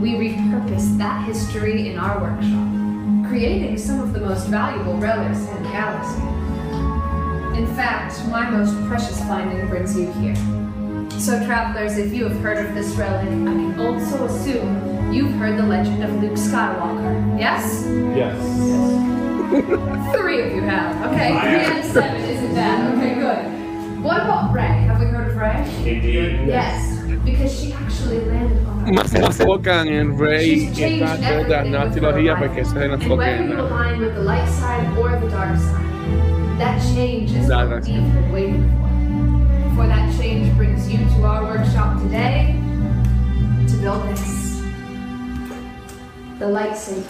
We 0.00 0.12
repurpose 0.12 0.96
that 0.96 1.26
history 1.26 1.90
in 1.90 1.98
our 1.98 2.18
workshop, 2.22 3.28
creating 3.28 3.76
some 3.76 4.00
of 4.00 4.14
the 4.14 4.20
most 4.20 4.46
valuable 4.46 4.96
relics 4.96 5.40
in 5.40 5.62
the 5.62 5.68
galaxy. 5.68 6.22
In 7.60 7.66
fact, 7.76 8.26
my 8.28 8.48
most 8.48 8.74
precious 8.88 9.20
finding 9.24 9.68
brings 9.68 9.94
you 9.94 10.10
here. 10.12 10.34
So 11.20 11.44
travelers, 11.44 11.98
if 11.98 12.14
you 12.14 12.26
have 12.26 12.40
heard 12.40 12.64
of 12.64 12.74
this 12.74 12.94
relic, 12.96 13.28
I 13.28 13.52
can 13.52 13.78
also 13.78 14.24
assume 14.24 15.12
you've 15.12 15.32
heard 15.32 15.58
the 15.58 15.66
legend 15.66 16.02
of 16.02 16.10
Luke 16.22 16.32
Skywalker, 16.32 17.38
yes? 17.38 17.84
Yes. 18.16 18.40
Three 20.16 20.40
of 20.40 20.54
you 20.54 20.62
have. 20.62 21.12
Okay, 21.12 21.28
three 21.28 21.66
out 21.66 21.78
of 21.78 21.84
seven 21.84 22.22
isn't 22.22 22.54
bad. 22.54 22.96
Okay, 22.96 23.14
good. 23.16 24.02
What 24.02 24.22
about 24.22 24.54
Ray? 24.54 24.62
Have 24.62 24.98
we 24.98 25.04
heard 25.06 25.28
of 25.28 25.36
Ray? 25.36 25.92
Indeed. 25.92 26.48
Yes, 26.48 26.89
because 27.32 27.60
she 27.60 27.72
actually 27.72 28.20
landed 28.26 28.66
on 28.66 28.86
her 28.86 28.92
Más 28.92 29.14
enfocan 29.14 29.88
en 29.88 30.18
Rey 30.18 30.68
y 30.68 30.72
changed 30.74 31.02
esta 31.02 31.16
de 31.16 31.20
la 31.20 31.28
everything 31.28 31.70
nueva 31.70 31.84
with 31.84 31.94
her 31.94 32.00
trilogía 32.00 32.38
porque 32.38 32.64
se 32.64 32.84
And 32.84 32.92
enfoca 32.94 33.16
whether 33.16 33.42
en 33.42 33.50
you 33.50 33.60
align 33.60 34.00
with 34.00 34.14
the 34.14 34.22
light 34.22 34.48
side 34.48 34.98
or 34.98 35.18
the 35.20 35.28
dark 35.28 35.56
side, 35.58 36.58
that 36.58 36.80
change 36.94 37.32
is 37.32 37.48
what 37.48 37.68
we've 37.70 37.84
been 37.84 38.32
waiting 38.32 38.64
for. 38.70 39.76
For 39.76 39.86
that 39.86 40.12
change 40.18 40.54
brings 40.56 40.90
you 40.90 40.98
to 40.98 41.24
our 41.24 41.42
workshop 41.44 42.00
today 42.02 42.56
to 43.68 43.76
build 43.78 44.02
this. 44.08 44.40
the 46.40 46.46
lightsaber. 46.46 47.04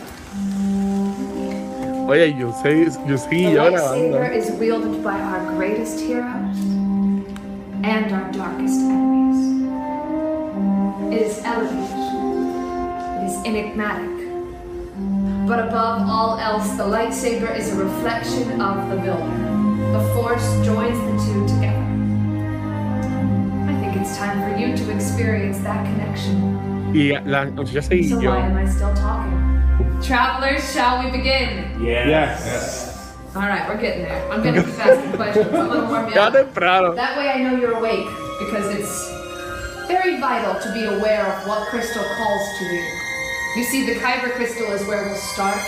Oye, 2.09 2.35
yo 2.37 2.53
sé, 2.53 2.85
yo 2.85 2.91
The 3.07 3.16
seguí 3.16 3.53
yo 3.53 3.71
lightsaber 3.71 4.33
is 4.35 4.51
wielded 4.59 5.03
by 5.05 5.21
our 5.21 5.55
greatest 5.57 6.01
heroes 6.01 6.59
and 7.85 8.12
our 8.12 8.31
darkest 8.33 8.81
enemies. 8.81 9.49
It 11.11 11.23
is 11.23 11.43
elevated. 11.45 11.91
It 13.19 13.25
is 13.27 13.37
enigmatic. 13.45 14.17
But 15.49 15.59
above 15.69 16.09
all 16.09 16.39
else, 16.39 16.71
the 16.77 16.85
lightsaber 16.85 17.57
is 17.59 17.73
a 17.73 17.85
reflection 17.85 18.61
of 18.61 18.89
the 18.91 18.97
builder. 18.97 19.37
The 19.93 20.03
force 20.15 20.47
joins 20.65 20.99
the 20.99 21.15
two 21.27 21.43
together. 21.49 21.87
I 23.67 23.75
think 23.81 23.97
it's 24.01 24.17
time 24.17 24.39
for 24.41 24.57
you 24.57 24.77
to 24.77 24.95
experience 24.95 25.59
that 25.61 25.85
connection. 25.85 26.93
Y 26.95 27.19
la 27.25 27.45
muchacha 27.47 27.83
seguí 27.83 28.09
So 28.11 28.21
yo. 28.21 28.31
why 28.31 28.47
am 28.47 28.57
I 28.57 28.67
still 28.69 28.95
talking? 28.95 30.01
Travelers, 30.03 30.73
shall 30.73 31.03
we 31.05 31.11
begin? 31.11 31.75
Yes. 31.83 33.17
All 33.35 33.43
right, 33.43 33.69
we're 33.69 33.81
getting 33.81 34.05
there. 34.05 34.23
I'm 34.31 34.43
gonna 34.43 34.63
keep 34.63 34.79
asking 34.79 35.13
questions. 35.17 35.47
I'm 35.47 35.69
gonna 35.69 35.89
warm 35.91 36.09
you 36.09 36.15
up. 36.21 36.33
That 36.97 37.17
way 37.19 37.29
I 37.31 37.43
know 37.43 37.57
you're 37.59 37.75
awake 37.79 38.07
because 38.39 38.67
it's 38.75 39.20
very 39.91 40.20
vital 40.20 40.55
to 40.61 40.72
be 40.72 40.84
aware 40.84 41.26
of 41.26 41.49
what 41.49 41.66
crystal 41.68 42.05
calls 42.16 42.59
to 42.59 42.64
you. 42.64 42.84
You 43.57 43.64
see, 43.64 43.84
the 43.86 43.97
Kyber 43.99 44.30
crystal 44.32 44.70
is 44.70 44.86
where 44.86 45.03
we'll 45.05 45.16
start 45.16 45.61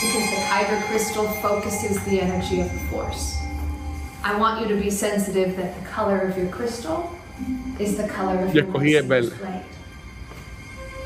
because 0.00 0.30
the 0.30 0.40
Kyber 0.48 0.80
crystal 0.84 1.26
focuses 1.42 2.02
the 2.04 2.20
energy 2.20 2.60
of 2.60 2.72
the 2.72 2.78
Force. 2.90 3.36
I 4.22 4.38
want 4.38 4.60
you 4.60 4.68
to 4.74 4.80
be 4.80 4.90
sensitive 4.90 5.56
that 5.56 5.74
the 5.78 5.84
color 5.88 6.18
of 6.20 6.38
your 6.38 6.48
crystal 6.48 7.10
is 7.80 7.96
the 7.96 8.06
color 8.06 8.38
of 8.44 8.54
Yo 8.54 8.62
your 8.62 8.72
escogí 8.72 8.94
el 8.96 9.02
lightsaber's 9.04 9.28
verde. 9.30 9.38
blade. 9.42 9.64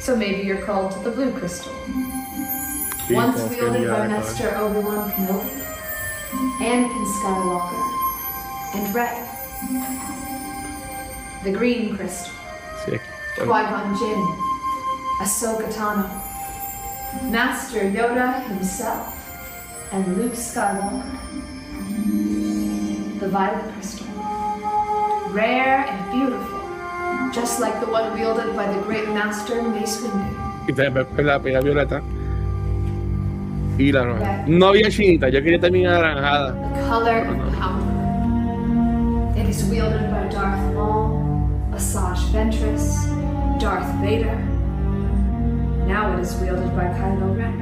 So 0.00 0.16
maybe 0.16 0.42
you're 0.46 0.60
called 0.66 0.92
to 0.92 0.98
the 0.98 1.10
blue 1.10 1.32
crystal. 1.32 1.72
Once 3.10 3.40
wielded 3.50 3.88
by. 3.88 4.08
Master 4.08 4.54
Obi-Wan 4.56 5.10
Kenobi, 5.12 5.56
Anakin 6.60 7.06
Skywalker, 7.16 7.82
and 8.74 8.94
Rey. 8.94 9.28
The 11.44 11.52
green 11.58 11.96
crystal. 11.96 12.32
Qui-Gon 13.36 13.96
Jinn, 13.96 14.22
Ahsoka 15.20 15.68
Tano, 15.72 16.08
Master 17.30 17.80
Yoda 17.80 18.42
himself, 18.48 19.14
and 19.92 20.16
Luke 20.18 20.34
Skywalker. 20.34 21.18
The 23.20 23.28
violet 23.28 23.72
crystal, 23.74 24.06
rare 25.30 25.86
and 25.88 26.12
beautiful, 26.12 26.60
just 27.32 27.60
like 27.60 27.78
the 27.80 27.86
one 27.86 28.12
wielded 28.14 28.54
by 28.56 28.66
the 28.72 28.80
great 28.82 29.08
Master 29.08 29.62
Mace 29.62 30.00
Windu. 30.02 30.38
Y 30.68 30.72
también 30.74 31.06
fue 31.14 31.24
la 31.24 31.38
pega 31.38 31.60
violeta. 31.60 32.02
Y 33.78 33.92
la 33.92 34.04
roja. 34.04 34.44
No 34.46 34.68
había 34.68 34.90
chinita, 34.90 35.28
yo 35.28 35.40
quería 35.42 35.60
también 35.60 35.86
anaranjada. 35.88 36.52
the 36.52 36.80
color 36.88 37.18
of 37.26 37.54
power. 37.54 39.34
It 39.36 39.48
is 39.48 39.64
wielded 39.70 40.10
by 40.10 40.28
Darth 40.28 40.74
Maul, 40.74 41.48
Asajj 41.72 42.18
Ventress, 42.32 43.08
Darth 43.62 43.94
Vader. 44.00 44.34
Now 45.86 46.12
it 46.16 46.20
is 46.20 46.34
wielded 46.40 46.74
by 46.74 46.86
Kylo 46.98 47.38
Ren. 47.38 47.60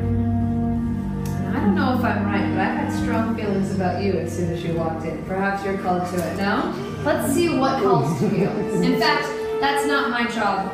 And 1.28 1.54
I 1.54 1.60
don't 1.60 1.74
know 1.74 1.98
if 1.98 2.02
I'm 2.02 2.24
right, 2.24 2.48
but 2.48 2.58
I 2.58 2.64
had 2.72 2.90
strong 3.02 3.36
feelings 3.36 3.74
about 3.74 4.02
you 4.02 4.14
as 4.14 4.34
soon 4.34 4.50
as 4.50 4.64
you 4.64 4.72
walked 4.72 5.04
in. 5.04 5.22
Perhaps 5.26 5.62
you're 5.62 5.76
called 5.76 6.08
to 6.08 6.16
it. 6.16 6.36
No? 6.38 6.72
Let's 7.04 7.34
see 7.34 7.50
what 7.50 7.82
calls 7.82 8.18
to 8.20 8.28
you. 8.34 8.48
In 8.82 8.98
fact, 8.98 9.28
that's 9.60 9.86
not 9.86 10.08
my 10.10 10.26
job. 10.30 10.72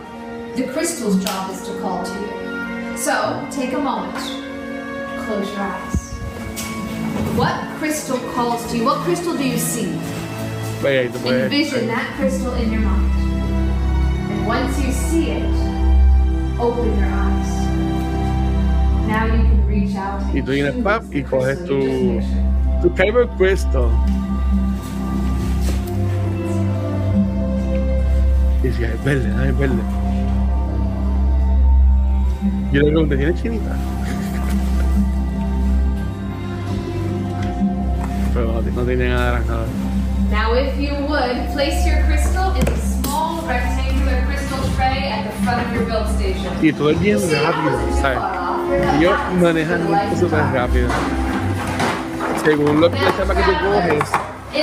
The 0.54 0.68
crystal's 0.68 1.22
job 1.24 1.50
is 1.50 1.60
to 1.66 1.80
call 1.80 2.04
to 2.04 2.12
you. 2.12 2.96
So, 2.96 3.48
take 3.50 3.72
a 3.72 3.80
moment. 3.80 4.14
Close 5.26 5.50
your 5.50 5.60
eyes. 5.60 6.12
What 7.36 7.56
crystal 7.78 8.18
calls 8.32 8.64
to 8.70 8.76
you? 8.78 8.84
What 8.84 8.98
crystal 8.98 9.36
do 9.36 9.42
you 9.42 9.58
see? 9.58 9.90
Vaya, 10.82 11.02
ahí 11.08 11.12
te 11.12 11.18
puedes- 11.18 11.42
Envision 11.50 11.88
that 11.88 12.14
crystal 12.16 12.54
in 12.54 12.70
your 12.70 12.82
mind. 12.82 13.25
Once 14.46 14.78
you 14.78 14.92
see 14.92 15.30
it, 15.32 15.42
open 16.60 16.96
your 16.96 17.08
eyes. 17.10 17.66
Now 19.08 19.24
you 19.26 19.42
can 19.42 19.66
reach 19.66 19.96
out 19.96 20.22
Y 20.32 20.38
and 20.38 20.46
tú 20.46 20.52
choose 20.52 20.82
pap, 20.84 21.02
y 21.12 21.22
coges 21.24 21.58
crystal 21.58 21.68
you 21.68 22.20
just 22.20 22.32
tu, 22.80 22.88
tu 22.88 22.94
Kyber 22.94 23.26
Crystal. 23.36 23.90
Y 28.62 28.68
decía, 28.68 28.92
es 28.94 29.04
verde, 29.04 29.32
ah, 29.36 29.46
es 29.48 29.58
verde. 29.58 29.82
Yo 32.70 32.82
le 32.82 32.90
pregunté, 32.90 33.16
¿tiene 33.16 33.34
chinita? 33.34 33.76
Pero 38.32 38.52
no, 38.52 38.62
no 38.62 38.84
tiene 38.84 39.08
nada. 39.08 39.42
Now, 40.30 40.54
if 40.54 40.78
you 40.78 40.94
would, 41.08 41.50
place 41.52 41.84
your 41.84 42.04
crystal 42.04 42.54
in 42.54 42.68
a 42.68 42.76
small 42.76 43.42
rectangular 43.42 43.85
Y 46.62 46.72
todo 46.72 46.90
es 46.90 47.00
bien 47.00 47.18
rápido, 47.18 47.78
¿sabes? 48.00 48.18
Ellos 48.98 49.14
manejan 49.40 49.80
súper 50.18 50.44
rápido. 50.52 50.88
Según 52.44 52.80
lo 52.80 52.90
que 52.90 53.00
la 53.00 53.16
chapa 53.16 53.34
que 53.34 53.42
tú 53.42 53.52
coges, 53.64 54.10
Y 54.54 54.60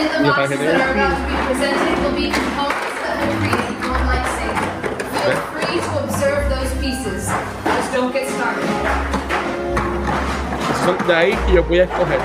don't 7.94 8.12
get 8.12 8.28
started. 8.28 8.64
son 10.84 11.08
de 11.08 11.16
ahí 11.16 11.38
que 11.46 11.54
yo 11.54 11.64
voy 11.64 11.80
a 11.80 11.84
escoger. 11.84 12.20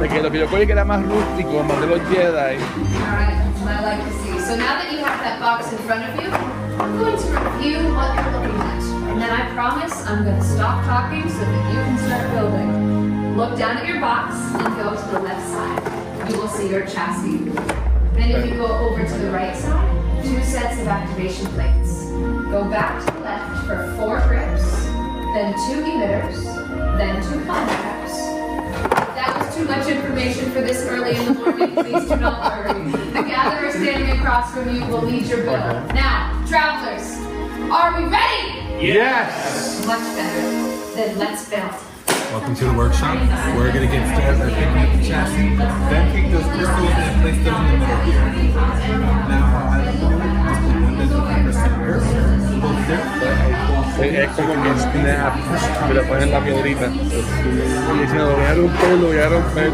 De 0.00 0.08
que 0.08 0.22
lo 0.22 0.30
que 0.30 0.38
yo 0.38 0.46
cogí 0.46 0.66
que 0.66 0.72
era 0.72 0.84
más 0.84 1.02
rústico, 1.02 1.62
más 1.62 1.80
de 1.80 1.86
los 1.86 2.00
Jedi. 2.08 2.28
Alright, 2.28 2.58
that's 2.58 3.60
what 3.62 3.72
I 3.72 3.82
like 3.82 4.04
to 4.04 4.12
see. 4.22 4.38
So 4.40 4.56
now 4.56 4.76
that 4.78 4.92
you 4.92 4.98
have 4.98 5.20
that 5.24 5.40
box 5.40 5.72
in 5.72 5.78
front 5.78 6.04
of 6.04 6.14
you, 6.22 6.30
I'm 6.96 7.02
going 7.02 7.18
to 7.18 7.28
review 7.28 7.92
what 7.92 8.14
you're 8.16 8.40
looking 8.40 8.56
at. 8.56 8.82
And 9.12 9.20
then 9.20 9.28
I 9.28 9.52
promise 9.52 9.92
I'm 10.06 10.24
going 10.24 10.38
to 10.38 10.42
stop 10.42 10.82
talking 10.86 11.28
so 11.28 11.40
that 11.40 11.70
you 11.70 11.78
can 11.78 11.98
start 11.98 12.30
building. 12.32 13.36
Look 13.36 13.58
down 13.58 13.76
at 13.76 13.86
your 13.86 14.00
box 14.00 14.34
and 14.34 14.74
go 14.76 14.96
to 14.96 15.12
the 15.12 15.20
left 15.20 15.46
side. 15.46 16.30
You 16.30 16.38
will 16.38 16.48
see 16.48 16.70
your 16.70 16.86
chassis. 16.86 17.36
Then 18.16 18.30
if 18.30 18.46
you 18.48 18.56
go 18.56 18.66
over 18.66 19.06
to 19.06 19.18
the 19.18 19.30
right 19.30 19.54
side, 19.54 20.24
two 20.24 20.42
sets 20.42 20.80
of 20.80 20.88
activation 20.88 21.44
plates. 21.48 22.06
Go 22.50 22.64
back 22.64 23.04
to 23.04 23.12
the 23.12 23.20
left 23.20 23.66
for 23.66 23.94
four 23.98 24.18
grips, 24.26 24.86
then 25.36 25.52
two 25.68 25.82
emitters, 25.84 26.44
then 26.96 27.22
two 27.30 27.44
contacts. 27.44 27.95
If 29.56 29.68
that 29.68 29.78
was 29.78 29.86
too 29.86 29.94
much 29.94 30.04
information 30.04 30.50
for 30.50 30.60
this 30.60 30.84
early 30.84 31.16
in 31.16 31.24
the 31.24 31.32
morning, 31.32 31.74
please 31.74 32.06
do 32.06 32.16
not 32.16 32.52
worry. 32.52 32.90
The 32.92 33.22
gatherer 33.22 33.72
standing 33.72 34.18
across 34.18 34.52
from 34.52 34.68
you 34.74 34.84
will 34.84 35.00
lead 35.00 35.24
your 35.24 35.44
build. 35.44 35.94
Now, 35.96 36.44
travelers, 36.46 37.16
are 37.72 37.96
we 37.96 38.04
ready? 38.04 38.84
Yes! 38.86 39.86
Much 39.86 40.04
better. 40.14 40.94
Then 40.94 41.18
let's 41.18 41.48
build. 41.48 41.72
Welcome 42.32 42.54
to 42.54 42.64
the 42.66 42.74
workshop. 42.74 43.16
We're 43.56 43.72
gonna 43.72 43.86
get 43.86 44.04
started 44.14 44.40
by 44.40 44.50
picking 44.50 44.76
up 44.76 44.92
the 44.92 45.08
chassis, 45.08 45.56
then 45.56 46.12
take 46.12 46.30
those 46.30 46.44
crystals 46.52 46.92
and 46.92 47.22
place 47.22 47.40
them 47.42 47.56
in 47.56 47.80
the 47.80 47.86
middle 47.86 48.02
here. 48.04 48.28
Now, 49.00 49.40
how 49.40 49.72
I 49.72 49.84
like 49.86 49.94
to 49.94 50.00
do 50.04 50.20
it 50.20 50.36
is 50.52 50.58
put 50.60 50.76
one 50.84 50.96
dozen 50.98 51.44
percent 51.46 51.80
earth, 51.80 52.04
both 52.04 52.40
there. 52.40 52.45
Es 52.86 54.28
como 54.30 54.62
que 54.62 54.70
snap, 54.78 55.34
me 55.88 55.94
lo 55.94 56.02
ponen 56.04 56.22
en 56.22 56.30
la 56.30 56.40
piedrita. 56.44 56.86
Y 56.86 57.98
diciendo, 57.98 58.36
voy 58.36 58.44
a 58.44 58.54
romper, 58.54 58.98
lo 58.98 59.06
voy 59.08 59.18
a 59.18 59.28
romper. 59.28 59.72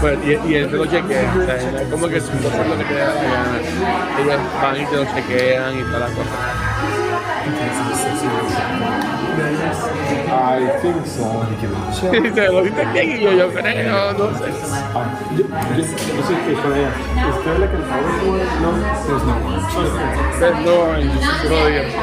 Pues, 0.00 0.18
y, 0.24 0.48
y 0.48 0.54
él 0.54 0.70
te 0.70 0.76
lo 0.76 0.86
chequea, 0.86 1.34
o 1.36 1.44
sea, 1.44 1.84
no 1.84 1.90
como 1.90 2.08
que 2.08 2.20
si 2.20 2.28
haces 2.30 2.66
lo 2.68 2.78
que 2.78 2.84
te 2.84 2.94
da 2.94 3.14
la 3.14 3.22
gana. 3.22 3.60
Ellos 4.20 4.40
van 4.62 4.80
y 4.80 4.86
te 4.86 4.96
lo 4.96 5.04
chequean 5.04 5.78
y 5.78 5.82
toda 5.82 5.98
la 6.00 6.06
cosa. 6.06 6.77
I 10.30 10.78
think 10.82 11.06
so. 11.06 11.46
Y 12.12 12.30
te 12.30 12.48
lo 12.48 12.62
diste 12.62 12.84
bien 12.92 13.10
y 13.12 13.20
yo, 13.22 13.32
yo 13.32 13.52
creo, 13.52 14.12
no 14.12 14.38
sé. 14.38 14.44
Ah, 14.94 15.06
yo, 15.36 15.38
yo, 15.38 15.46
yo 15.76 15.84
sé 15.84 16.34
que 16.46 16.52
con 16.54 16.72
ella. 16.76 16.90
¿Usted 17.36 17.58
la 17.58 17.66
que 17.70 17.76
el 17.76 17.82
favor 17.84 18.12
No. 18.62 18.70
There's 19.06 19.24
no 19.24 19.34
orange. 19.34 20.38
Pero 20.40 20.56
no, 20.60 20.98
y 20.98 21.00
yo 21.04 21.14
Not 21.14 21.36
sí 21.40 21.48
lo 21.48 21.68
yet, 21.68 21.86
digo. 21.86 21.98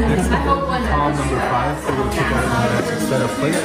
I 0.00 0.36
hope 0.46 0.64
one 0.68 0.82
Column 0.88 1.12
does. 1.12 1.20
number 1.20 1.40
five, 1.50 1.74
we're 1.84 1.96
gonna 1.96 2.10
pick 2.10 2.28
out 2.32 2.70
an 2.70 2.78
extra 2.78 2.98
set 3.00 3.20
of 3.22 3.30
plates. 3.38 3.62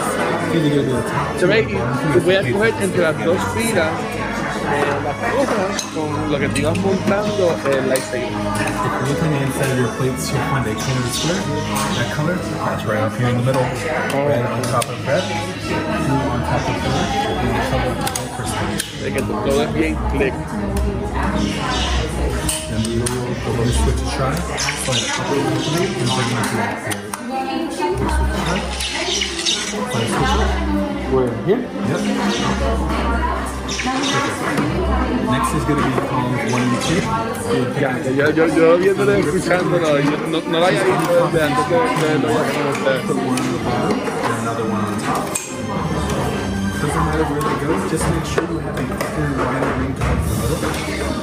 Either 0.54 0.70
gonna 0.70 0.84
do 0.84 0.94
the 0.94 1.02
top. 1.10 1.40
Se 1.40 1.46
ve, 1.46 1.58
y 1.62 2.20
voy 2.20 2.36
a 2.36 2.38
coger 2.52 2.74
entre 2.82 3.02
las 3.02 3.16
dos 3.26 3.38
filas 3.56 3.88
eh, 3.88 4.25
las 5.04 5.16
cosas 5.32 5.84
con 5.94 6.32
lo 6.32 6.40
que 6.40 6.50
te 6.50 6.60
ibas 6.62 6.78
montando 6.80 7.56
el 7.72 7.90
lightsaber. 7.90 8.26
If 8.26 8.32
you're 8.84 9.08
looking 9.10 9.32
the 9.32 9.42
inside 9.44 9.72
of 9.72 9.78
your 9.80 9.92
plates, 9.98 10.32
you'll 10.32 10.42
find 10.50 10.66
a 10.66 10.74
colored 10.74 11.12
square. 11.14 11.42
That 11.96 12.10
color, 12.16 12.36
that's 12.36 12.86
right 12.86 13.04
up 13.04 13.16
here 13.18 13.30
in 13.30 13.38
the 13.38 13.44
middle. 13.44 13.64
Red 13.64 14.46
on 14.46 14.62
top 14.64 14.86
of 14.90 15.08
red, 15.08 15.24
blue 15.64 16.16
on 16.34 16.42
top 16.46 16.64
of 16.68 16.76
blue, 16.82 17.00
and 17.42 17.54
the 17.56 17.64
color 17.70 17.94
of 17.94 18.30
crystal. 18.36 18.68
De 19.02 19.10
que 19.12 19.22
todo 19.22 19.62
es 19.62 19.72
bien 19.74 19.96
click. 20.12 20.34
Then 22.70 22.82
the 22.84 23.36
When 23.46 23.68
you 23.68 23.74
switch 23.74 24.00
to 24.00 24.06
shy, 24.10 24.34
find 24.86 25.00
a 25.00 25.08
couple 25.08 25.38
of 25.38 25.44
company 25.46 25.86
and 25.86 26.10
bring 26.10 26.30
them 26.30 26.44
to 26.44 26.56
that. 26.58 26.76
Find 29.92 30.08
switch. 30.10 30.34
Where? 31.14 31.32
Here? 31.46 31.62
Yep. 31.62 33.35
Next 33.66 35.54
is 35.58 35.64
going 35.66 35.82
to 35.82 35.90
be 35.90 35.94
columns 36.08 36.52
one 36.54 36.62
and 36.62 36.78
two. 36.86 37.02
You'll 37.50 37.74
pick 37.74 37.82
Ya, 37.82 37.90
up 37.90 38.06
yo, 38.06 38.30
yo, 38.30 38.46
yo 38.46 38.78
viéndolo, 38.78 39.14
escuchándolo, 39.16 40.00
yo 40.00 40.18
no, 40.30 40.40
no 40.42 40.60
lo 40.60 40.66
había 40.68 40.84
visto 40.84 41.14
desde 41.34 41.42
antes 41.44 41.66
de, 41.70 41.76
de 41.76 42.20
lo 42.20 42.28
que 42.30 42.54
con 42.54 42.68
ustedes. 42.70 43.02
put 43.08 43.18
one 43.18 43.26
on 43.26 43.52
the 43.52 43.60
bottom 43.66 44.00
and 44.00 44.36
another 44.46 44.66
one 44.70 44.86
on 44.86 44.98
top. 45.02 45.26
Doesn't 46.82 47.06
matter 47.10 47.26
where 47.26 47.42
they 47.42 47.58
go, 47.66 47.72
just 47.90 48.06
make 48.14 48.26
sure 48.26 48.46
you 48.52 48.60
have 48.60 48.78
a 48.78 48.84
thicker, 48.86 49.28
wider 49.34 49.74
ring 49.82 49.94
towards 49.98 50.26
the 50.30 50.36
middle. 50.46 50.62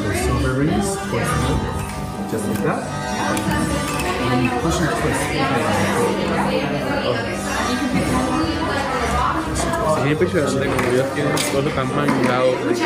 Those 0.02 0.20
silver 0.26 0.54
rings 0.58 0.88
towards 0.98 1.30
the 1.30 1.38
middle. 1.42 1.62
Just 2.30 2.44
like 2.48 2.62
that. 2.66 2.82
And 4.18 4.28
then 4.32 4.38
you 4.44 4.50
push 4.60 4.80
and 4.80 4.90
twist. 4.98 5.22
Es 9.98 10.06
impresionante 10.12 10.66
como 10.66 10.88
ellos 10.90 11.06
tienen 11.14 11.32
todo 11.52 11.68
tan 11.70 11.88
mangado. 11.96 12.50
de 12.66 12.74
que- 12.74 12.82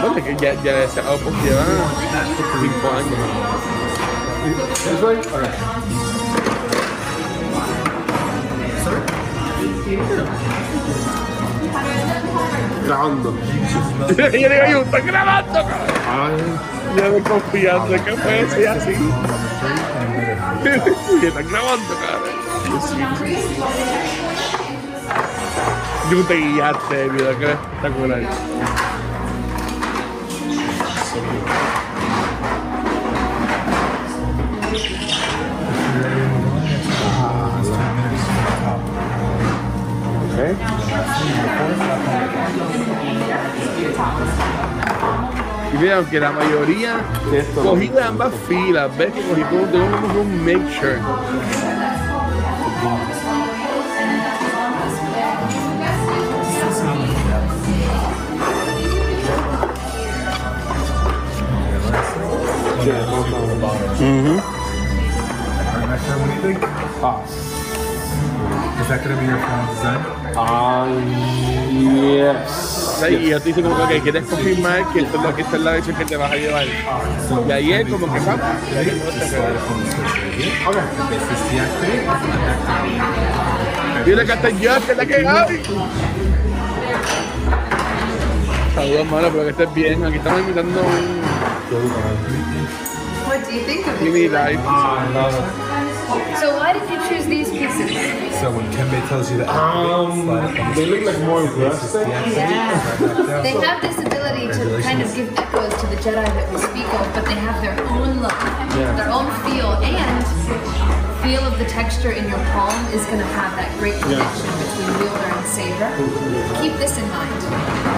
Bueno, 0.00 0.14
que 0.24 0.36
ya, 0.36 0.54
ya 0.62 0.72
ese 0.84 1.00
Opus 1.00 1.32
lleva 1.42 1.64
5 2.60 2.88
años. 2.96 3.18
This 4.84 5.02
way? 5.02 5.16
Alright. 5.32 5.54
Grabando. 12.86 13.34
yo 14.16 14.30
digo, 14.30 14.48
yo 14.70 14.82
estoy 14.82 15.00
grabando, 15.02 15.52
cabrón. 15.52 16.60
Ya 16.96 17.08
me 17.08 17.20
confiando 17.22 18.04
que 18.04 18.12
puede 18.12 18.50
ser 18.50 18.68
así. 18.68 18.92
están 21.26 21.48
grabando, 21.48 21.94
cabrón. 22.00 22.34
Yo 26.10 26.22
te 26.24 26.36
guiaste, 26.36 27.04
el 27.04 27.10
video 27.10 27.38
que 27.38 27.52
espectacular. 27.52 28.22
okay. 40.32 40.56
Y 45.72 45.76
mira, 45.78 45.96
aunque 45.96 46.20
la 46.20 46.30
mayoría 46.32 46.96
De 47.30 47.44
cogí 47.54 47.88
de 47.88 48.02
ambas 48.02 48.32
filas, 48.46 48.96
ves 48.98 49.12
que 49.12 49.22
cogí 49.22 49.42
todo, 49.44 49.62
tengo 49.68 50.00
como 50.02 50.20
un 50.20 50.44
make 50.44 50.70
sure. 50.78 50.98
You 66.28 66.40
think? 66.42 66.58
Ah. 67.02 67.22
Is 68.80 68.90
yes. 72.16 73.04
Y 73.08 73.28
yo 73.28 73.40
te 73.40 73.62
como 73.62 73.88
que 73.88 74.00
quieres 74.00 74.24
confirmar 74.24 74.92
que 74.92 75.00
esto 75.00 75.34
que 75.34 75.42
esta 75.42 75.56
es 75.56 75.62
la 75.62 75.80
que 75.80 76.04
te 76.04 76.16
vas 76.16 76.32
a 76.32 76.36
llevar. 76.36 76.66
Y 77.46 77.52
ahí 77.52 77.72
es 77.72 77.88
como 77.88 78.12
que. 78.12 78.18
Activate. 78.18 78.42
Dile 84.04 84.26
que 84.26 84.32
que 84.86 84.94
la 84.94 85.06
que. 85.06 85.24
Saludos, 88.74 89.06
mano, 89.06 89.28
pero 89.30 89.44
que 89.44 89.50
estés 89.50 89.74
bien. 89.74 90.04
Aquí 90.04 90.16
estamos 90.16 90.40
invitando 90.40 90.80
un 90.80 91.24
you 93.54 93.62
think 93.64 93.86
of 93.86 93.98
Jimmy 94.00 94.24
it? 94.24 94.32
Live. 94.32 94.60
So 96.40 96.56
why 96.56 96.72
did 96.72 96.88
you 96.90 96.98
choose 97.08 97.26
these 97.26 97.50
pieces? 97.50 97.90
So 98.40 98.50
when 98.50 98.66
Kembe 98.72 99.08
tells 99.08 99.30
you 99.30 99.38
that, 99.38 99.48
Um, 99.48 99.54
activate, 99.54 100.24
slide 100.24 100.42
up 100.42 100.48
on 100.48 100.74
the 100.74 100.74
they 100.74 100.86
look 100.86 101.04
like 101.06 101.20
more 101.24 101.42
This 101.42 101.84
is 101.84 101.94
Yeah. 102.08 102.24
Slide 102.24 102.98
back 102.98 103.26
down. 103.26 103.42
They 103.42 103.52
have 103.52 103.80
this 103.80 103.98
ability 103.98 104.46
to 104.48 104.82
kind 104.82 105.02
of 105.02 105.14
give 105.14 105.38
echoes 105.38 105.73
to 105.84 105.96
the 105.96 106.00
Jedi 106.00 106.24
that 106.24 106.48
we 106.48 106.56
speak 106.56 106.88
of, 106.96 107.04
but 107.12 107.24
they 107.28 107.36
have 107.36 107.60
their 107.60 107.76
own 107.92 108.24
look, 108.24 108.38
their 108.96 109.10
own 109.12 109.28
feel, 109.44 109.76
and 109.84 110.24
feel 111.20 111.44
of 111.44 111.58
the 111.58 111.64
texture 111.68 112.12
in 112.12 112.24
your 112.28 112.40
palm 112.56 112.72
is 112.92 113.04
going 113.06 113.20
to 113.20 113.30
have 113.36 113.52
that 113.56 113.68
great 113.76 113.96
connection 114.00 114.48
between 114.64 114.88
wielder 115.00 115.28
and 115.28 115.44
saber. 115.44 115.90
Mm-hmm. 116.00 116.64
Keep 116.64 116.74
this 116.80 116.96
in 116.96 117.04
mind. 117.12 117.36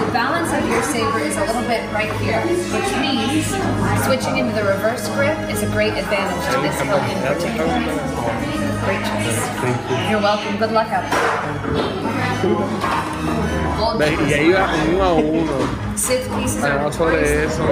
The 0.03 0.11
balance 0.11 0.51
of 0.51 0.67
your 0.67 0.83
saber 0.83 1.19
is 1.23 1.35
a 1.39 1.45
little 1.47 1.63
bit 1.63 1.83
right 1.95 2.11
here, 2.19 2.43
which 2.75 2.91
means 2.99 3.47
switching 4.03 4.35
into 4.35 4.51
the 4.55 4.67
reverse 4.67 5.07
grip 5.15 5.37
is 5.47 5.63
a 5.63 5.69
great 5.71 5.95
advantage 5.95 6.43
to 6.51 6.59
this 6.59 6.75
hilt 6.83 7.03
in 7.07 7.19
particular. 7.23 7.71
Great 8.83 9.03
choice. 9.03 9.39
You're 10.11 10.23
welcome. 10.23 10.57
Good 10.59 10.71
luck 10.71 10.91
out 10.91 11.07
there. 11.07 12.16
Y 14.27 14.33
ahí 14.33 14.51
va 14.51 14.69
uno 14.91 15.03
a 15.03 15.13
uno. 15.13 15.51
Hablamos 16.63 16.95
sobre 16.95 17.45
eso. 17.45 17.63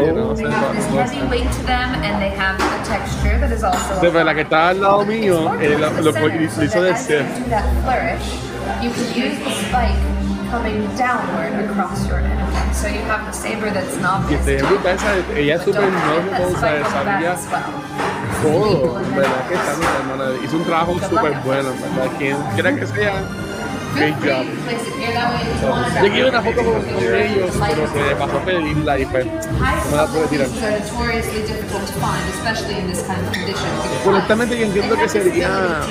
Sí, 4.02 4.08
pero 4.12 4.24
la 4.24 4.34
que 4.34 4.42
estaba 4.42 4.70
al 4.70 4.82
lado 4.82 5.06
mío, 5.06 5.54
eh, 5.62 5.78
lo, 5.80 5.90
lo, 6.02 6.12
lo 6.12 6.44
hizo 6.64 6.82
de 6.82 6.92
As 6.92 7.08
you 7.08 7.18
Sith. 7.18 7.44
do 7.44 7.50
that 7.50 7.64
flourish, 7.84 8.26
you 8.82 8.90
can 8.92 9.08
use 9.14 9.38
the 9.44 9.52
spike 9.52 9.96
coming 10.52 10.88
downward 10.98 11.54
across 11.70 12.08
your 12.08 12.20
enemy. 12.20 12.74
So 12.74 12.88
you 12.88 13.02
have 13.08 13.26
the 13.26 13.34
saber 13.34 13.72
that's 13.72 13.98
esa, 14.96 15.16
ella 15.36 15.56
es 15.56 15.62
súper 15.62 15.90
sabía 16.90 17.36
todo, 18.42 18.94
¿verdad? 19.16 19.48
Que 19.48 19.56
está 19.56 19.76
mi 19.78 19.86
hermana. 19.86 20.26
Hizo 20.44 20.58
un 20.58 20.64
trabajo 20.64 20.94
súper 21.00 21.40
bueno, 21.46 21.70
¿verdad? 21.70 22.12
Quien 22.18 22.38
quiera 22.54 22.76
que 22.76 22.86
sea, 22.88 23.14
great 23.96 24.16
job. 24.20 24.46
Yo 26.04 26.12
quiero 26.12 26.30
una 26.30 26.42
foto 26.42 26.58
con, 26.64 26.82
con 26.82 27.16
ellos, 27.16 27.52
pero 27.68 27.88
se 27.94 28.16
pasó 28.16 28.40
pedirla 28.40 29.00
y 29.00 29.06
pues 29.06 29.26
no 29.26 29.96
la 29.96 30.06
pude 30.08 30.28
tirar. 30.28 30.48
Honestamente 34.06 34.58
yo 34.60 34.66
entiendo 34.66 34.96
que 34.96 35.10
sería 35.10 35.82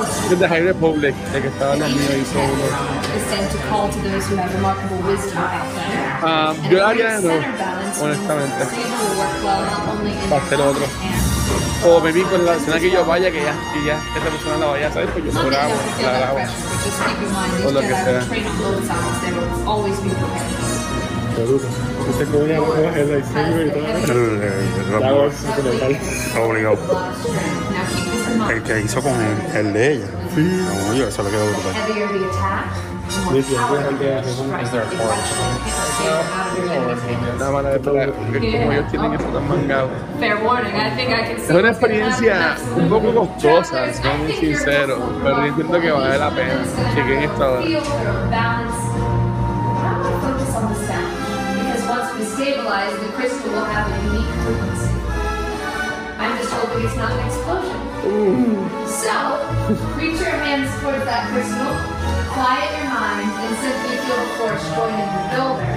us 0.00 0.30
desde 0.30 0.48
High 0.48 0.62
Republic, 0.64 1.14
de 1.32 1.42
que 1.42 1.48
estaba 1.48 1.76
la 1.76 1.88
mía 1.88 2.16
hizo 2.20 2.38
uno. 2.38 2.64
Ah, 6.22 6.54
yo 6.70 6.86
haría 6.86 7.16
de 7.18 7.22
nuevo, 7.22 7.44
honestamente. 8.00 8.64
Para 10.28 10.42
hacer 10.42 10.60
otro. 10.60 10.86
O 11.86 12.00
me 12.00 12.10
vi 12.12 12.22
con 12.22 12.44
la 12.44 12.56
escena 12.56 12.80
que 12.80 12.90
yo 12.90 13.04
vaya, 13.04 13.30
que 13.30 13.42
ya, 13.42 13.54
que 13.72 13.84
ya 13.84 13.94
esa 14.16 14.30
persona 14.30 14.56
la 14.56 14.66
vaya 14.66 14.88
a 14.88 14.92
saber, 14.92 15.08
pues 15.10 15.24
yo 15.24 15.46
grabo, 15.46 15.74
la 16.02 16.12
grabo. 16.12 16.38
O 17.66 17.70
lo 17.70 17.80
que 17.80 17.88
sea. 17.88 18.22
ya 22.46 23.00
el 23.00 23.08
lightsaber 23.12 23.66
y 23.66 23.70
todo. 23.70 25.00
La 25.00 25.12
voz. 25.12 25.34
Obligado. 26.36 26.78
El 28.50 28.62
que 28.62 28.80
hizo 28.80 29.02
con 29.02 29.12
el, 29.12 29.56
el 29.56 29.72
de 29.72 29.92
ella. 29.92 30.06
Sí. 30.34 30.66
Oye, 30.90 31.08
eso 31.08 31.22
le 31.22 31.30
quedó 31.30 31.46
brutal. 31.46 31.74
Heavier 33.08 33.24
the 33.24 33.24
attack, 33.24 33.24
the 33.24 33.24
more 33.24 33.32
This 33.32 33.48
is 33.50 33.58
where 34.48 34.62
is 34.62 34.70
there 34.70 34.82
a 34.82 34.84
part? 34.96 35.18
Una 37.36 37.50
manera 37.50 37.74
de 37.74 37.80
pelear, 37.80 38.12
como 38.12 38.72
ellos 38.72 38.90
tienen 38.90 39.14
eso 39.14 39.24
tan 39.28 39.48
mangado. 39.48 39.88
Fair 40.18 40.36
warning, 40.44 40.74
I 40.74 40.90
think 40.96 41.10
I 41.10 41.22
can 41.22 41.38
see 41.38 41.44
Es 41.44 41.50
una 41.50 41.68
experiencia 41.70 42.56
un 42.76 42.88
poco 42.88 43.14
costosa, 43.14 43.92
siendo 43.92 44.18
muy 44.24 44.32
sincero, 44.32 44.98
pero 45.22 45.36
yo 45.38 45.46
entiendo 45.46 45.80
que 45.80 45.90
vale 45.90 46.18
la 46.18 46.30
pena. 46.30 46.64
Chequen 46.94 47.22
esto 47.22 47.44
ahora. 47.44 47.62
Feel 47.62 47.76
or 47.78 47.82
balance. 48.30 48.76
I 49.78 49.94
want 49.94 50.02
to 50.04 50.10
focus 50.20 50.54
on 50.56 50.64
the 50.68 50.78
sound 50.86 51.12
because 51.54 51.82
once 51.88 52.08
we 52.18 52.24
stabilize, 52.24 52.92
the 52.98 53.08
crystal 53.16 53.50
will 53.52 53.64
have 53.64 53.86
a 53.88 53.96
unique 54.06 54.32
frequency. 54.44 54.92
I'm 56.18 56.36
just 56.36 56.52
hoping 56.52 56.84
it's 56.84 56.96
not 56.96 57.12
an 57.12 57.26
explosion. 57.26 57.78
So, 58.88 59.14
reach 59.96 60.18
your 60.18 60.34
hands 60.42 60.70
towards 60.80 61.04
that 61.04 61.30
crystal, 61.30 61.72
quiet 62.38 62.70
your 62.78 62.86
mind, 62.94 63.26
and 63.42 63.54
simply 63.58 63.98
feel 63.98 64.14
the 64.22 64.30
force 64.38 64.62
joining 64.78 65.10
the 65.10 65.22
builder 65.34 65.74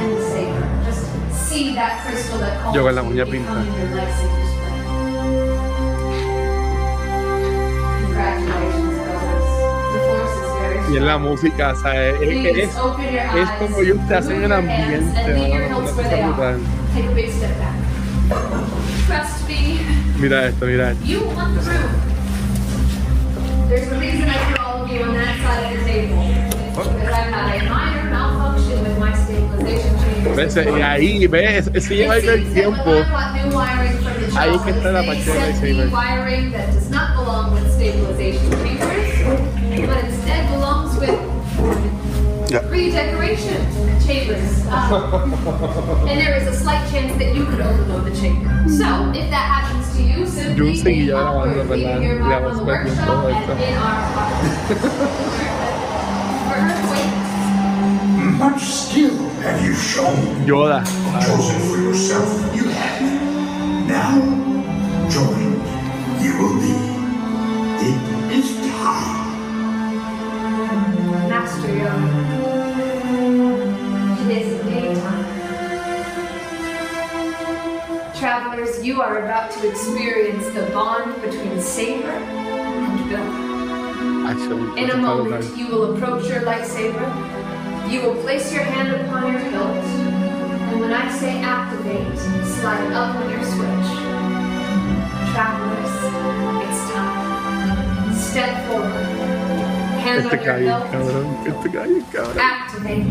and 0.00 0.10
the 0.10 0.20
saber. 0.26 0.66
Just 0.86 1.06
see 1.30 1.66
that 1.78 2.02
crystal 2.02 2.38
that 2.38 2.58
calls 2.60 2.74
you 2.74 2.82
becoming. 2.82 3.70
Congratulations. 8.02 8.96
The 9.94 10.00
force 10.08 10.34
is 10.34 10.50
very 10.58 10.78
Y 10.90 10.96
en 10.96 11.04
la 11.06 11.18
música, 11.18 11.70
o 11.70 11.76
sea, 11.76 11.94
es, 12.08 13.50
como 13.60 13.78
ellos 13.78 13.98
te 14.08 14.14
hacen 14.16 14.42
el 14.42 14.52
ambiente. 14.52 15.14
Take 16.92 17.06
a 17.06 17.14
big 17.14 17.30
step 17.30 17.56
back. 17.58 17.76
Trust 19.06 19.48
me. 19.48 19.78
Mira 20.18 20.48
esto, 20.48 20.66
mira 20.66 20.90
esto. 20.90 21.04
You 21.04 21.20
want 21.36 21.54
the 21.54 21.62
room. 21.70 21.90
There's 23.68 23.92
a 23.92 23.98
reason 24.00 24.28
I 24.28 24.59
you 24.92 25.02
on 25.02 25.14
that 25.14 25.36
side 25.42 25.72
of 25.72 25.78
the 25.78 25.84
table. 25.84 26.16
Because 26.70 26.88
I've 26.88 27.32
had 27.32 27.62
a 27.62 27.68
minor 27.68 28.10
malfunction 28.10 28.82
with 28.82 28.98
my 28.98 29.12
stabilization 29.14 29.98
chamber. 30.00 30.34
¿Ves? 30.34 30.56
Y 30.56 30.82
ahí, 30.82 31.26
ves, 31.26 31.70
ese 31.74 31.96
lleva 31.96 32.14
ahí 32.14 32.28
el 32.28 32.52
tiempo. 32.52 32.90
Ahí 34.36 34.58
que 34.64 34.70
está 34.70 34.92
la 34.92 35.02
parte 35.04 35.24
del 35.24 35.38
lightsaber. 35.40 35.90
wiring 35.90 36.50
that 36.52 36.72
does 36.72 36.88
not 36.90 37.16
belong 37.16 37.52
with 37.54 37.70
stabilization 37.74 38.50
chambers, 38.62 39.86
but 39.86 40.04
instead 40.04 40.48
belongs 40.50 40.96
with 40.98 41.18
Yeah. 42.50 42.66
redecoration 42.68 43.64
chambers. 44.04 44.66
Uh, 44.66 46.04
and 46.08 46.18
there 46.20 46.36
is 46.36 46.48
a 46.48 46.52
slight 46.54 46.82
chance 46.90 47.16
that 47.18 47.32
you 47.34 47.44
could 47.46 47.60
overload 47.60 48.04
the 48.06 48.14
chamber. 48.20 48.50
So, 48.68 49.10
if 49.14 49.30
that 49.30 49.46
happens 49.46 49.79
to 50.00 50.20
you, 50.20 50.26
simply 50.26 50.56
Yo 50.56 50.74
seguí 50.74 51.00
make 51.00 51.06
grabando, 51.10 51.40
awkward, 51.40 51.68
¿verdad? 51.68 51.76
leaving 51.76 52.02
your 52.02 52.18
mark 52.20 52.44
on 52.44 52.56
the 52.56 52.62
Grabamos 52.62 52.66
workshop 52.66 53.06
todo 53.06 53.28
esto. 53.28 53.52
and 53.52 53.60
in 53.60 53.76
our 53.76 54.00
For 56.48 56.56
earthquake. 56.56 57.14
Much 58.38 58.62
skill 58.64 59.16
have 59.42 59.60
you 59.64 59.74
shown. 59.74 60.16
Yoda. 60.46 60.82
Chosen 61.26 61.60
for 61.68 61.76
yourself, 61.78 62.28
you 62.56 62.68
have. 62.70 63.02
Now, 63.86 64.16
join. 65.10 65.60
You 66.22 66.32
will 66.38 66.56
be. 66.60 66.79
You 78.90 79.00
are 79.00 79.22
about 79.24 79.50
to 79.52 79.68
experience 79.70 80.44
the 80.48 80.62
bond 80.74 81.14
between 81.22 81.60
Saber 81.60 82.10
and. 82.10 83.14
Actually, 84.26 84.82
In 84.82 84.90
a 84.90 84.96
moment, 84.96 85.56
you 85.56 85.68
will 85.68 85.94
approach 85.94 86.26
your 86.28 86.40
lightsaber. 86.40 87.06
You 87.88 88.02
will 88.02 88.16
place 88.22 88.52
your 88.52 88.64
hand 88.64 88.90
upon 89.00 89.30
your 89.32 89.40
hilt. 89.40 89.84
And 90.70 90.80
when 90.80 90.92
I 90.92 91.08
say 91.20 91.40
activate, 91.40 92.18
slide 92.58 92.92
up 92.92 93.14
on 93.14 93.30
your 93.30 93.44
switch. 93.52 93.90
Travelers, 95.34 95.96
it's 96.66 96.82
time. 96.90 98.14
Step 98.28 98.52
forward. 98.66 99.06
Hand 100.02 100.18
Este 100.26 100.34
on 100.34 100.36
your 100.36 100.44
cae, 100.46 100.62
hilt. 100.66 100.84
cabrón. 100.90 101.26
Este 101.46 101.68
cae, 101.70 102.02
cabrón. 102.12 102.38
Activate. 102.40 103.06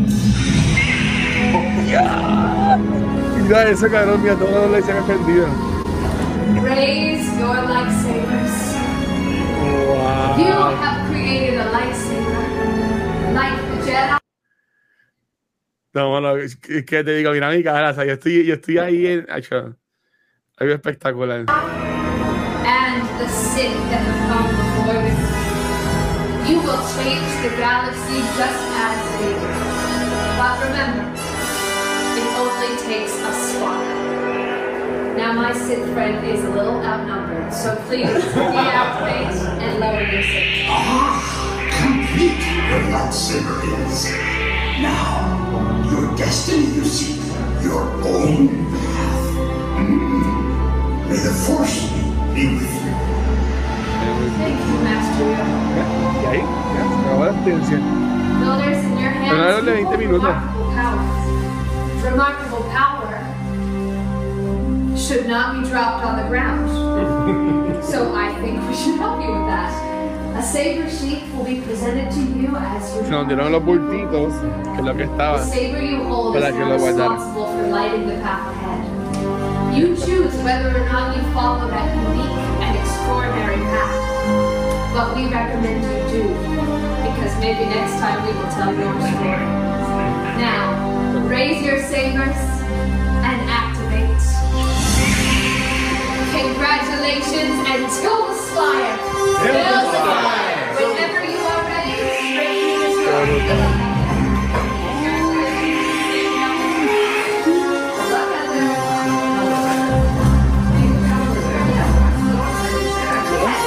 Mira 3.42 3.60
ese 3.70 3.88
cabrón, 3.90 4.18
mira 4.22 4.34
toda 4.36 4.60
la 4.66 4.72
lección 4.76 4.96
aprendida. 4.98 5.48
Raise 6.58 7.26
your 7.38 7.56
lightsabers. 7.70 8.56
You 10.38 10.52
have 10.52 11.08
created 11.10 11.60
a 11.60 11.70
lightsaber. 11.70 13.34
Like 13.34 13.56
the 13.70 13.90
Jedi. 13.90 14.18
No, 15.94 16.10
bueno, 16.10 16.36
es 16.36 16.56
que 16.56 16.82
te 16.82 17.14
digo, 17.14 17.32
mira 17.32 17.50
mi 17.50 17.62
cara, 17.62 17.90
o 17.90 17.94
sea, 17.94 18.04
yo 18.04 18.14
estoy, 18.14 18.44
yo 18.44 18.54
estoy 18.54 18.78
ahí 18.78 19.06
en. 19.06 19.26
Algo 19.30 20.74
espectacular. 20.74 21.46
and 22.66 23.02
the 23.18 23.28
Sith 23.28 23.72
that 23.90 24.02
have 24.04 24.22
come 24.30 24.50
before 24.60 25.00
them. 25.00 25.18
You 26.48 26.58
will 26.60 26.82
change 26.96 27.30
the 27.44 27.52
galaxy 27.56 28.20
just 28.38 28.62
as 28.86 29.00
they 29.18 29.32
did. 29.32 29.56
But 30.38 30.54
remember, 30.66 31.06
it 32.20 32.28
only 32.42 32.72
takes 32.86 33.14
a 33.14 33.32
spark. 33.32 33.89
Now 35.16 35.32
my 35.32 35.52
Sith 35.52 35.92
friend 35.92 36.24
is 36.26 36.42
a 36.44 36.50
little 36.50 36.80
outnumbered, 36.82 37.52
so 37.52 37.76
please 37.86 38.06
deactivate 38.08 39.36
and 39.60 39.80
lower 39.80 40.02
your 40.02 40.22
Sith. 40.22 40.66
Ah, 40.68 41.20
Complete 41.80 42.40
your 42.70 42.82
lightsaber 42.92 43.58
is. 43.86 44.04
Now, 44.80 45.84
your 45.90 46.16
destiny 46.16 46.66
you 46.76 46.84
seek, 46.84 47.20
your 47.62 47.82
own 48.04 48.48
path. 48.70 49.26
Mm. 49.78 51.08
May 51.08 51.16
the 51.16 51.32
Force 51.46 51.90
be 52.34 52.44
with 52.54 52.62
you. 52.62 52.94
Thank 54.40 54.58
you, 54.60 54.76
Master 54.84 55.24
Yoda. 55.24 55.56
Y 56.20 56.26
ahí, 56.26 56.40
ya, 56.40 56.82
se 56.88 56.94
acabó 57.00 57.24
la 57.24 57.30
experiencia. 57.32 57.78
Builders, 58.40 58.84
in 58.84 58.98
your 58.98 59.10
hands, 59.10 59.64
de 59.66 59.70
you 59.70 59.84
20 59.84 59.84
hold 59.84 59.98
minutos. 59.98 60.34
remarkable 60.34 60.64
power. 60.74 61.02
Remarkable 62.02 62.48
power 62.48 62.49
should 65.00 65.26
not 65.26 65.56
be 65.62 65.68
dropped 65.68 66.04
on 66.04 66.16
the 66.22 66.28
ground. 66.28 66.68
so 67.84 68.14
I 68.14 68.34
think 68.40 68.60
we 68.68 68.74
should 68.74 68.96
help 68.98 69.22
you 69.22 69.30
with 69.32 69.46
that. 69.48 69.72
A 70.36 70.42
saber 70.42 70.88
sheath 70.88 71.24
will 71.34 71.44
be 71.44 71.60
presented 71.60 72.10
to 72.12 72.20
you 72.20 72.54
as 72.56 72.94
you 72.94 73.02
Se 73.04 73.10
nos 73.10 73.26
dieron 73.26 73.50
los 73.52 73.62
bultitos, 73.62 74.32
que 74.64 74.78
es 74.78 74.84
lo 74.84 74.92
que 74.94 75.04
The 75.06 75.10
estaba. 75.12 75.38
saber 75.42 75.82
you 75.82 76.02
hold 76.04 76.34
Para 76.34 76.48
is 76.48 76.54
que 76.54 76.64
lo 76.64 76.78
guardara. 76.78 77.10
responsible 77.10 77.46
for 77.46 77.66
lighting 77.68 78.06
the 78.06 78.14
path 78.22 78.54
ahead. 78.54 79.76
You 79.76 79.96
choose 79.96 80.34
whether 80.44 80.70
or 80.76 80.84
not 80.86 81.16
you 81.16 81.22
follow 81.32 81.68
that 81.68 81.88
unique 81.96 82.36
and 82.60 82.76
extraordinary 82.78 83.56
path. 83.72 83.96
But 84.94 85.14
we 85.16 85.28
recommend 85.28 85.82
you 85.84 85.98
do, 86.10 86.22
because 87.06 87.32
maybe 87.40 87.64
next 87.66 87.94
time 88.00 88.18
we 88.26 88.32
will 88.32 88.50
tell 88.50 88.74
your 88.74 88.92
story. 89.00 89.46
Now, 90.38 91.26
raise 91.28 91.62
your 91.62 91.80
sabers 91.82 92.36
Congratulations 96.40 97.56
and 97.68 97.84
the 97.84 98.32
spire! 98.32 98.96
Till 99.44 99.52
the 99.52 99.92
spire! 99.92 100.72
Whenever 100.80 101.20
you 101.28 101.40
are 101.52 101.64
ready, 101.68 102.00
straight 102.96 103.44
to 103.48 103.80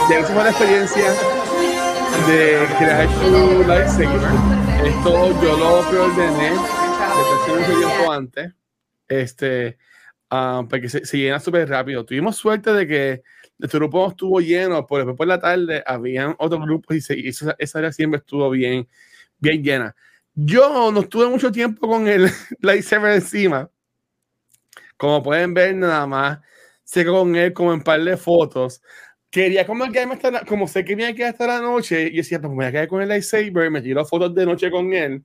Ya 0.10 0.20
hicimos 0.20 0.44
la 0.44 0.50
experiencia 0.50 1.14
de 2.28 2.68
crear 2.80 3.08
tu 3.08 3.64
lightsaber. 3.68 4.22
Esto 4.84 5.42
yo 5.42 5.58
lo 5.58 5.82
preordené 5.90 6.50
desde 6.50 7.34
hace 7.36 7.52
mucho 7.52 7.74
tiempo 7.80 8.12
antes. 8.12 8.54
Este, 9.08 9.78
ah, 10.34 10.64
porque 10.70 10.90
se, 10.90 11.06
se 11.06 11.18
llena 11.18 11.40
súper 11.40 11.70
rápido. 11.70 12.06
Tuvimos 12.06 12.36
suerte 12.38 12.74
de 12.74 12.88
que 12.88 13.24
nuestro 13.58 13.80
grupo 13.82 14.08
estuvo 14.10 14.40
lleno, 14.42 14.86
pero 14.88 15.00
después 15.00 15.18
por 15.18 15.28
la 15.28 15.40
tarde 15.40 15.84
habían 15.86 16.36
otros 16.40 16.62
grupos 16.62 16.96
y, 16.98 17.02
se, 17.02 17.20
y 17.20 17.28
esa, 17.30 17.56
esa 17.60 17.80
área 17.80 17.92
siempre 17.92 18.20
estuvo 18.20 18.50
bien, 18.50 18.88
bien 19.40 19.64
llena. 19.64 19.96
Yo 20.36 20.92
no 20.92 21.02
estuve 21.02 21.28
mucho 21.30 21.52
tiempo 21.52 21.88
con 21.88 22.08
el 22.08 22.30
lightsaber 22.62 23.14
encima. 23.14 23.70
Como 24.98 25.22
pueden 25.24 25.54
ver, 25.54 25.76
nada 25.76 26.06
más 26.08 26.40
sé 26.84 27.06
con 27.06 27.36
él 27.36 27.54
como 27.54 27.74
en 27.74 27.82
par 27.84 28.04
de 28.04 28.18
fotos. 28.18 28.82
Quería 29.30 29.66
como 29.66 29.90
quedarme 29.92 30.14
hasta 30.16 30.32
la- 30.32 30.46
como 30.46 30.68
sé 30.68 30.86
que 30.86 30.96
me 30.96 31.04
iba 31.04 31.12
a 31.12 31.16
quedar 31.16 31.32
hasta 31.32 31.48
la 31.48 31.62
noche, 31.62 32.04
y 32.12 32.18
decía, 32.18 32.40
pues 32.40 32.50
me 32.52 32.56
voy 32.58 32.66
a 32.66 32.72
quedar 32.72 32.88
con 32.88 33.02
el 33.02 33.10
lightsaber, 33.10 33.72
me 33.72 33.82
tiro 33.82 34.06
fotos 34.06 34.34
de 34.36 34.46
noche 34.46 34.70
con 34.72 34.94
él, 34.94 35.24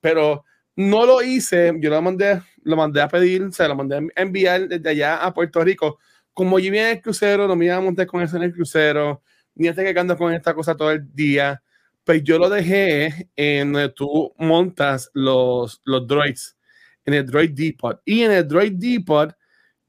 pero 0.00 0.44
no 0.76 1.06
lo 1.06 1.22
hice, 1.22 1.72
yo 1.80 1.90
lo 1.90 2.02
mandé, 2.02 2.42
lo 2.66 2.76
mandé 2.76 3.00
a 3.00 3.08
pedir, 3.08 3.44
o 3.44 3.52
sea, 3.52 3.68
lo 3.68 3.76
mandé 3.76 3.96
a 3.96 4.20
enviar 4.20 4.68
desde 4.68 4.90
allá 4.90 5.24
a 5.24 5.32
Puerto 5.32 5.62
Rico. 5.62 5.98
Como 6.34 6.58
yo 6.58 6.66
iba 6.66 6.78
en 6.78 6.96
el 6.96 7.00
crucero, 7.00 7.46
no 7.46 7.54
me 7.54 7.66
iba 7.66 7.76
a 7.76 7.80
montar 7.80 8.06
con 8.06 8.20
eso 8.22 8.36
en 8.36 8.42
el 8.42 8.52
crucero, 8.52 9.22
ni 9.54 9.68
estoy 9.68 9.84
quedando 9.84 10.16
con 10.18 10.34
esta 10.34 10.52
cosa 10.52 10.76
todo 10.76 10.90
el 10.90 11.14
día, 11.14 11.62
pues 12.02 12.24
yo 12.24 12.38
lo 12.38 12.48
dejé 12.48 13.30
en 13.36 13.72
donde 13.72 13.90
tú 13.90 14.34
montas 14.36 15.10
los, 15.14 15.80
los 15.84 16.06
droids, 16.06 16.56
en 17.04 17.14
el 17.14 17.26
Droid 17.26 17.52
Depot. 17.52 18.00
Y 18.04 18.22
en 18.22 18.32
el 18.32 18.46
Droid 18.46 18.72
Depot, 18.72 19.32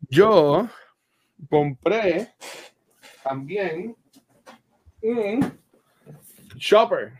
yo 0.07 0.69
compré 1.49 2.35
también 3.23 3.95
un 5.01 5.59
shopper. 6.55 7.13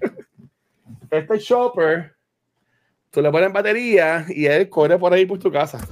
Este 1.10 1.38
shopper, 1.38 2.13
tú 3.14 3.22
le 3.22 3.30
pones 3.30 3.52
batería 3.52 4.26
y 4.28 4.46
él 4.46 4.68
corre 4.68 4.98
por 4.98 5.12
ahí 5.12 5.24
por 5.24 5.38
tu 5.38 5.50
casa 5.52 5.86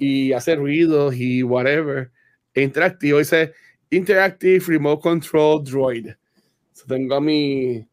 y 0.00 0.32
hace 0.32 0.56
ruidos 0.56 1.14
y 1.16 1.42
whatever. 1.44 2.10
Interactivo, 2.54 3.18
dice 3.18 3.52
Interactive 3.90 4.64
Remote 4.66 5.00
Control 5.02 5.62
Droid. 5.62 6.08
So, 6.72 6.86
tengo 6.86 7.14
a 7.14 7.20
mi, 7.20 7.86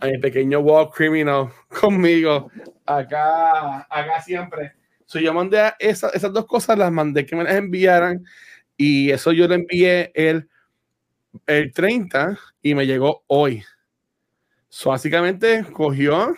a 0.00 0.06
mi 0.06 0.18
pequeño 0.18 0.60
Wall 0.60 0.90
Criminal 0.90 1.48
conmigo 1.80 2.50
acá, 2.86 3.80
acá 3.90 4.22
siempre. 4.22 4.72
So, 5.06 5.18
yo 5.18 5.34
mandé 5.34 5.72
esa- 5.80 6.10
esas 6.10 6.32
dos 6.32 6.46
cosas, 6.46 6.78
las 6.78 6.92
mandé 6.92 7.26
que 7.26 7.34
me 7.34 7.42
las 7.44 7.54
enviaran 7.56 8.24
y 8.76 9.10
eso 9.10 9.32
yo 9.32 9.48
lo 9.48 9.54
envié 9.54 10.12
el, 10.14 10.48
el 11.46 11.72
30 11.72 12.38
y 12.62 12.74
me 12.76 12.86
llegó 12.86 13.24
hoy. 13.26 13.64
So, 14.68 14.90
básicamente 14.90 15.64
cogió 15.72 16.36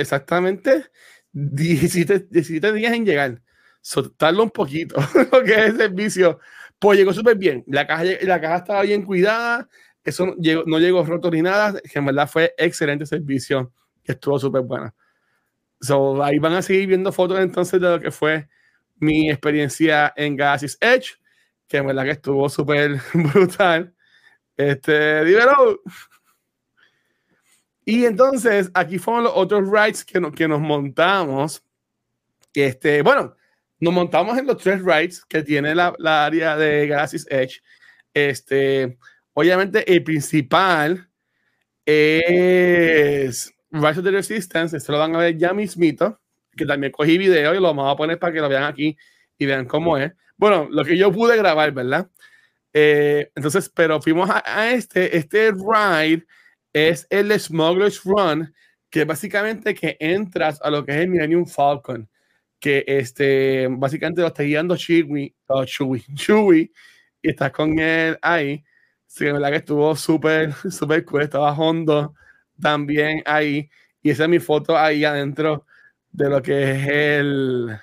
exactamente 0.00 0.84
17, 1.32 2.28
17 2.30 2.72
días 2.72 2.92
en 2.92 3.04
llegar. 3.06 3.42
So, 3.80 4.10
tarda 4.10 4.42
un 4.42 4.50
poquito 4.50 4.96
lo 5.32 5.42
que 5.42 5.52
es 5.52 5.66
el 5.66 5.76
servicio. 5.76 6.38
Pues 6.78 6.98
llegó 6.98 7.12
súper 7.12 7.36
bien. 7.36 7.64
La 7.66 7.86
caja, 7.86 8.04
la 8.22 8.40
caja 8.40 8.56
estaba 8.56 8.82
bien 8.82 9.02
cuidada. 9.02 9.68
Eso 10.04 10.26
no 10.26 10.34
llegó, 10.36 10.64
no 10.66 10.78
llegó 10.78 11.04
roto 11.04 11.30
ni 11.30 11.42
nada. 11.42 11.80
Que 11.80 11.98
en 11.98 12.06
verdad 12.06 12.28
fue 12.28 12.54
excelente 12.58 13.06
servicio. 13.06 13.72
Que 14.02 14.12
estuvo 14.12 14.38
súper 14.38 14.62
buena. 14.62 14.94
So, 15.80 16.22
ahí 16.22 16.38
van 16.38 16.54
a 16.54 16.62
seguir 16.62 16.88
viendo 16.88 17.12
fotos 17.12 17.38
entonces 17.40 17.80
de 17.80 17.88
lo 17.88 18.00
que 18.00 18.10
fue 18.10 18.48
mi 18.96 19.30
experiencia 19.30 20.12
en 20.16 20.36
Galaxy's 20.36 20.76
Edge. 20.80 21.16
Que 21.68 21.78
en 21.78 21.86
verdad 21.86 22.04
que 22.04 22.10
estuvo 22.10 22.48
súper 22.48 23.00
brutal. 23.14 23.94
Este, 24.56 25.24
dímelo. 25.24 25.80
Y 27.90 28.04
entonces 28.04 28.70
aquí 28.72 28.98
fueron 28.98 29.24
los 29.24 29.32
otros 29.34 29.68
rides 29.68 30.04
que, 30.04 30.20
no, 30.20 30.30
que 30.30 30.46
nos 30.46 30.60
montamos. 30.60 31.60
Este, 32.54 33.02
bueno, 33.02 33.34
nos 33.80 33.92
montamos 33.92 34.38
en 34.38 34.46
los 34.46 34.58
tres 34.58 34.80
rides 34.80 35.24
que 35.24 35.42
tiene 35.42 35.74
la, 35.74 35.92
la 35.98 36.24
área 36.24 36.56
de 36.56 36.86
Galaxy's 36.86 37.26
Edge. 37.28 37.60
Este, 38.14 38.96
obviamente, 39.32 39.92
el 39.92 40.04
principal 40.04 41.10
es 41.84 43.52
Rise 43.72 43.98
of 43.98 44.04
the 44.04 44.10
Resistance. 44.12 44.76
Esto 44.76 44.92
lo 44.92 45.00
van 45.00 45.16
a 45.16 45.18
ver 45.18 45.36
ya 45.36 45.52
mismito. 45.52 46.20
Que 46.56 46.66
también 46.66 46.92
cogí 46.92 47.18
video 47.18 47.52
y 47.52 47.56
lo 47.56 47.74
vamos 47.74 47.92
a 47.92 47.96
poner 47.96 48.20
para 48.20 48.32
que 48.32 48.40
lo 48.40 48.48
vean 48.48 48.62
aquí 48.62 48.96
y 49.36 49.46
vean 49.46 49.66
cómo 49.66 49.98
es. 49.98 50.12
Bueno, 50.36 50.68
lo 50.70 50.84
que 50.84 50.96
yo 50.96 51.10
pude 51.10 51.36
grabar, 51.36 51.72
¿verdad? 51.72 52.08
Eh, 52.72 53.32
entonces, 53.34 53.68
pero 53.68 54.00
fuimos 54.00 54.30
a, 54.30 54.44
a, 54.46 54.70
este, 54.70 55.16
este 55.16 55.50
ride 55.50 56.24
es 56.72 57.06
el 57.10 57.38
Smuggler's 57.38 58.02
Run, 58.04 58.54
que 58.90 59.04
básicamente 59.04 59.74
que 59.74 59.96
entras 60.00 60.60
a 60.62 60.70
lo 60.70 60.84
que 60.84 60.92
es 60.92 60.98
el 60.98 61.08
Millennium 61.08 61.46
Falcon 61.46 62.08
que 62.60 62.84
este, 62.86 63.66
básicamente 63.68 64.20
lo 64.20 64.28
está 64.28 64.42
guiando 64.42 64.76
Chewie, 64.76 65.34
oh, 65.46 65.64
Chewie, 65.64 66.04
Chewie, 66.14 66.70
y 67.22 67.30
estás 67.30 67.50
con 67.50 67.78
él 67.78 68.18
ahí. 68.22 68.62
Sí, 69.06 69.24
la 69.24 69.32
verdad 69.34 69.50
que 69.50 69.56
estuvo 69.56 69.96
súper, 69.96 70.52
súper 70.70 71.04
cool. 71.04 71.22
Estaba 71.22 71.52
Hondo 71.52 72.14
también 72.60 73.22
ahí. 73.26 73.68
Y 74.02 74.10
esa 74.10 74.24
es 74.24 74.28
mi 74.28 74.38
foto 74.38 74.76
ahí 74.78 75.04
adentro 75.04 75.66
de 76.12 76.30
lo 76.30 76.42
que 76.42 76.72
es 76.72 76.88
el, 76.88 77.76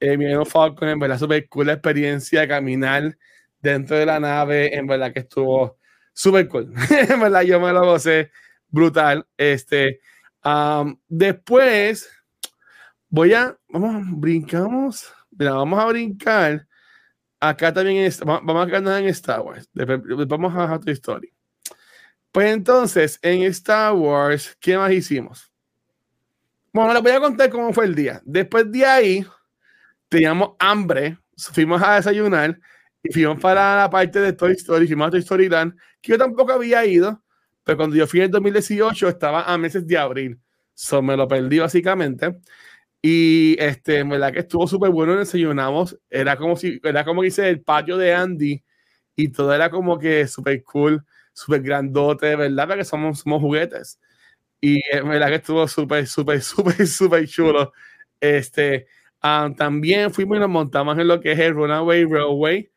el 0.00 0.18
Millennium 0.18 0.46
Falcon. 0.46 0.88
En 0.88 0.98
verdad, 0.98 1.18
súper 1.18 1.48
cool 1.48 1.66
la 1.66 1.74
experiencia 1.74 2.40
de 2.42 2.48
caminar 2.48 3.18
dentro 3.60 3.96
de 3.96 4.06
la 4.06 4.20
nave. 4.20 4.74
En 4.76 4.86
verdad 4.86 5.12
que 5.12 5.20
estuvo 5.20 5.78
súper 6.12 6.48
cool. 6.48 6.72
verdad, 7.20 7.42
yo 7.42 7.60
me 7.60 7.72
lo 7.72 7.84
gocé 7.84 8.30
brutal. 8.70 9.26
Este, 9.36 10.00
después 11.08 12.08
Voy 13.12 13.34
a, 13.34 13.58
vamos, 13.68 14.04
brincamos, 14.20 15.12
mira, 15.32 15.54
vamos 15.54 15.80
a 15.80 15.86
brincar. 15.86 16.64
Acá 17.40 17.72
también 17.72 18.12
vamos 18.22 18.62
a 18.62 18.66
quedarnos 18.66 19.00
en 19.00 19.06
Star 19.06 19.40
Wars. 19.40 19.68
Después, 19.72 20.00
vamos 20.28 20.54
a 20.54 20.72
otra 20.72 20.92
historia. 20.92 21.28
Pues 22.30 22.54
entonces, 22.54 23.18
en 23.20 23.42
Star 23.42 23.94
Wars, 23.94 24.56
¿qué 24.60 24.76
más 24.76 24.92
hicimos? 24.92 25.52
Bueno, 26.72 26.94
les 26.94 27.02
voy 27.02 27.10
a 27.10 27.18
contar 27.18 27.50
cómo 27.50 27.72
fue 27.72 27.86
el 27.86 27.96
día. 27.96 28.22
Después 28.24 28.70
de 28.70 28.86
ahí, 28.86 29.26
teníamos 30.08 30.52
hambre, 30.60 31.18
fuimos 31.36 31.82
a 31.82 31.96
desayunar 31.96 32.60
y 33.02 33.12
fuimos 33.12 33.40
para 33.40 33.76
la 33.76 33.90
parte 33.90 34.20
de 34.20 34.32
Toy 34.32 34.52
Story, 34.52 34.86
fuimos 34.86 35.08
a 35.08 35.10
Toy 35.12 35.20
Story 35.20 35.48
Land, 35.48 35.74
que 36.00 36.12
yo 36.12 36.18
tampoco 36.18 36.52
había 36.52 36.84
ido, 36.84 37.22
pero 37.64 37.78
cuando 37.78 37.96
yo 37.96 38.06
fui 38.06 38.20
en 38.20 38.30
2018 38.30 39.08
estaba 39.08 39.44
a 39.44 39.58
meses 39.58 39.86
de 39.86 39.98
abril. 39.98 40.40
So 40.74 41.02
me 41.02 41.16
lo 41.16 41.28
perdí 41.28 41.58
básicamente. 41.58 42.36
Y 43.02 43.56
este, 43.58 43.98
en 44.00 44.10
verdad 44.10 44.32
que 44.32 44.40
estuvo 44.40 44.66
súper 44.66 44.90
bueno, 44.90 45.16
desayunamos. 45.16 45.98
Era 46.10 46.36
como 46.36 46.56
si, 46.56 46.80
era 46.84 47.04
como 47.04 47.22
dice 47.22 47.48
el 47.48 47.62
patio 47.62 47.96
de 47.96 48.14
Andy 48.14 48.62
y 49.16 49.28
todo 49.28 49.54
era 49.54 49.70
como 49.70 49.98
que 49.98 50.26
súper 50.26 50.62
cool, 50.64 51.04
súper 51.32 51.62
grandote, 51.62 52.36
¿verdad? 52.36 52.68
Porque 52.68 52.84
somos, 52.84 53.20
somos 53.20 53.40
juguetes. 53.40 54.00
Y 54.60 54.80
en 54.92 55.08
verdad 55.08 55.28
que 55.28 55.36
estuvo 55.36 55.66
súper, 55.68 56.06
súper, 56.06 56.42
súper, 56.42 56.86
súper 56.86 57.28
chulo. 57.28 57.72
Este, 58.20 58.86
um, 59.22 59.54
también 59.54 60.12
fuimos 60.12 60.36
y 60.38 60.40
nos 60.40 60.50
montamos 60.50 60.98
en 60.98 61.08
lo 61.08 61.20
que 61.20 61.32
es 61.32 61.38
el 61.38 61.54
Runaway 61.54 62.04
Railway, 62.04 62.69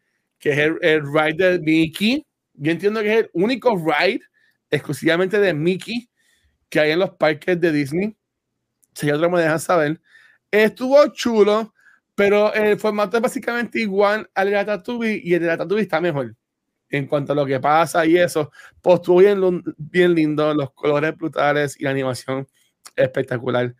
que 0.43 0.51
es 0.51 0.57
el, 0.57 0.77
el 0.81 1.01
ride 1.05 1.53
de 1.53 1.59
Mickey. 1.59 2.27
Yo 2.53 2.71
entiendo 2.73 2.99
que 2.99 3.13
es 3.13 3.19
el 3.21 3.29
único 3.31 3.77
ride 3.77 4.19
exclusivamente 4.69 5.39
de 5.39 5.53
Mickey 5.53 6.09
que 6.67 6.81
hay 6.81 6.91
en 6.91 6.99
los 6.99 7.11
parques 7.11 7.61
de 7.61 7.71
Disney. 7.71 8.13
Si 8.93 9.09
otro 9.09 9.29
me 9.29 9.39
dejan 9.39 9.61
saber. 9.61 10.01
Estuvo 10.51 11.07
chulo, 11.13 11.73
pero 12.13 12.53
el 12.53 12.77
formato 12.77 13.15
es 13.15 13.23
básicamente 13.23 13.79
igual 13.79 14.29
al 14.35 14.49
de 14.49 14.55
Ratatouille 14.55 15.21
y 15.23 15.33
el 15.33 15.43
de 15.43 15.47
Ratatouille 15.47 15.83
está 15.83 16.01
mejor 16.01 16.35
en 16.89 17.07
cuanto 17.07 17.31
a 17.31 17.35
lo 17.37 17.45
que 17.45 17.61
pasa 17.61 18.05
y 18.05 18.17
eso. 18.17 18.51
Pues 18.81 18.95
estuvo 18.95 19.19
bien, 19.19 19.63
bien 19.77 20.13
lindo, 20.13 20.53
los 20.53 20.73
colores 20.73 21.15
brutales 21.15 21.79
y 21.79 21.85
la 21.85 21.91
animación 21.91 22.45
espectacular. 22.97 23.73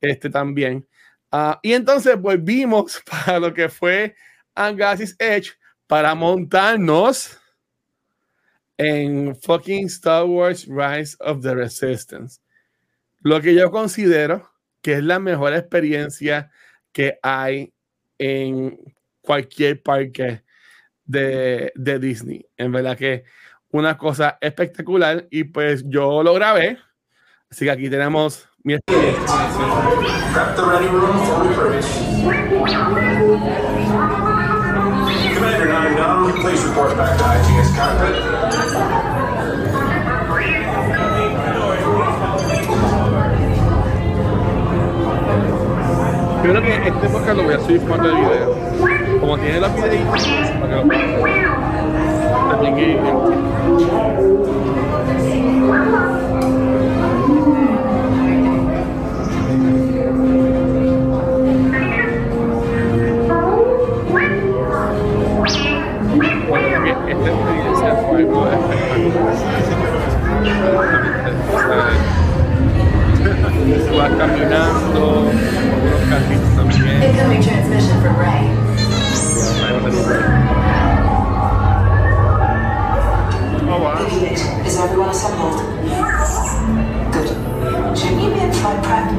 Este 0.00 0.30
también. 0.30 0.88
Uh, 1.30 1.56
y 1.60 1.74
entonces 1.74 2.18
volvimos 2.18 3.02
para 3.10 3.38
lo 3.38 3.52
que 3.52 3.68
fue 3.68 4.16
Agassiz 4.54 5.14
Edge 5.18 5.52
para 5.86 6.14
montarnos 6.14 7.38
en 8.76 9.34
fucking 9.36 9.86
Star 9.86 10.24
Wars 10.24 10.66
Rise 10.66 11.16
of 11.20 11.42
the 11.42 11.54
Resistance. 11.54 12.40
Lo 13.20 13.40
que 13.40 13.54
yo 13.54 13.70
considero 13.70 14.50
que 14.82 14.94
es 14.94 15.02
la 15.02 15.18
mejor 15.18 15.52
experiencia 15.54 16.50
que 16.92 17.18
hay 17.22 17.72
en 18.18 18.78
cualquier 19.20 19.82
parque 19.82 20.44
de, 21.04 21.72
de 21.74 21.98
Disney. 21.98 22.46
En 22.56 22.72
verdad 22.72 22.96
que 22.96 23.24
una 23.70 23.98
cosa 23.98 24.38
espectacular 24.40 25.26
y 25.30 25.44
pues 25.44 25.84
yo 25.88 26.22
lo 26.22 26.34
grabé. 26.34 26.78
Así 27.50 27.64
que 27.64 27.70
aquí 27.70 27.90
tenemos 27.90 28.48
mi 28.62 28.74
experiencia. 28.74 29.26
Commander 36.46 36.54
9 36.54 36.54
please 36.54 36.64
report 36.64 36.96
back 36.96 37.18
to 37.18 37.24
IGS 37.24 37.74
cockpit. 37.74 38.14
Yo 46.44 46.50
creo 46.52 46.62
que 46.62 46.74
este 46.88 47.08
podcast 47.08 47.36
lo 47.36 47.42
voy 47.42 47.54
a 47.54 47.60
subir 47.60 47.80
formato 47.80 48.08
de 48.08 48.14
video. 48.14 49.20
Como 49.20 49.38
tiene 49.38 49.60
los 49.60 49.74
videitos, 49.74 50.22
para 50.60 50.68
que 50.68 50.76
lo 50.76 50.82
También 52.50 52.74
Vas 73.66 74.12
caminando, 74.16 75.26
algunos 75.26 76.02
carritos 76.08 76.54
también. 76.54 77.02
Incoming 77.02 77.42
transmission 77.42 78.00
from 78.00 78.16
Ray. 78.16 78.46
Oh, 83.68 83.78
wow. 83.82 84.06
Is 84.64 84.78
everyone 84.78 85.08
assembled? 85.08 85.60
Good. 87.10 87.28
Shouldn't 87.98 88.22
you 88.22 88.30
be 88.30 88.38
in 88.38 88.52
flight 88.52 88.80
prep? 88.84 89.10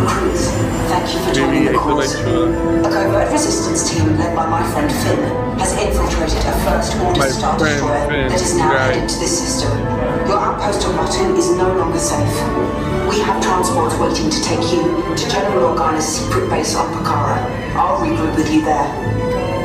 Recruits, 0.00 0.50
thank 0.88 1.12
you 1.12 1.20
for 1.20 1.34
joining 1.34 1.64
the 1.66 1.72
cause. 1.74 2.14
A 2.14 2.88
covert 2.88 3.30
resistance 3.32 3.90
team 3.90 4.16
led 4.16 4.34
by 4.34 4.46
my 4.48 4.62
friend 4.72 4.90
Finn 4.90 5.43
has 5.58 5.72
infiltrated 5.78 6.42
a 6.44 6.54
First 6.64 6.96
Order 6.98 7.20
My 7.20 7.28
Star 7.28 7.58
friend 7.58 7.74
Destroyer 7.78 8.06
Finn, 8.08 8.28
that 8.28 8.40
is 8.40 8.54
now 8.56 8.72
right. 8.74 8.94
headed 8.94 9.08
to 9.08 9.18
this 9.18 9.34
system. 9.38 9.72
Your 10.28 10.38
outpost 10.38 10.86
on 10.86 10.96
Batu 10.96 11.34
is 11.36 11.50
no 11.56 11.68
longer 11.76 11.98
safe. 11.98 12.34
We 13.10 13.20
have 13.20 13.42
transports 13.42 13.94
waiting 14.00 14.30
to 14.30 14.40
take 14.42 14.64
you 14.72 14.82
to 15.14 15.24
General 15.30 15.76
Organa's 15.76 16.06
secret 16.06 16.48
base 16.50 16.74
on 16.74 16.88
Pakara. 16.94 17.38
I'll 17.76 18.00
regroup 18.00 18.34
with 18.36 18.50
you 18.52 18.64
there. 18.64 18.88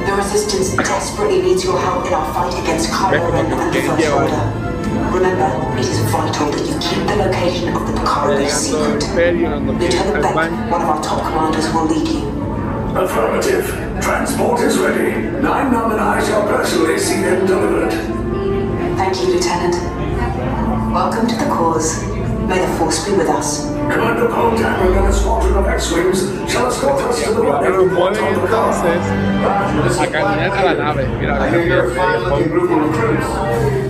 The 0.06 0.14
Resistance 0.16 0.76
desperately 0.76 1.42
needs 1.42 1.64
your 1.64 1.80
help 1.80 2.06
in 2.06 2.14
our 2.14 2.28
fight 2.34 2.54
against 2.62 2.90
Kylo 2.90 3.32
Ren 3.32 3.46
and 3.46 3.74
the 3.74 3.82
First 3.82 4.10
Order. 4.10 4.70
Remember, 5.14 5.50
it 5.78 5.86
is 5.86 6.00
vital 6.12 6.52
that 6.52 6.66
you 6.66 6.76
keep 6.82 7.02
the 7.08 7.16
location 7.16 7.70
of 7.76 7.88
the 7.88 7.94
Pakara 7.94 8.38
base 8.38 8.54
secret. 8.54 9.04
Lieutenant 9.16 10.24
Beck, 10.24 10.72
one 10.72 10.82
of 10.82 10.90
our 10.90 11.02
top 11.02 11.22
commanders, 11.22 11.72
will 11.74 11.86
lead 11.86 12.08
you. 12.08 12.39
Affirmative. 12.96 13.66
Transport 14.02 14.62
is 14.62 14.78
ready. 14.78 15.12
Nine 15.42 15.72
Num 15.72 15.92
and 15.92 16.02
I 16.02 16.24
shall 16.26 16.48
personally 16.48 16.98
see 16.98 17.22
them 17.22 17.46
delivered. 17.46 17.92
Thank 18.98 19.16
you, 19.22 19.34
Lieutenant. 19.36 19.76
Welcome 20.94 21.28
to 21.28 21.36
the 21.36 21.46
cause. 21.46 22.04
May 22.48 22.60
the 22.66 22.68
force 22.80 23.06
be 23.06 23.12
with 23.16 23.30
us. 23.30 23.70
Commander 23.70 24.28
Poltan 24.30 24.66
and 24.98 25.08
a 25.08 25.14
squadron 25.14 25.56
of 25.58 25.68
X-Wings 25.68 26.22
shall 26.52 26.68
escort 26.68 27.02
us 27.04 27.24
to 27.24 27.34
the 27.34 27.42
Ahora 27.42 27.62
nos 27.62 27.78
rendezvous 27.78 28.02
on 28.02 28.14
mueven 28.16 28.42
the 28.42 28.48
car. 28.48 28.74
entonces 29.70 30.00
a 30.00 30.08
caminar 30.08 30.58
a 30.58 30.74
la 30.74 30.94
nave. 30.94 31.08
Mira, 31.20 31.40
I 31.42 31.50
hear 31.50 31.64
you're 31.68 31.92
a 31.92 31.96
fine-looking 31.96 32.48
group 32.50 32.72
of 32.72 32.90
recruits. 32.90 33.28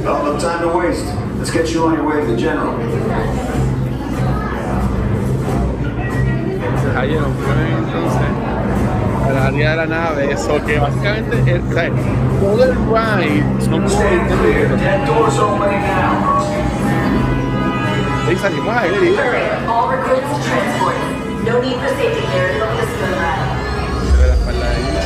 Well, 0.03 0.23
no 0.25 0.39
time 0.39 0.61
to 0.61 0.77
waste. 0.77 1.05
Let's 1.37 1.51
get 1.51 1.71
you 1.71 1.85
on 1.85 1.93
your 1.95 2.05
way 2.05 2.19
to 2.19 2.27
the 2.31 2.37
general. 2.37 2.75
ahí 6.97 7.13
nos 7.15 7.29
mueven 7.29 7.67
entonces 7.67 7.78
al 9.29 9.37
área 9.37 9.71
de 9.71 9.75
la 9.75 9.85
nave. 9.85 10.31
Eso 10.31 10.63
que 10.65 10.79
básicamente 10.79 11.51
el, 11.51 11.61
o 11.61 11.73
sea, 11.73 11.91
todo 12.39 12.63
el 12.63 12.75
ride 12.75 13.43
son 13.61 13.83
como 13.83 13.99
20 13.99 14.35
minutos. 14.35 14.81
That 14.81 15.05
door's 15.05 15.39
opening 15.39 15.81
now. 15.81 16.39
Y 18.31 18.35
salimos 18.35 18.75
a 18.75 18.85
él 18.85 18.93
y 18.93 19.07
All 19.67 19.89
recruits 19.89 20.29
to 20.29 20.37
transport. 20.45 20.95
No 21.45 21.61
need 21.61 21.77
for 21.79 21.89
safety 21.89 22.21
clearance 22.29 22.61
on 22.61 22.77
this 22.77 22.89
moon 22.99 23.13
ride. 23.17 23.59
se 24.05 24.17
ve 24.17 24.27
la 24.27 24.33
espalda 24.33 24.65
de 24.69 24.75
ella. 24.79 25.03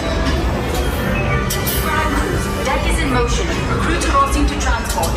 Deck 2.65 2.83
is 2.91 2.99
in 2.99 3.13
motion. 3.13 3.47
Recruits 3.69 4.05
crossing 4.07 4.45
to 4.47 4.55
transport. 4.59 5.13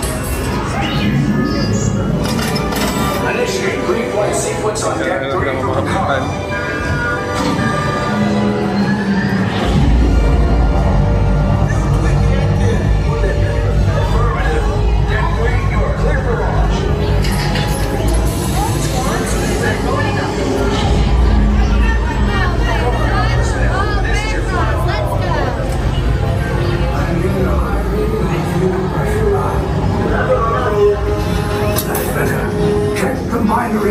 Initiate 3.34 3.84
green 3.86 4.11
flight 4.12 4.34
sequence 4.34 4.84
on 4.84 4.98
deck 4.98 5.30
three 5.32 5.50
vamos 5.50 5.76
a 5.78 7.76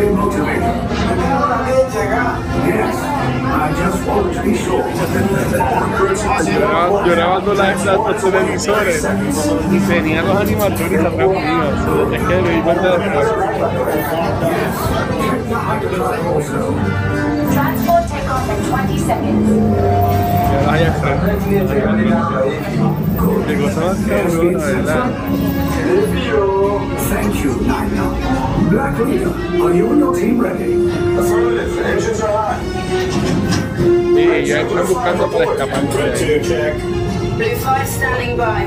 binary 0.06 0.16
motivator. 0.16 0.76
Yes, 2.68 2.96
I 2.96 3.74
just 3.78 4.08
want 4.08 4.34
to 4.34 4.42
be 4.44 4.56
sure. 4.56 4.84
Yo 7.06 7.12
grabando 7.16 7.54
la 7.54 7.74
y 9.72 9.80
tenía 9.80 10.22
los 10.22 10.38
atrás 10.64 10.94
míos. 11.02 11.74
Es 12.14 12.22
que 12.24 12.42
me 12.42 12.50
di 12.50 12.62
cuenta 12.62 12.98
después. 12.98 13.28
Transport 17.54 18.08
takeoff 18.08 18.50
in 18.50 18.60
20 18.70 19.00
seconds. 19.00 19.50
Ya 21.52 23.05
al 23.46 23.56
frente. 23.56 23.56
Qué 23.56 23.62
cosa 23.64 23.86
más 23.86 24.06
¿verdad? 24.06 25.12
Thank 27.10 27.36
you, 27.44 27.54
Nina. 27.62 28.70
Black 28.70 29.00
Leader, 29.00 29.30
are 29.62 29.74
you 29.74 29.92
and 29.92 30.00
your 30.00 30.16
team 30.16 30.40
ready? 30.40 30.74
Affirmative. 31.18 31.78
Engines 31.86 32.22
are 32.22 32.32
hot. 32.32 32.60
Sí, 34.16 34.46
yo 34.46 34.58
estoy 34.58 34.88
buscando 34.88 35.30
para 35.30 35.46
escapar. 35.46 35.84
Blue 37.38 37.56
5 37.56 37.88
standing 37.88 38.38
by. 38.38 38.66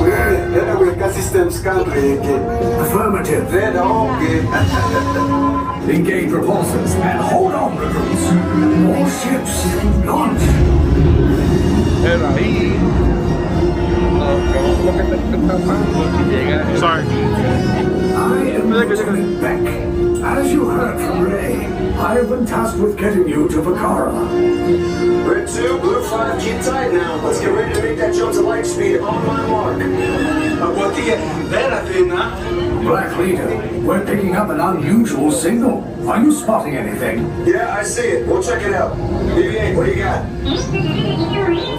We're 0.00 0.50
Red 0.50 1.12
systems 1.12 1.60
country 1.60 2.18
Affirmative. 2.78 3.52
Red 3.52 3.76
okay. 3.76 4.40
Engage 5.94 6.30
repulsors 6.30 6.94
and 6.94 7.20
hold 7.20 7.52
on, 7.52 7.76
recruits. 7.76 8.30
More 8.80 9.08
ships. 9.10 9.64
Launch. 10.06 10.69
Pero 12.02 12.26
ahí. 12.28 12.76
Lo 14.84 14.92
que 14.92 15.02
está 15.02 15.16
intentando 15.16 15.72
y 16.18 16.30
llega. 16.30 16.64
Sorry. 16.78 17.04
I 18.14 18.56
am 18.56 18.70
Lieutenant 18.70 19.40
Beck. 19.40 19.90
As 20.22 20.52
you 20.52 20.68
heard 20.68 21.00
from 21.00 21.24
Ray, 21.24 21.66
I 21.98 22.14
have 22.14 22.28
been 22.28 22.46
tasked 22.46 22.78
with 22.78 22.96
getting 22.96 23.26
you 23.28 23.48
to 23.48 23.62
Vakara. 23.62 24.12
Red 25.26 25.48
2, 25.48 25.78
Blue 25.78 26.02
5, 26.02 26.40
keep 26.40 26.60
tight 26.62 26.92
now. 26.92 27.16
Let's 27.24 27.40
get 27.40 27.52
ready 27.52 27.74
to 27.74 27.82
make 27.82 27.96
that 27.98 28.14
jump 28.14 28.34
to 28.34 28.42
light 28.42 28.66
speed 28.66 29.00
on 29.00 29.26
my 29.26 29.46
mark. 29.48 29.78
Black 31.50 33.16
Leader, 33.18 33.80
we're 33.82 34.04
picking 34.06 34.36
up 34.36 34.50
an 34.50 34.60
unusual 34.60 35.32
signal. 35.32 35.82
Are 36.08 36.22
you 36.22 36.30
spotting 36.32 36.76
anything? 36.76 37.26
Yeah, 37.44 37.74
I 37.74 37.82
see 37.82 38.02
it. 38.02 38.26
We'll 38.28 38.40
check 38.40 38.62
it 38.62 38.72
out. 38.72 38.96
BB-8, 38.96 39.76
what 39.76 39.86
do 39.86 39.92
you 39.92 39.98
got? 39.98 40.24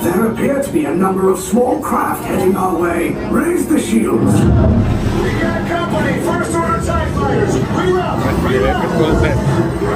There 0.04 0.26
appear 0.30 0.62
to 0.62 0.72
be 0.72 0.86
a 0.86 0.94
number 0.94 1.30
of 1.32 1.40
small 1.40 1.80
craft 1.82 2.26
heading 2.26 2.58
our 2.58 2.78
way. 2.78 3.12
Raise 3.30 3.66
the 3.68 3.80
shields. 3.80 4.34
We 4.34 5.40
got 5.40 5.66
company. 5.70 6.20
First 6.22 6.54
order 6.54 6.82
TIE 6.86 7.10
fighters. 7.16 7.56
Reroute. 7.56 8.42
Llevé 8.52 8.74
que 8.82 8.88
puede 8.98 9.16
ser. 9.22 9.36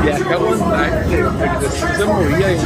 Y 0.06 0.10
acá 0.10 0.36
aguantar 0.36 1.06
que 1.06 1.18
que 1.60 1.70
se 1.98 2.06
movía 2.06 2.48
y 2.54 2.58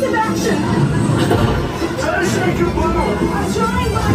taking 0.00 0.16
action. 0.16 0.56
Try 2.00 2.20
to 2.20 2.26
shake 2.26 2.58
your 2.58 2.70
blue. 2.72 2.88
I'm 2.88 3.52
trying, 3.52 3.92
but 3.92 4.08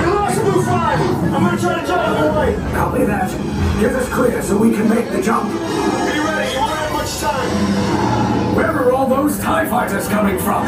We 0.00 0.06
lost 0.12 0.40
Blue 0.42 0.62
5. 0.62 1.00
I'm 1.34 1.44
gonna 1.44 1.58
try 1.58 1.80
to 1.80 1.86
jump 1.86 2.08
on 2.08 2.14
the 2.24 2.38
way. 2.38 2.72
Copy 2.72 3.04
that. 3.04 3.30
Get 3.80 3.92
us 3.94 4.08
clear 4.08 4.42
so 4.42 4.56
we 4.56 4.70
can 4.70 4.88
make 4.88 5.10
the 5.10 5.22
jump. 5.22 5.50
Be 5.50 5.58
ready. 5.58 6.52
You 6.52 6.60
won't 6.60 6.78
have 6.78 6.92
much 6.92 7.18
time. 7.20 8.54
Where 8.56 8.70
are 8.70 8.92
all 8.92 9.08
those 9.08 9.38
TIE 9.38 9.66
fighters 9.68 10.08
coming 10.08 10.38
from? 10.38 10.64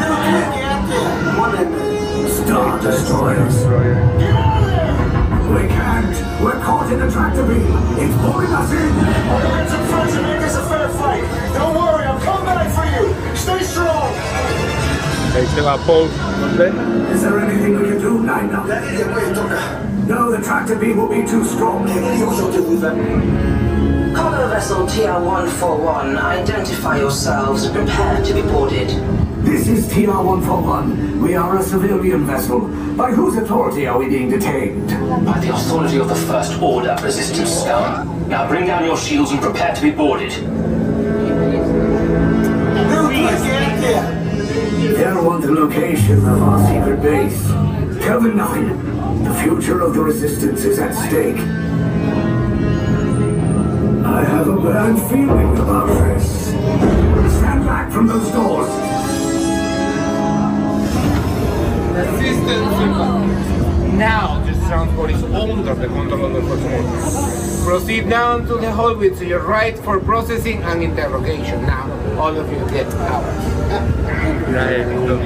Star 2.27 2.79
Destroyers. 2.79 3.55
Get 3.63 4.35
out 4.35 4.63
of 4.63 4.69
there. 4.69 4.97
We 5.55 5.67
can't. 5.67 6.43
We're 6.43 6.59
caught 6.61 6.91
in 6.91 7.01
a 7.01 7.09
tractor 7.09 7.43
beam. 7.43 7.65
It's 7.97 8.15
pulling 8.21 8.53
us 8.53 8.71
in. 8.71 8.91
Our 9.31 9.41
heads 9.41 9.73
in 9.73 9.85
front 9.87 10.11
to 10.11 10.21
make 10.21 10.39
this 10.41 10.55
a 10.55 10.63
fair 10.69 10.89
fight. 10.89 11.56
Ahí 15.37 15.45
se 15.47 15.61
va 15.61 15.77
Paul. 15.77 16.09
¿Dónde? 16.41 16.71
Is 17.13 17.21
there 17.21 17.39
anything 17.39 17.79
we 17.79 17.89
can 17.89 18.01
do, 18.01 18.19
Nina? 18.19 18.63
No, 20.07 20.31
the 20.31 20.41
tractor 20.41 20.75
beam 20.75 20.97
will 20.97 21.09
be 21.09 21.25
too 21.27 21.43
strong. 21.43 21.85
Cargo 24.15 24.47
vessel 24.49 24.87
TR-141, 24.87 26.17
identify 26.17 26.97
yourselves 26.97 27.65
and 27.65 27.75
prepare 27.75 28.23
to 28.23 28.33
be 28.33 28.41
boarded. 28.41 28.89
This 29.43 29.67
is 29.67 29.87
TR-141. 29.89 31.21
We 31.21 31.35
are 31.35 31.57
a 31.57 31.63
civilian 31.63 32.25
vessel. 32.25 32.61
By 32.97 33.11
whose 33.11 33.35
authority 33.37 33.85
are 33.85 33.99
we 33.99 34.09
being 34.09 34.29
detained? 34.29 34.89
By 35.23 35.39
the 35.39 35.53
authority 35.53 35.99
of 35.99 36.07
the 36.07 36.15
First 36.15 36.59
Order, 36.61 36.97
Resistance 37.03 37.51
Scum. 37.51 38.27
Now 38.27 38.47
bring 38.47 38.65
down 38.65 38.85
your 38.85 38.97
shields 38.97 39.31
and 39.31 39.39
prepare 39.39 39.75
to 39.75 39.81
be 39.81 39.91
boarded. 39.91 40.33
They're 44.97 45.15
on 45.15 45.41
the 45.41 45.51
location 45.51 46.17
of 46.25 46.41
our 46.41 46.59
secret 46.65 47.03
base. 47.03 47.45
Tell 48.03 48.19
them 48.19 48.35
9, 48.35 49.23
the 49.25 49.33
future 49.43 49.79
of 49.81 49.93
the 49.93 50.01
Resistance 50.01 50.65
is 50.65 50.79
at 50.79 50.95
stake. 50.95 51.37
I 54.03 54.23
have 54.23 54.47
a 54.47 54.57
bad 54.59 54.97
feeling 55.07 55.55
about 55.59 55.85
this. 55.85 56.47
Stand 56.47 57.65
back 57.65 57.91
from 57.91 58.07
those 58.07 58.27
doors. 58.31 58.69
Resistance 61.95 62.77
Now 63.93 64.43
this 64.47 64.57
transport 64.67 65.11
is 65.11 65.23
under 65.25 65.75
the 65.75 65.87
control 65.89 66.25
of 66.25 66.33
the 66.33 66.41
Cosmos. 66.41 67.63
Proceed 67.63 68.09
down 68.09 68.47
to 68.47 68.55
the 68.55 68.71
hallway 68.71 69.11
to 69.11 69.25
your 69.27 69.45
right 69.45 69.77
for 69.77 69.99
processing 69.99 70.63
and 70.63 70.81
interrogation. 70.81 71.61
Now, 71.67 71.85
all 72.19 72.35
of 72.35 72.51
you 72.51 72.67
get 72.71 72.91
out. 72.95 73.56
Mira 74.47 74.71
esto. 74.71 75.19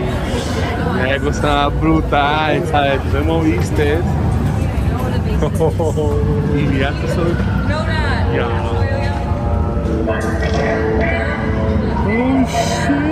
Mira 0.94 1.14
qué 1.14 1.20
cosa 1.20 1.68
brutal, 1.68 2.64
¿sabes? 2.70 3.02
Tú 3.02 3.10
te 3.10 3.22
moviste. 3.22 4.00
y 6.56 6.62
mira 6.68 6.90
eso. 7.04 7.24
Ya. 8.34 8.48
Oh 12.04 12.46
shit. 12.48 13.12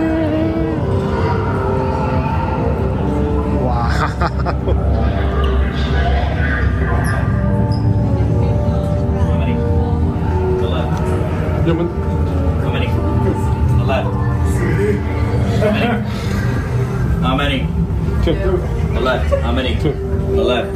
Wow. 11.75 12.08
How 15.59 17.35
many? 17.35 17.67
Two. 18.23 18.33
The 18.93 19.01
left. 19.01 19.29
How 19.41 19.51
many? 19.51 19.75
Two. 19.75 19.91
The 19.91 20.43
left. 20.43 20.75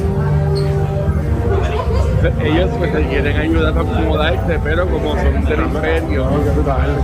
Ellos 2.42 2.70
pues 2.78 2.92
te 2.92 3.08
quieren 3.08 3.36
ayudar 3.36 3.76
a 3.76 3.80
acomodarte, 3.80 4.58
pero 4.62 4.86
como 4.86 5.14
son 5.14 5.44
del 5.44 5.60
imperio, 5.60 6.26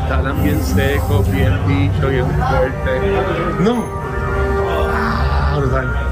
están 0.02 0.42
bien 0.42 0.62
secos, 0.62 1.30
bien 1.30 1.52
dichos, 1.68 2.10
bien 2.10 2.26
fuertes. 2.26 3.60
No. 3.60 3.84
Ah, 4.92 5.56
Brutal. 5.58 6.09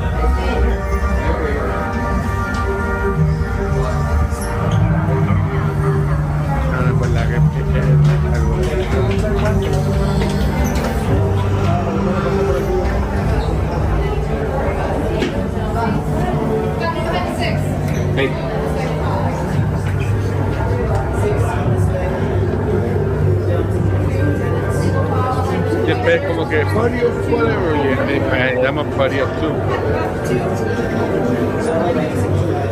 Siempre 18.18 18.34
es 26.16 26.22
como 26.22 26.48
que 26.48 26.66
party 26.74 27.04
of 27.04 27.12
whatever, 27.30 27.76
y 27.76 27.94
me 28.18 28.60
llama 28.60 28.82
party 28.96 29.20
of 29.20 29.30
two. 29.40 29.54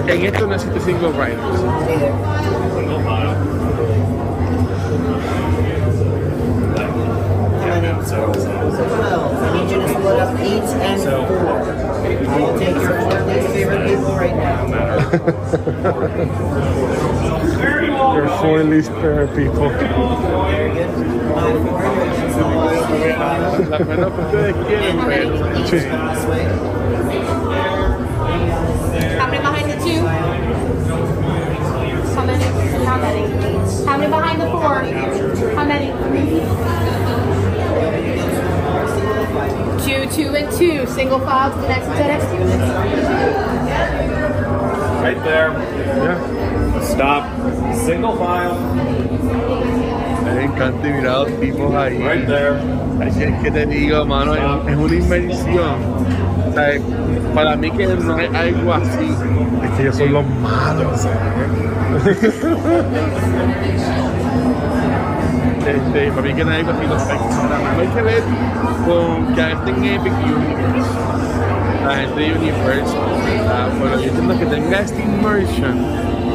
En 0.09 0.25
esto 0.25 0.49
no 0.49 0.55
existe 0.55 0.81
single 0.81 1.13
riders. 1.13 1.39
I 8.13 9.63
need 9.65 9.71
you 9.71 9.81
to 9.81 9.89
split 9.89 10.21
up 10.21 10.39
eight 10.39 10.63
and 10.63 11.01
so, 11.01 11.27
four. 11.27 11.39
I 11.39 12.39
will 12.39 12.59
take 12.59 12.77
your 12.77 13.01
four 13.01 13.21
least 13.27 13.49
favorite 13.49 13.89
people 13.89 14.13
right 14.15 14.37
now. 14.37 14.67
Your 18.15 18.29
four 18.39 18.63
least 18.63 18.91
favorite 18.93 19.35
people. 19.35 19.71
La 23.71 23.79
menos 23.81 24.13
que 24.13 24.21
ustedes 24.23 24.55
quieren, 24.67 24.99
pero. 25.05 25.67
Sí. 25.67 25.79
How 29.19 29.27
many 29.27 29.43
behind 29.43 29.71
the 29.71 29.77
two? 29.85 30.07
How 32.15 32.25
many? 32.25 32.45
How 32.85 32.99
many? 32.99 33.36
How 33.87 33.97
many 33.97 34.11
behind 34.11 34.41
the 34.41 34.47
four? 34.47 34.83
How 35.55 35.65
many? 35.65 35.87
Two, 39.87 40.07
two, 40.11 40.35
and 40.35 40.51
two. 40.59 40.87
Single 40.87 41.21
file 41.21 41.53
to 41.53 41.61
the 41.61 41.69
next 41.69 41.87
FedEx 41.87 42.23
unit. 42.39 42.61
Right 45.03 45.23
there. 45.23 45.53
Yeah. 46.03 46.81
Stop. 46.83 47.25
Single 47.77 48.17
file. 48.17 48.55
Me 50.35 50.45
encanta 50.45 50.83
mirar 50.83 51.07
a 51.07 51.19
los 51.21 51.41
tipos 51.41 51.73
ahí. 51.75 51.99
Right 52.03 52.27
there. 52.27 52.59
Así 53.01 53.23
es 53.23 53.43
que 53.43 53.51
te 53.51 53.67
digo, 53.67 54.05
mano, 54.05 54.35
es, 54.35 54.73
es 54.73 54.77
una 54.77 54.95
invención. 54.95 56.36
Para 57.35 57.55
mí 57.57 57.71
que 57.71 57.87
no 57.87 58.17
hay 58.17 58.27
algo 58.35 58.73
así. 58.73 59.15
Es 59.63 59.71
que 59.73 59.83
ellos 59.83 59.97
son 59.97 60.13
los 60.13 60.27
malos. 60.43 61.07
Este, 65.67 66.13
para 66.13 66.23
mí 66.23 66.33
que 66.33 66.45
no 66.45 66.51
hay 66.53 66.61
algo 66.61 66.71
así. 66.71 66.87
Los 66.87 67.03
para 67.03 67.19
mí 67.19 67.81
hay 67.81 67.89
que 67.89 68.03
ver 68.03 68.23
con 68.87 69.35
que 69.35 69.41
en 69.43 69.85
Epic 69.85 70.13
Universe. 70.13 70.91
La 71.85 71.95
gente 71.97 72.21
de 72.21 72.33
Universe. 72.39 72.97
Pero 73.83 74.01
yo 74.01 74.05
entiendo 74.05 74.39
que 74.39 74.47
tenga 74.47 74.81
este 74.81 75.03
immersion. 75.03 75.77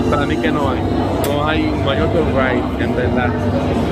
Para 0.10 0.26
mí 0.26 0.36
que 0.36 0.52
no 0.52 0.70
hay. 0.70 0.82
No 1.30 1.48
hay, 1.48 1.72
no 1.84 1.90
hay 1.90 2.02
otro 2.02 2.26
ride, 2.26 2.84
en 2.84 2.96
verdad, 2.96 3.30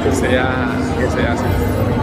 que 0.03 0.11
sea, 0.11 0.69
que 0.99 1.09
sea 1.09 1.33
así. 1.33 1.98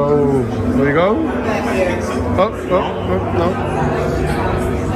We 0.00 0.06
go. 0.06 0.40
We 0.82 0.92
go. 0.92 1.08
Oh, 2.38 2.50
oh, 2.70 3.10
oh, 3.10 3.20
no. 3.36 3.46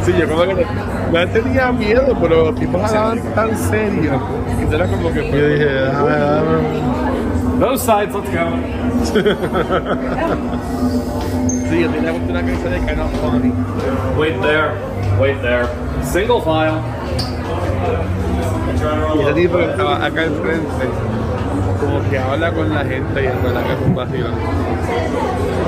Sí, 0.05 0.11
yo 0.19 0.25
como 0.29 0.43
que 0.45 0.67
no 1.13 1.29
tenía 1.29 1.73
miedo, 1.73 2.17
pero 2.21 2.45
los 2.47 2.55
tipos 2.55 2.83
hablaban 2.83 3.19
tan 3.35 3.57
serio. 3.57 4.21
Que 4.69 4.75
era 4.75 4.87
como 4.87 5.11
que 5.13 5.31
yo 5.31 5.49
dije, 5.49 5.69
ah, 5.93 6.43
Those 7.61 7.83
sides, 7.83 8.15
let's 8.15 8.31
go. 8.31 8.47
sí, 11.71 11.81
yo 11.81 11.89
tenía 11.91 12.13
una 12.13 12.43
canción 12.43 12.73
de 12.73 12.79
Kind 12.81 13.01
of 13.01 13.11
Funny. 13.21 13.53
Wait 14.19 14.41
there. 14.41 14.73
Wait 15.21 15.41
there. 15.43 15.67
Single 16.03 16.41
file. 16.41 16.81
Y 19.17 19.21
ese 19.21 19.33
tipo 19.35 19.57
que 19.59 19.65
estaba 19.65 20.05
acá 20.05 20.23
al 20.23 20.31
frente, 20.31 20.85
como 21.81 22.03
que 22.11 22.19
habla 22.19 22.53
con 22.53 22.75
la 22.75 22.85
gente 22.85 23.23
y 23.23 23.27
en 23.27 23.43
verdad 23.43 23.63
que 23.65 23.73
es 23.73 23.79
un 23.87 23.95
vacilón. 23.95 24.35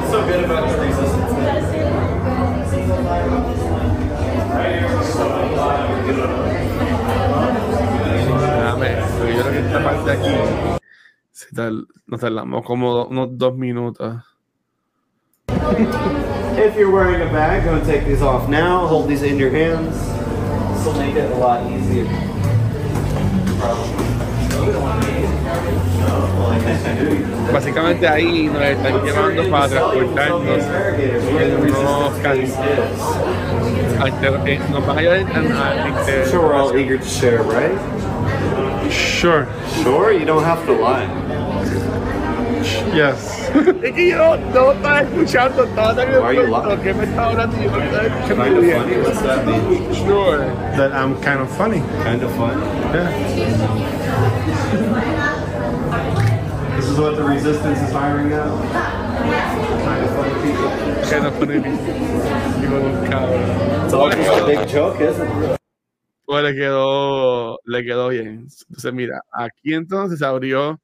What's 0.08 0.18
so 0.18 0.24
good 0.24 0.44
about 0.44 0.68
the 0.70 0.78
resistance? 0.80 2.36
Porque 9.18 9.34
yo 9.34 9.42
creo 9.42 9.52
que 9.52 9.58
esta 9.66 9.82
parte 9.82 10.10
aquí 10.10 10.30
se 11.32 11.46
tal- 11.54 11.86
nos 12.06 12.20
tardamos 12.20 12.64
como 12.64 12.92
do- 12.94 13.08
unos 13.08 13.28
dos 13.38 13.56
minutos. 13.56 14.22
If 16.58 16.76
you're 16.76 16.90
wearing 16.90 17.20
a 17.22 17.32
bag, 17.32 17.64
go 17.64 17.74
and 17.74 17.84
take 17.84 18.04
these 18.06 18.22
off 18.22 18.48
now. 18.48 18.86
Hold 18.86 19.08
these 19.08 19.22
in 19.22 19.38
your 19.38 19.50
hands. 19.50 19.96
This 20.76 20.86
will 20.86 20.94
make 20.94 21.16
it 21.16 21.30
a 21.32 21.36
lot 21.38 21.62
easier. 21.70 22.06
Básicamente 27.52 28.06
ahí 28.08 28.48
nos 28.52 28.62
están 28.62 29.02
llevando 29.04 29.48
para 29.50 29.68
transportarnos 29.68 30.64
en 31.40 31.74
unos 31.74 32.12
carritos. 32.22 32.56
A 34.00 34.08
inter- 34.08 34.40
eh, 34.46 34.60
Nos 34.70 34.86
van 34.86 34.98
a 34.98 35.00
llevar 35.00 35.18
a, 35.18 35.20
a 35.20 36.26
Sure, 36.26 36.38
we're 36.42 36.54
all 36.54 36.76
eager 36.76 36.98
to 36.98 37.04
share, 37.06 37.42
right? 37.42 37.72
Sure. 38.90 39.46
Sure, 39.82 40.12
you 40.12 40.26
don't 40.26 40.44
have 40.44 40.64
to 40.66 40.72
lie. 40.72 41.06
Yes. 42.94 43.48
es 43.82 43.92
que 43.92 44.10
yo 44.10 44.36
no 44.52 44.72
estaba 44.72 45.00
escuchando, 45.02 45.64
estaba 45.64 45.94
tan 45.94 46.08
Why 46.08 46.14
are 46.24 46.34
you 46.34 46.42
envuelto 46.42 46.82
que 46.82 46.94
me 46.94 47.04
estaba 47.04 47.28
hablando 47.30 47.56
y 47.56 47.64
yo 47.64 47.70
no 47.70 47.82
estaba 47.82 48.06
escuchando 48.06 48.44
Kind 48.44 48.56
of 48.56 48.62
bien. 48.62 48.82
funny. 48.82 48.96
What's 49.02 49.22
that 49.22 49.46
mean? 49.46 49.94
Sure. 49.94 50.38
That 50.76 50.92
I'm 50.92 51.14
kind 51.22 51.40
of 51.40 51.48
funny. 51.56 51.82
Kind 52.04 52.22
of 52.22 52.30
funny. 52.32 52.62
Yeah. 52.92 54.32
This 56.96 57.04
is 57.04 57.10
what 57.10 57.16
the 57.16 57.28
resistance 57.28 57.78
is 57.82 57.92
hiring 57.92 58.30
now. 58.30 58.56
Kind 59.84 60.02
of 60.02 60.16
funny 60.16 60.34
people. 60.40 60.70
Kind 61.04 61.26
of 61.26 61.34
funny. 61.36 61.60
Digo, 62.56 62.78
cabrón. 63.04 63.84
It's 63.84 63.92
always 63.92 64.16
a 64.16 64.46
big 64.46 64.66
joke, 64.66 64.98
isn't 65.02 65.44
it? 65.44 65.60
Pues 66.24 66.42
le 66.42 66.54
quedó, 66.54 67.58
le 67.66 67.82
quedó 67.82 68.08
bien. 68.08 68.48
Entonces, 68.70 68.94
mira, 68.94 69.20
aquí 69.30 69.74
entonces 69.74 70.20
se 70.20 70.24
abrió, 70.24 70.80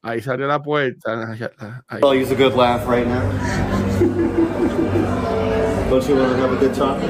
ahí 0.00 0.22
salió 0.22 0.46
la 0.46 0.62
puerta. 0.62 1.28
Ahí. 1.86 2.00
I'll 2.02 2.14
use 2.14 2.30
a 2.30 2.34
good 2.34 2.54
laugh 2.54 2.88
right 2.88 3.06
now. 3.06 3.20
Don't 5.90 6.08
you 6.08 6.16
want 6.16 6.32
to 6.32 6.38
have 6.38 6.52
a 6.52 6.56
good 6.56 6.74
talk? 6.74 7.02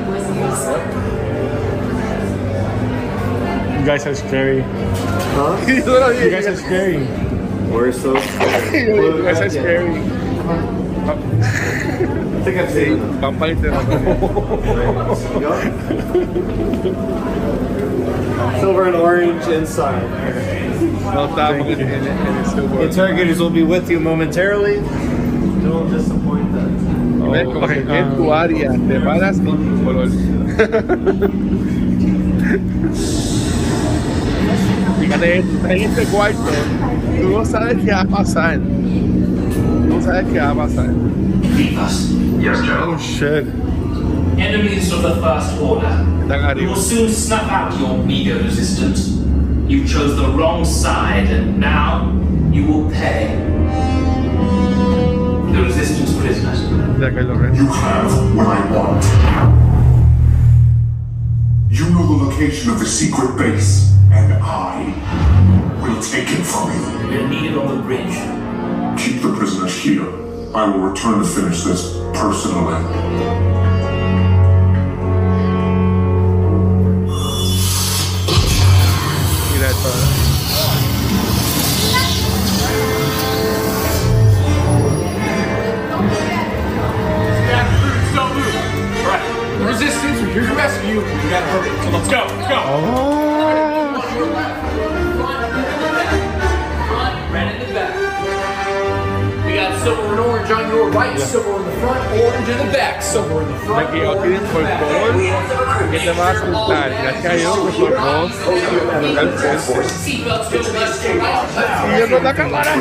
You 3.78 3.86
guys 3.86 4.04
are 4.08 4.16
scary. 4.16 4.62
Huh? 5.36 5.56
you 5.68 6.30
guys 6.30 6.48
are 6.48 6.56
scary. 6.56 7.06
We're 7.70 7.92
so 7.92 8.18
scary. 8.18 8.96
You 8.96 9.22
guys 9.22 9.40
are 9.40 9.50
scary. 9.50 9.90
I 9.90 9.92
think 12.44 12.56
I've 12.58 12.70
seen 12.70 12.98
them. 12.98 13.20
Van 13.20 13.38
para 13.38 13.52
el 13.52 13.56
Silver 18.60 18.84
and 18.86 18.96
orange 18.96 19.46
inside. 19.48 20.02
No 21.14 21.26
estábamos 21.28 21.66
en, 21.68 21.80
en, 21.80 22.06
en 22.06 22.36
el 22.36 22.44
silver. 22.46 22.82
Interrogators 22.84 23.38
will 23.38 23.50
be 23.50 23.62
with 23.62 23.88
you 23.90 24.00
momentarily. 24.00 24.76
Don't 25.62 25.90
disappoint 25.90 26.52
them. 26.52 27.30
¿Ves? 27.30 27.44
Como 27.44 27.66
que 27.68 27.80
en 27.80 28.16
tu 28.16 28.32
área 28.32 28.72
te 28.72 29.00
paras 29.00 29.38
en 29.38 29.46
tu 29.46 29.84
color. 29.84 30.08
Fíjate, 35.00 35.42
tú 35.42 35.56
estás 35.56 35.70
en 35.70 35.80
este 35.82 36.04
cuarto, 36.04 36.38
tú 37.20 37.28
no 37.28 37.44
sabes 37.44 37.84
qué 37.84 37.90
va 37.92 38.00
a 38.00 38.04
pasar. 38.04 38.58
Tú 38.58 39.94
no 39.94 40.00
sabes 40.02 40.24
qué 40.32 40.38
va 40.38 40.50
a 40.50 40.54
pasar. 40.54 40.90
Yes, 41.58 42.58
Oh 42.82 42.96
shit. 42.98 43.46
Enemies 44.38 44.92
of 44.92 45.02
the 45.02 45.16
First 45.20 45.60
Order. 45.60 46.06
You 46.56 46.68
will 46.68 46.76
soon 46.76 47.10
snuff 47.10 47.50
out 47.50 47.78
your 47.78 47.98
meager 47.98 48.36
resistance. 48.36 49.18
You 49.68 49.84
chose 49.86 50.16
the 50.16 50.28
wrong 50.28 50.64
side, 50.64 51.26
and 51.26 51.58
now 51.58 52.12
you 52.52 52.64
will 52.64 52.90
pay. 52.90 53.36
The 55.52 55.62
Resistance 55.64 56.16
prisoner 56.18 56.54
You 57.54 57.66
have 57.66 58.36
what 58.36 58.46
I 58.46 58.60
want. 58.72 59.04
You 61.70 61.90
know 61.90 62.06
the 62.06 62.24
location 62.24 62.70
of 62.70 62.78
the 62.78 62.86
secret 62.86 63.36
base, 63.36 63.92
and 64.12 64.32
I 64.34 65.69
will 65.90 66.02
take 66.02 66.28
it 66.30 66.44
from 66.44 66.70
you. 66.72 67.08
We'll 67.08 67.28
need 67.28 67.50
it 67.50 67.58
on 67.58 67.76
the 67.76 67.82
bridge. 67.82 68.14
Keep 69.02 69.22
the 69.22 69.34
prisoners 69.36 69.76
here. 69.76 70.06
I 70.54 70.68
will 70.68 70.80
return 70.80 71.18
to 71.18 71.24
finish 71.24 71.62
this 71.62 71.96
personally. 72.14 73.59
Silver 101.30 101.60
in 101.60 101.64
the 101.64 101.72
front, 101.78 102.02
orange 102.20 102.48
in 102.48 102.58
the 102.58 102.72
back, 102.72 103.00
silver 103.00 103.42
in 103.42 103.48
the 103.48 103.58
front. 103.60 103.88
Aquí 103.88 103.98
yo 104.00 104.14
por 104.18 104.66
favor 104.66 105.90
que 105.90 105.98
te 106.00 106.10
vas 106.10 106.18
a 106.18 106.30
asustar. 106.30 106.90
Ya 106.90 107.22
que 107.22 107.28
hay 107.28 107.44
otro 107.44 107.70
por 107.70 107.94
dos 107.94 108.32
frente. 108.34 108.80
Go 110.24 110.34
left 110.34 111.02
to 111.02 111.12
right. 111.14 111.46
Siguiendo 111.86 112.20
la 112.20 112.34
cámara. 112.34 112.72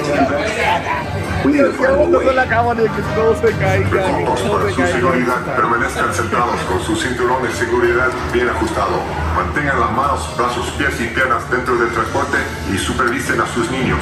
Con 1.43 2.35
la 2.35 2.47
cámara 2.47 2.81
de 2.81 2.89
que 2.89 3.01
todo 3.15 3.35
se 3.35 3.51
caiga, 3.57 3.89
que 3.89 3.97
Para 3.97 4.71
su 4.71 4.87
seguridad, 4.87 5.55
permanezcan 5.55 6.13
sentados 6.13 6.59
con 6.67 6.81
su 6.81 6.95
cinturón 6.95 7.43
de 7.43 7.51
seguridad 7.51 8.09
bien 8.33 8.49
ajustado. 8.49 8.99
Mantengan 9.35 9.79
las 9.79 9.91
manos, 9.91 10.35
brazos, 10.35 10.71
pies 10.71 10.99
y 10.99 11.07
piernas 11.07 11.49
dentro 11.51 11.77
del 11.77 11.91
transporte 11.91 12.37
y 12.73 12.77
supervisen 12.77 13.39
a 13.41 13.47
sus 13.47 13.69
niños. 13.69 13.99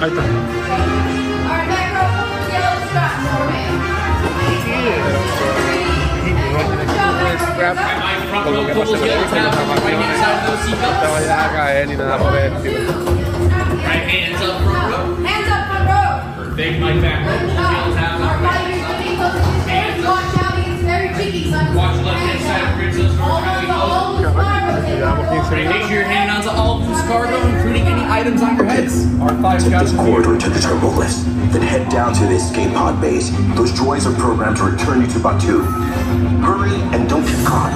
Ahí 0.00 0.10
está. 0.10 1.21
Right 13.82 14.04
hands 14.08 14.42
up 14.42 14.62
front 14.62 14.92
row. 14.92 15.24
Hands 15.24 15.48
up 15.48 15.66
front 15.68 15.88
row. 15.88 16.56
Big 16.56 16.80
my 16.80 17.00
back 17.00 17.26
row. 17.26 18.61
Watch 21.32 21.96
left 22.04 22.20
hand 22.20 22.40
side, 22.44 22.76
bridge 22.76 22.92
those 22.94 23.16
doors 23.16 23.20
Almost 23.24 23.48
really 23.56 23.64
a 23.64 23.72
close. 23.72 23.88
whole 23.88 24.20
spiral. 24.20 24.82
Llevamos 24.84 25.48
15 25.48 25.56
Make 25.56 25.64
minutos. 25.64 25.88
sure 25.88 25.96
you're 25.96 26.04
hanging 26.04 26.28
onto 26.28 26.48
all 26.50 26.80
loose 26.80 27.02
cargo, 27.08 27.48
including 27.48 27.82
any 27.88 28.04
items 28.04 28.42
on 28.42 28.54
your 28.56 28.66
heads. 28.66 29.06
Our 29.18 29.32
five 29.40 29.60
Take 29.60 29.70
scouts 29.70 29.92
this 29.92 30.00
corridor 30.00 30.36
to 30.36 30.50
the 30.50 30.60
turbo 30.60 30.88
lift, 30.88 31.16
then 31.56 31.62
head 31.62 31.88
down 31.88 32.12
to 32.12 32.26
the 32.26 32.34
escape 32.36 32.74
pod 32.74 33.00
base. 33.00 33.30
Those 33.56 33.72
droids 33.72 34.04
are 34.04 34.12
programmed 34.20 34.58
to 34.58 34.64
return 34.64 35.00
you 35.00 35.06
to 35.08 35.18
Batu. 35.20 35.60
Hurry 36.44 36.76
and 36.92 37.08
don't 37.08 37.24
get 37.24 37.46
caught. 37.46 37.72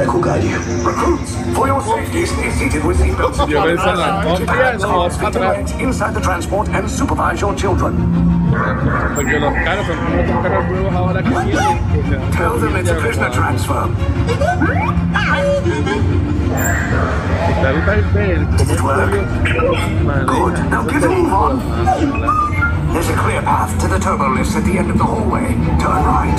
Beck 0.00 0.12
will 0.12 0.22
guide 0.22 0.44
you. 0.44 0.58
Recruits, 0.84 1.34
for 1.54 1.66
your 1.66 1.80
safety, 1.82 2.26
stay 2.26 2.50
seated 2.50 2.84
with 2.84 2.98
seatbelts 2.98 3.48
Yo 3.48 3.62
pensando, 3.62 4.22
no, 4.24 4.38
mira, 4.40 4.76
no, 4.78 5.04
atrás. 5.04 5.80
inside 5.80 6.14
the 6.14 6.20
transport 6.20 6.68
and 6.68 6.90
supervise 6.90 7.40
your 7.40 7.54
children. 7.54 7.94
Porque 9.14 9.38
los 9.38 9.52
carros 9.52 9.86
son 9.86 9.96
como 9.96 10.16
los 10.16 10.26
carros 10.42 10.68
nuevos 10.68 10.94
ahora 10.94 11.22
que 11.22 11.30
tienen. 11.30 11.78
Tell 12.32 12.58
them 12.58 12.76
it's 12.76 12.90
a 12.90 12.94
prisoner 12.94 13.30
transfer. 13.30 13.88
La 17.62 17.72
ruta 17.72 17.96
es 17.96 18.12
ver 18.14 18.46
cómo 18.76 18.92
Good. 20.26 20.54
Now 20.70 20.82
get 20.84 21.04
a 21.04 21.08
move 21.08 21.32
on. 21.32 21.58
There's 22.92 23.08
a 23.08 23.14
clear 23.14 23.40
path 23.42 23.78
to 23.80 23.88
the 23.88 23.98
turbo 23.98 24.28
lifts 24.34 24.56
at 24.56 24.64
the 24.64 24.78
end 24.78 24.90
of 24.90 24.98
the 24.98 25.04
hallway. 25.04 25.54
Turn 25.78 26.04
right. 26.04 26.36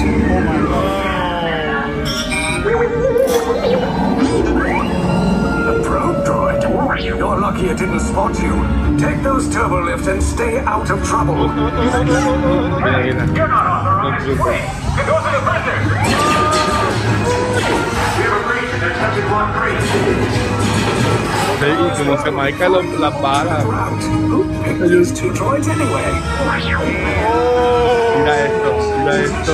A 3.31 3.33
probe 5.85 6.25
droid. 6.25 6.59
You're 7.05 7.39
lucky 7.39 7.67
it 7.67 7.77
didn't 7.77 8.01
spot 8.01 8.37
you. 8.41 8.51
Take 8.99 9.23
those 9.23 9.47
turbo 9.53 9.85
lifts 9.85 10.07
and 10.07 10.21
stay 10.21 10.59
out 10.59 10.89
of 10.91 11.01
trouble. 11.05 11.37
You're 11.37 11.47
not 13.47 13.67
authorized. 13.67 14.27
Wait, 14.27 14.65
it 14.99 15.05
goes 15.07 15.23
to 15.23 15.31
the 15.31 15.39
prison. 15.47 15.79
We 18.17 18.23
have 18.27 18.35
agreed 18.43 18.67
to 18.67 18.75
accepted 18.91 19.23
block 19.29 19.47
three. 19.55 19.79
Sí, 21.61 21.69
y 21.69 21.89
como 21.97 22.17
se 22.17 22.31
marca 22.31 22.67
las 22.67 23.21
balas. 23.21 23.63
These 24.89 25.11
two 25.13 25.31
droids 25.31 25.67
anyway. 25.69 26.11
Mira 28.17 28.35
esto, 28.45 28.71
mira 28.97 29.13
esto. 29.21 29.53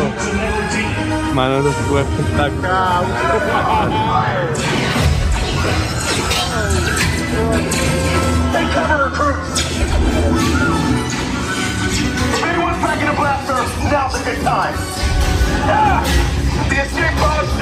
Take 8.54 8.72
cover, 8.74 9.06
recruits! 9.06 9.62
If 12.34 12.44
anyone's 12.44 12.80
packing 12.82 13.10
a 13.10 13.14
blaster, 13.14 13.62
now's 13.94 14.18
good 14.24 14.42
time. 14.42 14.74
The 16.70 16.78
escape 16.82 17.16
pod's! 17.22 17.54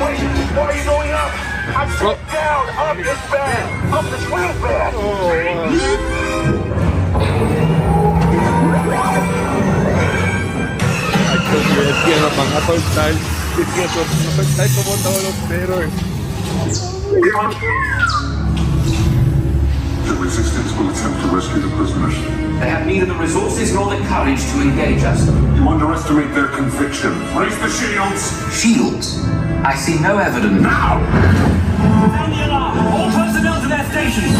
Wait, 0.00 0.20
why 0.56 0.64
are 0.64 0.74
you 0.74 0.84
going 0.84 1.12
up? 1.12 1.32
I'm 1.76 1.90
down, 2.32 2.64
up 2.70 2.96
this 2.96 3.20
bad, 3.30 3.92
up 3.92 4.04
swing 4.24 4.54
bad. 4.62 4.94
Ay, 4.96 5.76
Dios 7.60 7.79
mío, 11.58 11.82
es 11.82 11.96
que 12.04 12.20
nos 12.20 12.36
van 12.36 12.46
a 12.54 12.60
soltar. 12.66 13.10
Es 13.10 13.68
que 13.74 13.82
nos 13.82 13.94
van 13.96 14.06
soltar 14.36 14.68
como 14.76 14.92
todos 15.02 15.22
los 15.24 15.34
héroes. 15.50 15.90
The 20.06 20.14
resistance 20.16 20.72
will 20.76 20.90
attempt 20.90 21.20
to 21.22 21.28
rescue 21.28 21.60
the 21.60 21.68
prisoners. 21.76 22.14
They 22.60 22.68
have 22.68 22.86
neither 22.86 23.06
the 23.06 23.14
resources 23.14 23.72
nor 23.72 23.90
the 23.90 23.96
courage 24.06 24.40
to 24.52 24.60
engage 24.60 25.02
us. 25.02 25.26
You 25.56 25.68
underestimate 25.68 26.34
their 26.34 26.48
conviction. 26.48 27.12
Raise 27.34 27.58
the 27.58 27.68
shields! 27.68 28.30
Shields? 28.54 29.18
I 29.64 29.74
see 29.74 29.98
no 29.98 30.18
evidence. 30.18 30.60
Now! 30.60 31.00
Sound 31.00 32.32
the 32.32 32.46
alarm! 32.46 32.78
All 32.78 33.10
personnel 33.10 33.60
to 33.62 33.68
their 33.68 33.84
stations! 33.90 34.36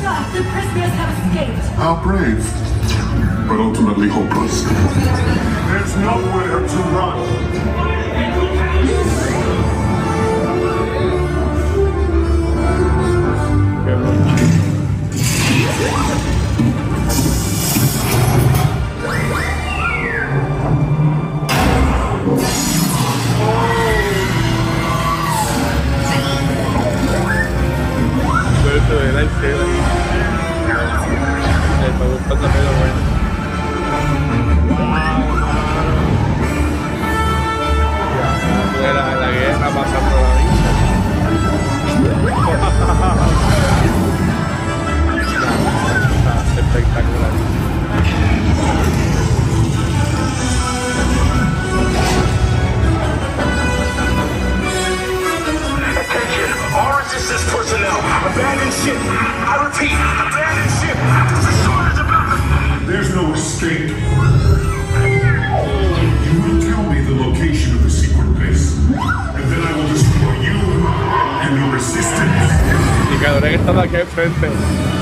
Stop! 0.00 0.32
The 0.32 0.42
prisoners 0.42 0.94
have 0.98 1.12
escaped. 1.26 1.64
How 1.76 2.02
brave, 2.02 2.42
but 3.48 3.60
ultimately 3.60 4.08
hopeless. 4.08 4.62
There's 4.62 5.96
nowhere 5.96 6.60
to 6.68 6.76
run. 6.92 7.18
Pero 28.62 28.76
esto 28.76 28.94
de 28.94 29.12
la 29.12 29.22
escena 29.22 29.62
ahí. 29.64 29.80
Me 31.80 31.86
está 31.88 32.04
gustando, 32.04 32.48
pero 32.52 33.07
Ya, 38.80 38.92
la, 38.92 39.14
la 39.16 39.30
guerra 39.30 39.68
pasando 39.70 40.16
la 40.22 40.34
vida. 40.38 40.68
Está 46.18 46.34
espectacular. 46.60 47.57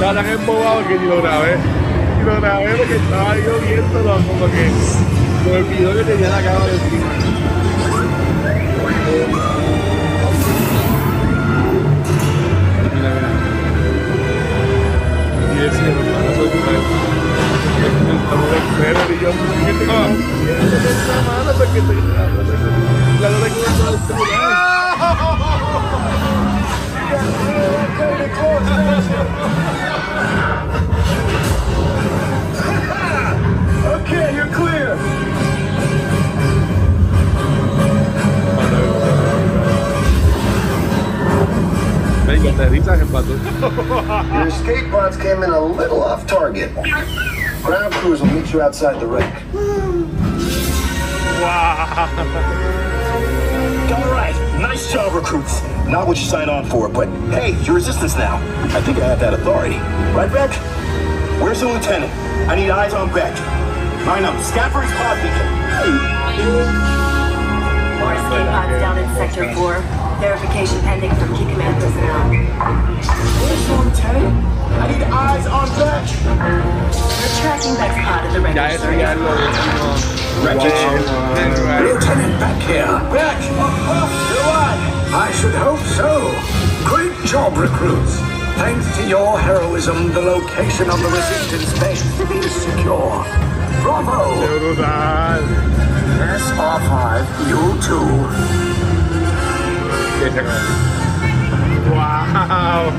Estaba 0.07 0.23
estaban 0.23 0.41
embobados 0.41 0.87
que 0.87 0.99
ni 1.01 1.07
lo 1.07 1.20
grabé. 1.20 1.57
lo 2.24 2.41
grabé 2.41 2.77
porque 2.77 2.95
estaba 2.95 3.37
yo 3.39 3.59
como 4.23 4.47
que 4.47 4.70
me 5.45 5.57
olvidó 5.57 5.97
que 5.97 6.05
tenía 6.05 6.28
la 6.28 6.43
de 6.66 6.74
encima. 6.74 7.37
Okay, 33.97 34.35
you're 34.35 34.53
clear. 34.55 34.97
Venga, 42.27 42.53
te 42.53 42.69
risas 42.69 43.01
en 43.01 43.09
pato. 43.09 43.37
Your 44.35 44.47
escape 44.49 44.91
pods 44.91 45.17
came 45.17 45.43
in 45.43 45.51
a 45.51 45.61
little 45.61 46.03
off 46.03 46.27
target. 46.27 46.73
Ground 47.63 47.95
crews 47.95 48.21
will 48.21 48.29
meet 48.29 48.53
you 48.53 48.63
outside 48.63 49.01
the 49.01 49.07
wreck. 49.07 49.43
All 53.93 54.11
right, 54.13 54.35
nice 54.61 54.93
job, 54.93 55.15
recruits. 55.15 55.61
Not 55.89 56.09
what 56.09 56.19
you 56.19 56.25
signed 56.25 56.51
on 56.51 56.67
for, 56.67 56.89
but 56.89 57.07
hey, 57.31 57.55
you're 57.63 57.77
resistance 57.77 58.17
now. 58.17 58.43
I 58.77 58.81
think 58.83 58.99
I 58.99 59.07
have 59.07 59.21
that 59.21 59.35
authority. 59.35 59.77
Right, 60.19 60.27
Beck? 60.27 60.51
Where's 61.41 61.61
the 61.61 61.69
lieutenant? 61.69 62.11
I 62.51 62.57
need 62.57 62.71
eyes 62.71 62.93
on 62.93 63.07
Beck. 63.15 63.31
Line 64.05 64.25
up, 64.25 64.35
scan 64.43 64.71
for 64.75 64.83
his 64.83 64.91
pod 64.99 65.15
beacon. 65.23 65.47
More 68.03 68.15
escape 68.19 68.51
pods 68.51 68.75
down 68.83 68.99
in 68.99 69.07
Sector 69.15 69.55
4. 69.55 69.79
Verification 70.19 70.81
pending 70.83 71.15
from 71.15 71.31
key 71.37 71.47
command 71.47 71.79
personnel. 71.79 72.35
Where's 73.47 73.67
the 73.67 73.77
lieutenant? 73.79 74.35
I 74.83 74.91
need 74.91 75.07
eyes 75.07 75.47
on 75.47 75.69
Beck. 75.79 76.03
We're 76.35 77.35
tracking 77.47 77.75
Beck's 77.79 77.95
pod 78.03 78.27
at 78.27 78.33
the 78.35 78.41
Ya 78.43 78.43
wreckage 78.43 78.75
eso 78.75 78.91
ya 78.91 79.15
lo 79.15 79.33
decimos. 79.39 80.03
Wreckage. 80.43 80.83
Lieutenant 81.79 82.35
Beck 82.43 82.59
here. 82.67 82.91
Beck, 83.15 83.39
you're 83.47 84.51
on. 84.51 84.95
I 85.19 85.33
should 85.33 85.55
hope 85.55 85.81
so. 85.97 86.31
Great 86.85 87.17
job, 87.25 87.57
recruits. 87.57 88.21
Thanks 88.61 88.85
to 88.99 89.09
your 89.09 89.39
heroism, 89.39 90.13
the 90.13 90.21
location 90.21 90.91
of 90.91 91.01
the 91.01 91.09
resistance 91.09 91.73
base 91.81 92.05
is 92.45 92.53
secure. 92.53 93.25
Bravo! 93.81 94.37
Brutal. 94.45 95.41
SR5, 96.21 97.49
you 97.49 97.63
too. 97.81 98.09
Wow. 101.91 102.93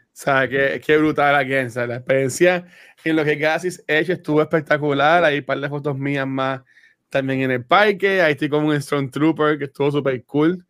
O 0.00 0.20
sea, 0.20 0.48
qué, 0.48 0.80
qué 0.84 0.96
brutal 0.98 1.34
aquí. 1.34 1.54
O 1.54 1.86
la 1.86 1.96
experiencia 1.96 2.64
en 3.02 3.16
lo 3.16 3.24
que 3.24 3.34
Gasis 3.34 3.82
Edge 3.88 4.12
estuvo 4.12 4.40
espectacular. 4.40 5.24
Hay 5.24 5.38
un 5.38 5.44
par 5.44 5.58
de 5.58 5.68
fotos 5.68 5.98
mías 5.98 6.28
más 6.28 6.60
también 7.08 7.42
en 7.42 7.50
el 7.50 7.64
parque. 7.64 8.22
Ahí 8.22 8.32
estoy 8.32 8.48
con 8.48 8.64
un 8.64 8.80
Stormtrooper 8.80 9.58
que 9.58 9.64
estuvo 9.64 9.90
súper 9.90 10.24
cool. 10.24 10.64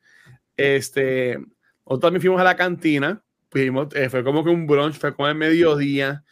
Este, 0.56 1.39
nosotros 1.86 2.01
también 2.01 2.20
fuimos 2.20 2.40
a 2.40 2.44
la 2.44 2.56
cantina. 2.56 3.23
Fuimos, 3.51 3.89
eh, 3.94 4.10
fue 4.10 4.23
como 4.23 4.44
que 4.44 4.51
un 4.51 4.66
brunch, 4.66 4.94
fue 4.94 5.15
como 5.15 5.28
el 5.28 5.35
mediodía. 5.35 6.24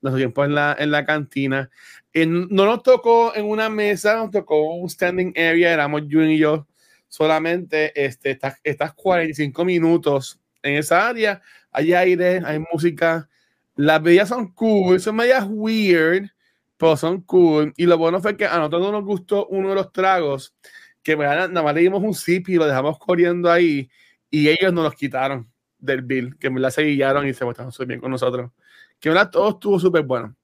Nuestro 0.00 0.18
tiempo 0.18 0.44
en 0.44 0.54
la, 0.54 0.74
en 0.78 0.90
la 0.90 1.04
cantina. 1.04 1.70
No 2.14 2.64
nos 2.64 2.82
tocó 2.82 3.34
en 3.34 3.44
una 3.44 3.68
mesa, 3.68 4.16
nos 4.16 4.30
tocó 4.30 4.74
un 4.74 4.88
standing 4.88 5.32
area. 5.36 5.72
Éramos 5.72 6.02
Jun 6.10 6.30
y 6.30 6.38
yo 6.38 6.66
solamente. 7.08 7.92
Este, 7.94 8.30
estas, 8.30 8.58
estas 8.64 8.94
45 8.94 9.64
minutos 9.64 10.40
en 10.62 10.76
esa 10.76 11.08
área. 11.08 11.42
Hay 11.70 11.92
aire, 11.92 12.40
hay 12.44 12.58
música. 12.72 13.28
Las 13.76 14.02
bebidas 14.02 14.28
son 14.28 14.52
cool, 14.52 15.00
son 15.00 15.16
medias 15.16 15.44
weird, 15.48 16.30
pero 16.76 16.96
son 16.96 17.22
cool. 17.22 17.72
Y 17.76 17.86
lo 17.86 17.98
bueno 17.98 18.20
fue 18.20 18.36
que 18.36 18.46
a 18.46 18.56
nosotros 18.58 18.82
no 18.82 18.92
nos 18.92 19.04
gustó 19.04 19.46
uno 19.46 19.70
de 19.70 19.74
los 19.76 19.92
tragos, 19.92 20.54
que 21.02 21.16
nada 21.16 21.62
más 21.62 21.74
le 21.74 21.82
dimos 21.82 22.02
un 22.02 22.14
sip 22.14 22.48
y 22.48 22.56
lo 22.56 22.66
dejamos 22.66 22.98
corriendo 22.98 23.50
ahí. 23.50 23.90
Y 24.30 24.48
ellos 24.48 24.72
nos 24.72 24.84
los 24.84 24.94
quitaron 24.94 25.50
del 25.78 26.02
bill, 26.02 26.36
que 26.38 26.50
me 26.50 26.60
la 26.60 26.70
seguillaron 26.70 27.26
y 27.26 27.34
se 27.34 27.48
estaban 27.48 27.72
súper 27.72 27.88
bien 27.88 28.00
con 28.00 28.10
nosotros. 28.10 28.50
Que 28.98 29.10
verdad, 29.10 29.30
todo 29.30 29.50
estuvo 29.50 29.78
súper 29.78 30.02
bueno, 30.02 30.34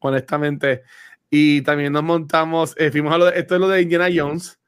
honestamente. 0.00 0.82
Y 1.30 1.62
también 1.62 1.92
nos 1.92 2.02
montamos, 2.02 2.74
eh, 2.78 2.90
fuimos 2.90 3.14
a 3.14 3.18
lo 3.18 3.26
de, 3.26 3.38
esto 3.38 3.54
es 3.54 3.60
lo 3.60 3.68
de 3.68 3.82
Indiana 3.82 4.08
Jones, 4.14 4.58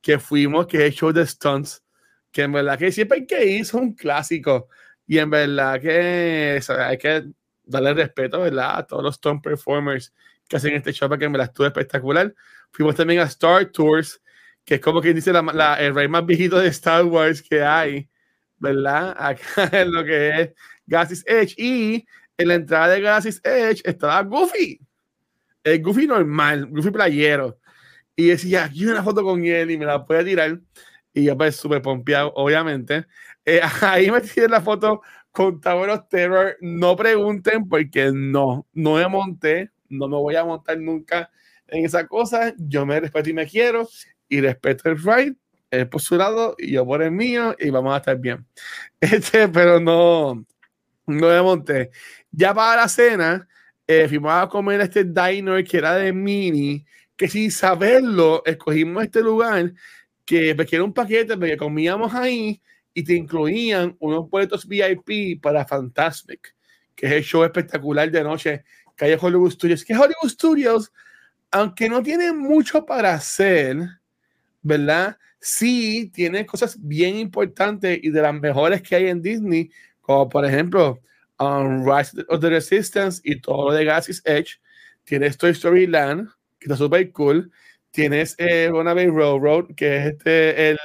que 0.00 0.18
fuimos, 0.18 0.66
que 0.66 0.78
es 0.78 0.82
el 0.84 0.92
show 0.92 1.12
de 1.12 1.26
stunts, 1.26 1.82
que 2.30 2.42
en 2.42 2.52
verdad 2.52 2.78
que 2.78 2.92
siempre 2.92 3.18
hay 3.20 3.26
que 3.26 3.44
ir, 3.44 3.62
es 3.62 3.74
un 3.74 3.94
clásico. 3.94 4.68
Y 5.06 5.18
en 5.18 5.30
verdad 5.30 5.80
que 5.80 6.56
o 6.58 6.62
sea, 6.62 6.88
hay 6.88 6.98
que 6.98 7.24
darle 7.64 7.94
respeto, 7.94 8.40
¿verdad? 8.40 8.78
A 8.78 8.86
todos 8.86 9.02
los 9.02 9.16
stunt 9.16 9.42
performers 9.42 10.12
que 10.48 10.56
hacen 10.56 10.74
este 10.74 10.92
show, 10.92 11.08
porque 11.08 11.28
me 11.28 11.38
la 11.38 11.44
estuvo 11.44 11.66
espectacular. 11.66 12.34
Fuimos 12.72 12.94
también 12.94 13.20
a 13.20 13.24
Star 13.24 13.66
Tours, 13.66 14.20
que 14.64 14.76
es 14.76 14.80
como 14.80 15.00
quien 15.00 15.14
dice 15.14 15.32
la, 15.32 15.42
la, 15.42 15.80
el 15.80 15.94
rey 15.94 16.08
más 16.08 16.26
viejito 16.26 16.58
de 16.58 16.68
Star 16.68 17.04
Wars 17.04 17.42
que 17.42 17.62
hay, 17.62 18.08
¿verdad? 18.58 19.14
Acá 19.18 19.70
en 19.72 19.92
lo 19.92 20.04
que 20.04 20.40
es 20.40 20.50
Galaxy's 20.86 21.24
Edge. 21.26 21.54
Y 21.56 22.06
en 22.36 22.48
la 22.48 22.54
entrada 22.54 22.88
de 22.88 23.00
Galaxy's 23.00 23.40
Edge 23.44 23.82
estaba 23.84 24.22
Goofy. 24.22 24.80
El 25.64 25.82
Goofy 25.82 26.06
normal, 26.06 26.66
Goofy 26.66 26.90
playero. 26.90 27.58
Y 28.16 28.28
decía, 28.28 28.64
aquí 28.64 28.84
una 28.86 29.02
foto 29.02 29.22
con 29.22 29.44
él 29.44 29.70
y 29.70 29.78
me 29.78 29.84
la 29.84 30.04
puede 30.04 30.24
tirar. 30.24 30.60
Y 31.12 31.24
yo 31.24 31.36
pues 31.36 31.56
súper 31.56 31.82
pompeado, 31.82 32.32
obviamente. 32.34 33.06
Eh, 33.44 33.60
ahí 33.82 34.10
me 34.10 34.20
tiré 34.20 34.48
la 34.48 34.60
foto 34.60 35.02
con 35.30 35.60
Tower 35.60 35.90
of 35.90 36.08
Terror. 36.08 36.56
No 36.60 36.96
pregunten 36.96 37.68
porque 37.68 38.10
no, 38.12 38.66
no 38.72 38.94
me 38.94 39.08
monté, 39.08 39.70
no 39.88 40.08
me 40.08 40.16
voy 40.16 40.36
a 40.36 40.44
montar 40.44 40.78
nunca 40.78 41.30
en 41.66 41.84
esa 41.84 42.06
cosa. 42.06 42.54
Yo 42.58 42.86
me 42.86 43.00
respeto 43.00 43.30
y 43.30 43.32
me 43.32 43.46
quiero 43.46 43.88
y 44.28 44.40
respeto 44.40 44.90
el 44.90 44.98
ride, 44.98 45.36
el 45.70 45.88
por 45.88 46.00
su 46.00 46.16
lado 46.16 46.54
y 46.58 46.72
yo 46.72 46.84
por 46.84 47.02
el 47.02 47.10
mío 47.10 47.54
y 47.58 47.70
vamos 47.70 47.94
a 47.94 47.98
estar 47.98 48.18
bien. 48.18 48.46
Este, 49.00 49.48
pero 49.48 49.80
no, 49.80 50.44
no 51.06 51.28
me 51.28 51.42
monté. 51.42 51.90
Ya 52.30 52.52
para 52.52 52.82
la 52.82 52.88
cena, 52.88 53.48
eh, 53.86 54.06
fuimos 54.08 54.32
a 54.32 54.48
comer 54.48 54.80
este 54.80 55.04
diner 55.04 55.64
que 55.64 55.78
era 55.78 55.94
de 55.94 56.12
mini, 56.12 56.84
que 57.16 57.28
sin 57.28 57.50
saberlo, 57.50 58.42
escogimos 58.44 59.04
este 59.04 59.22
lugar 59.22 59.72
que 60.28 60.54
me 60.54 60.66
era 60.70 60.84
un 60.84 60.92
paquete 60.92 61.38
porque 61.38 61.56
comíamos 61.56 62.14
ahí 62.14 62.60
y 62.92 63.02
te 63.02 63.14
incluían 63.14 63.96
unos 63.98 64.28
boletos 64.28 64.68
VIP 64.68 65.40
para 65.40 65.64
Fantasmic, 65.64 66.54
que 66.94 67.06
es 67.06 67.12
el 67.12 67.22
show 67.22 67.44
espectacular 67.44 68.10
de 68.10 68.22
noche 68.22 68.64
que 69.06 69.18
Hollywood 69.20 69.52
Studios. 69.52 69.84
Que 69.84 69.94
Hollywood 69.94 70.28
Studios, 70.28 70.92
aunque 71.50 71.88
no 71.88 72.02
tiene 72.02 72.32
mucho 72.32 72.84
para 72.84 73.14
hacer, 73.14 73.78
¿verdad? 74.62 75.16
Sí 75.40 76.10
tiene 76.12 76.44
cosas 76.44 76.76
bien 76.80 77.16
importantes 77.16 77.98
y 78.02 78.10
de 78.10 78.22
las 78.22 78.34
mejores 78.34 78.82
que 78.82 78.96
hay 78.96 79.08
en 79.08 79.22
Disney, 79.22 79.70
como 80.00 80.28
por 80.28 80.44
ejemplo 80.44 81.00
um, 81.38 81.84
Rise 81.88 82.24
of 82.28 82.40
the 82.40 82.50
Resistance 82.50 83.20
y 83.22 83.40
todo 83.40 83.70
lo 83.70 83.76
de 83.76 83.84
Galaxy's 83.84 84.20
Edge. 84.24 84.60
Tienes 85.04 85.38
Toy 85.38 85.52
Story 85.52 85.86
Land, 85.86 86.28
que 86.58 86.66
está 86.66 86.76
súper 86.76 87.10
cool. 87.12 87.50
Tienes 87.92 88.34
eh, 88.38 88.68
Runaway 88.70 89.06
Railroad, 89.06 89.74
que 89.76 89.96
es 89.96 90.06
este, 90.06 90.70
el, 90.70 90.78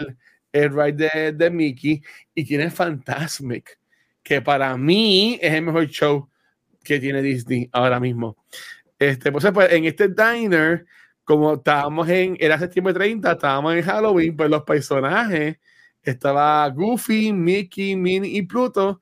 el 0.53 0.69
ride 0.69 1.09
de, 1.13 1.31
de 1.33 1.49
Mickey. 1.49 2.01
Y 2.35 2.45
tienes 2.45 2.73
Fantasmic, 2.73 3.79
que 4.21 4.39
para 4.39 4.77
mí 4.77 5.39
es 5.41 5.53
el 5.53 5.63
mejor 5.63 5.87
show 5.87 6.29
que 6.83 6.99
tiene 6.99 7.21
Disney 7.21 7.69
ahora 7.71 7.99
mismo. 7.99 8.37
Este, 8.99 9.31
pues, 9.31 9.45
pues 9.53 9.71
en 9.71 9.85
este 9.85 10.09
diner, 10.09 10.85
como 11.23 11.53
estábamos 11.55 12.07
en, 12.09 12.37
era 12.39 12.59
septiembre 12.59 12.93
30, 12.93 13.31
estábamos 13.31 13.75
en 13.75 13.83
Halloween, 13.83 14.35
pues 14.35 14.49
los 14.49 14.63
personajes, 14.63 15.57
estaba 16.01 16.67
Goofy, 16.69 17.31
Mickey, 17.31 17.95
Minnie 17.95 18.37
y 18.37 18.41
Pluto 18.43 19.01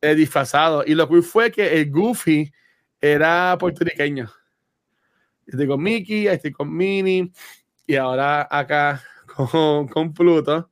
eh, 0.00 0.14
disfrazados. 0.14 0.86
Y 0.86 0.94
lo 0.94 1.08
que 1.08 1.22
fue 1.22 1.50
que 1.50 1.80
el 1.80 1.90
Goofy 1.90 2.52
era 3.00 3.56
puertorriqueño. 3.58 4.30
Estoy 5.46 5.66
con 5.66 5.82
Mickey, 5.82 6.26
estoy 6.26 6.52
con 6.52 6.74
Minnie 6.74 7.30
y 7.86 7.96
ahora 7.96 8.46
acá 8.50 9.02
con, 9.36 9.88
con 9.88 10.12
Pluto, 10.12 10.70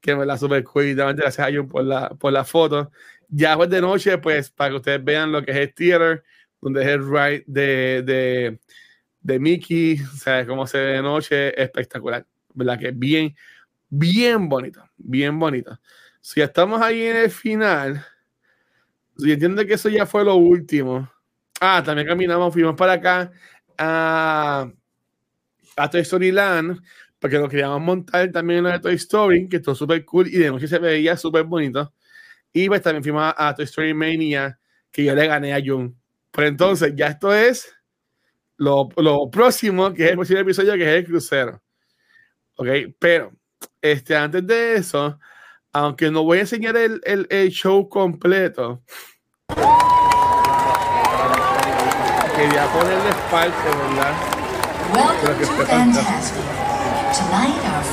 que 0.00 0.14
me 0.16 0.26
la 0.26 0.36
super 0.38 0.62
cuida. 0.64 1.12
Gracias 1.12 1.46
a 1.46 1.52
Jun 1.52 1.68
por 1.68 1.84
la, 1.84 2.10
por 2.10 2.32
la 2.32 2.44
foto. 2.44 2.90
Ya 3.28 3.56
fue 3.56 3.66
de 3.68 3.80
noche, 3.80 4.18
pues 4.18 4.50
para 4.50 4.70
que 4.70 4.76
ustedes 4.76 5.04
vean 5.04 5.32
lo 5.32 5.42
que 5.44 5.50
es 5.52 5.56
el 5.58 5.74
theater, 5.74 6.22
donde 6.60 6.82
es 6.82 6.88
el 6.88 7.06
ride 7.08 7.44
de, 7.46 8.02
de, 8.02 8.60
de 9.20 9.38
Mickey, 9.40 10.00
o 10.02 10.16
sea, 10.16 10.46
cómo 10.46 10.66
se 10.66 10.78
ve 10.78 10.84
de 10.94 11.02
noche, 11.02 11.60
espectacular. 11.62 12.26
¿Verdad? 12.54 12.78
Que 12.78 12.90
bien, 12.92 13.36
bien 13.90 14.48
bonito, 14.48 14.82
bien 14.96 15.38
bonito. 15.38 15.78
Si 16.20 16.40
estamos 16.42 16.82
ahí 16.82 17.02
en 17.04 17.16
el 17.16 17.30
final, 17.30 18.04
Y 19.18 19.32
entiendo 19.32 19.64
que 19.66 19.74
eso 19.74 19.88
ya 19.88 20.06
fue 20.06 20.24
lo 20.24 20.36
último. 20.36 21.10
Ah, 21.60 21.82
también 21.84 22.06
caminamos, 22.08 22.52
fuimos 22.52 22.76
para 22.76 22.94
acá 22.94 23.32
a, 23.78 24.70
a 25.76 25.90
Toy 25.90 26.00
Story 26.02 26.32
Land, 26.32 26.80
porque 27.18 27.38
lo 27.38 27.48
queríamos 27.48 27.80
montar 27.80 28.30
también 28.32 28.58
en 28.58 28.64
la 28.64 28.72
de 28.72 28.80
Toy 28.80 28.94
Story, 28.94 29.48
que 29.48 29.56
estuvo 29.56 29.74
súper 29.74 30.04
cool 30.04 30.28
y 30.28 30.38
de 30.38 30.50
noche 30.50 30.68
se 30.68 30.78
veía 30.78 31.16
súper 31.16 31.44
bonito. 31.44 31.92
Y 32.56 32.68
pues 32.68 32.80
también 32.80 33.02
fuimos 33.02 33.22
a, 33.22 33.48
a, 33.48 33.54
Toy 33.54 33.66
Story 33.66 33.92
Mania, 33.92 34.58
que 34.90 35.04
yo 35.04 35.14
le 35.14 35.26
gané 35.26 35.52
a 35.52 35.60
Jun. 35.62 35.94
Pero 36.30 36.48
entonces, 36.48 36.94
ya 36.96 37.08
esto 37.08 37.34
es 37.34 37.70
lo, 38.56 38.88
lo 38.96 39.30
próximo, 39.30 39.92
que 39.92 40.04
es 40.04 40.10
el 40.12 40.16
próximo 40.16 40.40
episodio, 40.40 40.72
que 40.72 40.84
es 40.84 40.88
el 40.88 41.04
crucero. 41.04 41.60
Ok, 42.56 42.68
pero 42.98 43.30
este, 43.82 44.16
antes 44.16 44.46
de 44.46 44.76
eso, 44.76 45.18
aunque 45.70 46.10
no 46.10 46.24
voy 46.24 46.38
a 46.38 46.40
enseñar 46.40 46.78
el, 46.78 46.98
el, 47.04 47.26
el 47.28 47.50
show 47.50 47.90
completo, 47.90 48.82
quería 49.48 49.58
ponerles 52.72 53.16
parte, 53.30 53.68
¿verdad? 53.68 54.14
Welcome 54.94 55.44
to 55.44 55.66
Fantastic. 55.66 56.45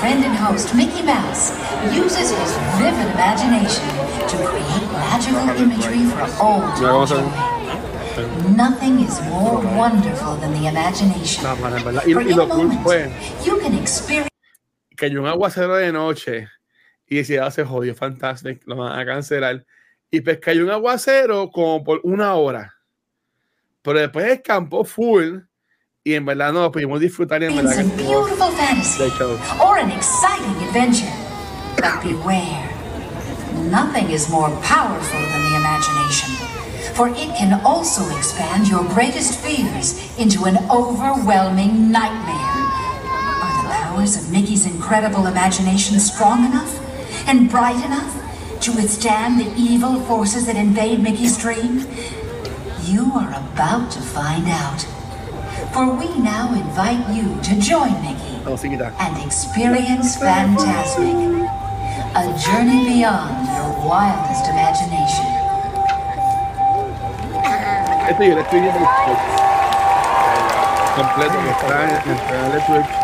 Friend 0.03 0.25
and 0.25 0.35
host, 0.35 0.75
Mickey 0.75 1.01
Mouse, 1.01 1.55
uses 1.95 2.29
his 2.35 2.51
vivid 2.75 3.07
imagination 3.15 3.87
to 4.27 4.35
create 4.51 4.83
magical 4.91 5.47
imagery 5.55 6.03
for 6.11 6.27
all 6.43 6.59
to 6.75 6.83
enjoy. 6.91 8.51
Nothing 8.51 8.99
is 8.99 9.21
more 9.29 9.63
wonderful 9.77 10.35
than 10.41 10.51
the 10.59 10.67
imagination. 10.67 11.45
Y, 11.45 12.11
For 12.11 12.21
y 12.21 12.33
lo 12.33 12.49
cool 12.49 12.63
moment, 12.65 12.83
fue 12.83 13.09
you 13.45 13.57
can 13.61 13.73
experience 13.75 14.27
cayó 14.97 15.21
un 15.21 15.27
aguacero 15.27 15.77
de 15.77 15.93
noche 15.93 16.49
y 17.07 17.15
decía, 17.15 17.49
se 17.49 17.63
jodió, 17.63 17.95
fantástico, 17.95 18.59
lo 18.65 18.75
van 18.75 18.99
a 18.99 19.05
cancelar. 19.05 19.65
Y 20.11 20.19
pues 20.19 20.37
cayó 20.39 20.65
un 20.65 20.71
aguacero 20.71 21.49
como 21.49 21.81
por 21.81 22.01
una 22.03 22.33
hora. 22.33 22.73
Pero 23.81 23.99
después 23.99 24.25
escampó 24.25 24.83
full 24.83 25.37
y 26.05 26.15
en 26.15 26.25
verdad 26.25 26.51
no 26.51 26.61
lo 26.61 26.71
pudimos 26.71 26.99
disfrutar 26.99 27.41
y 27.41 27.45
en 27.45 27.55
verdad 27.55 27.75
que 27.75 27.81
a 27.81 28.07
beautiful 28.07 28.51
fantasy 28.51 29.03
or 29.61 29.77
an 29.77 29.89
exciting 29.89 30.53
adventure. 30.67 31.11
But 31.77 32.03
beware, 32.03 32.69
nothing 33.71 34.09
is 34.09 34.29
more 34.29 34.49
powerful 34.63 35.21
than 35.31 35.43
the 35.49 35.55
imagination, 35.55 36.29
for 36.93 37.07
it 37.07 37.33
can 37.37 37.61
also 37.63 38.03
expand 38.17 38.67
your 38.67 38.83
greatest 38.93 39.39
fears 39.39 39.95
into 40.19 40.43
an 40.43 40.57
overwhelming 40.69 41.89
nightmare. 41.89 42.51
Are 43.41 43.63
the 43.63 43.69
powers 43.69 44.17
of 44.17 44.29
Mickey's 44.29 44.65
incredible 44.65 45.27
imagination 45.27 46.01
strong 46.01 46.45
enough 46.45 46.81
and 47.29 47.49
bright 47.49 47.81
enough 47.85 48.13
to 48.59 48.73
withstand 48.73 49.39
the 49.39 49.53
evil 49.57 50.01
forces 50.01 50.47
that 50.47 50.57
invade 50.57 50.99
Mickey's 50.99 51.37
dream? 51.37 51.87
You 52.83 53.09
are 53.15 53.29
about 53.29 53.89
to 53.91 54.01
find 54.01 54.47
out. 54.49 54.85
For 55.71 55.95
we 55.95 56.09
now 56.19 56.53
invite 56.53 57.07
you 57.15 57.39
to 57.41 57.59
join 57.59 57.93
Mickey 58.01 58.41
oh, 58.45 58.55
No, 58.55 58.91
and 58.99 59.25
experience 59.25 60.17
Fantasmic, 60.17 61.47
a 62.15 62.23
journey 62.37 62.83
beyond 62.85 63.47
your 63.47 63.87
wildest 63.87 64.49
imagination. 64.49 65.25
Este 68.09 68.27
yo 68.27 68.35
le 68.35 68.41
estoy 68.41 68.59
viendo 68.59 68.79
completo 70.95 71.33
que 71.41 71.49
está 71.49 71.83
en 71.83 71.89
en 71.89 72.17
el 72.17 72.25
canal 72.25 72.51
de 72.51 72.59
Twitch. 72.61 73.03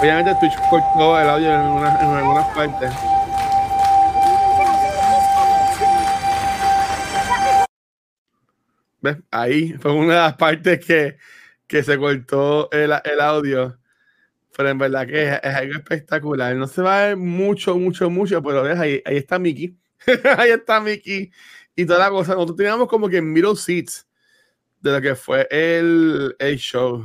Obviamente 0.00 0.34
Twitch 0.40 0.58
cortó 0.68 1.18
el 1.18 1.28
audio 1.30 1.54
en 1.54 1.60
algunas, 1.60 2.00
en 2.02 2.08
algunas 2.08 2.46
partes. 2.48 2.92
¿Ves? 9.00 9.18
Ahí 9.30 9.74
fue 9.74 9.92
una 9.92 10.14
de 10.14 10.20
las 10.20 10.34
partes 10.36 10.84
que, 10.84 11.18
que 11.66 11.82
se 11.82 11.98
cortó 11.98 12.70
el, 12.72 12.92
el 13.04 13.20
audio. 13.20 13.78
Pero 14.56 14.68
en 14.68 14.78
verdad 14.78 15.06
que 15.06 15.24
es, 15.24 15.40
es 15.42 15.54
algo 15.54 15.74
espectacular. 15.74 16.54
No 16.56 16.66
se 16.66 16.82
va 16.82 17.02
a 17.02 17.06
ver 17.08 17.16
mucho, 17.16 17.76
mucho, 17.76 18.10
mucho, 18.10 18.42
pero 18.42 18.62
ves, 18.62 18.78
ahí, 18.78 19.02
ahí 19.04 19.16
está 19.16 19.38
Mickey. 19.38 19.76
ahí 20.38 20.50
está 20.50 20.80
Mickey. 20.80 21.30
Y 21.74 21.86
toda 21.86 21.98
la 22.00 22.10
cosa. 22.10 22.34
Nosotros 22.34 22.56
teníamos 22.56 22.88
como 22.88 23.08
que 23.08 23.20
middle 23.20 23.56
seats 23.56 24.06
de 24.80 24.92
lo 24.92 25.00
que 25.00 25.14
fue 25.14 25.48
el, 25.50 26.36
el 26.38 26.56
show. 26.58 27.04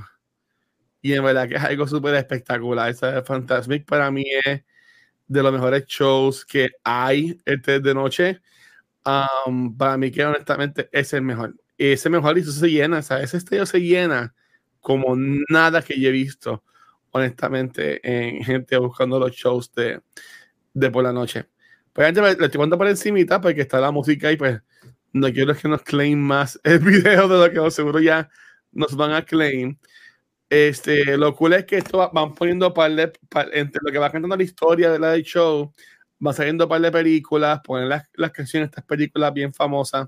Y 1.02 1.14
en 1.14 1.23
verdad 1.23 1.48
que 1.48 1.56
es 1.56 1.64
algo 1.64 1.88
súper 1.88 2.14
espectacular. 2.15 2.90
Esa 2.90 3.23
Fantasmic 3.23 3.86
para 3.86 4.11
mí 4.11 4.26
es 4.45 4.61
de 5.27 5.44
los 5.44 5.53
mejores 5.53 5.86
shows 5.86 6.45
que 6.45 6.69
hay 6.84 7.40
este 7.45 7.80
de 7.80 7.94
noche. 7.94 8.41
Um, 9.06 9.76
para 9.77 9.98
mí 9.98 10.11
que 10.11 10.26
honestamente 10.26 10.90
es 10.91 11.14
el 11.14 11.22
mejor. 11.22 11.56
Ese 11.77 12.10
mejor 12.10 12.38
y 12.38 12.41
eso 12.41 12.52
se 12.52 12.69
llena, 12.69 13.02
¿sabes? 13.02 13.26
Ese 13.26 13.38
estadio 13.38 13.65
se 13.65 13.80
llena 13.80 14.36
como 14.82 15.16
nada 15.50 15.82
que 15.82 16.00
yo 16.00 16.10
he 16.10 16.12
visto, 16.12 16.64
honestamente, 17.12 18.00
en 18.04 18.44
gente 18.46 18.78
buscando 18.78 19.20
los 19.20 19.32
shows 19.32 19.74
de, 19.74 20.02
de 20.74 20.92
por 20.92 21.04
la 21.04 21.14
noche. 21.14 21.46
Pues 21.94 22.08
antes 22.08 22.24
le 22.24 22.32
estoy 22.32 22.50
contando 22.52 22.78
por 22.78 22.88
encimita 22.88 23.42
porque 23.42 23.62
está 23.62 23.80
la 23.80 23.92
música 23.92 24.32
y 24.32 24.38
pues 24.38 24.62
no 25.14 25.32
quiero 25.32 25.56
que 25.56 25.68
nos 25.68 25.82
claim 25.84 26.20
más 26.20 26.60
el 26.66 26.80
video 26.80 27.28
de 27.28 27.48
lo 27.58 27.66
que 27.66 27.72
seguro 27.72 28.00
ya 28.00 28.30
nos 28.72 28.96
van 28.96 29.14
a 29.14 29.26
claim. 29.26 29.78
Este, 30.50 31.18
lo 31.18 31.36
cool 31.36 31.54
es 31.54 31.66
que 31.66 31.78
esto 31.78 32.00
va- 32.00 32.10
van 32.10 32.34
poniendo 32.34 32.74
par 32.74 32.92
de, 32.96 33.10
par- 33.30 33.50
entre 33.54 33.80
lo 33.86 33.92
que 33.92 34.00
va 34.00 34.12
cantando 34.12 34.36
la 34.36 34.44
historia 34.44 34.92
de 34.92 35.00
la 35.00 35.12
del 35.12 35.24
show, 35.24 35.72
va 36.26 36.34
saliendo 36.34 36.68
par 36.68 36.82
de 36.82 36.92
películas, 36.92 37.62
ponen 37.64 37.90
las, 37.90 38.10
las 38.16 38.32
canciones 38.32 38.70
estas 38.70 38.84
películas 38.86 39.34
bien 39.34 39.54
famosas, 39.54 40.08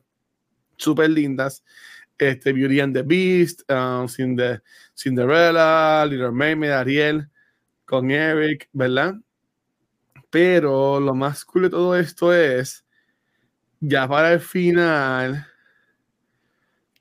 súper 0.78 1.10
lindas. 1.12 1.64
Este, 2.22 2.54
Beauty 2.54 2.80
and 2.80 2.94
the 2.94 3.02
Beast, 3.04 3.64
um, 3.72 4.08
Cinde- 4.08 4.62
Cinderella, 4.96 6.06
Little 6.06 6.32
Mermaid, 6.32 6.72
Ariel, 6.72 7.28
con 7.86 8.12
Eric, 8.12 8.70
¿verdad? 8.74 9.16
Pero 10.32 11.00
lo 11.00 11.14
más 11.14 11.46
cool 11.46 11.64
de 11.64 11.70
todo 11.70 11.96
esto 11.96 12.34
es, 12.34 12.84
ya 13.82 14.08
para 14.08 14.34
el 14.34 14.40
final, 14.42 15.48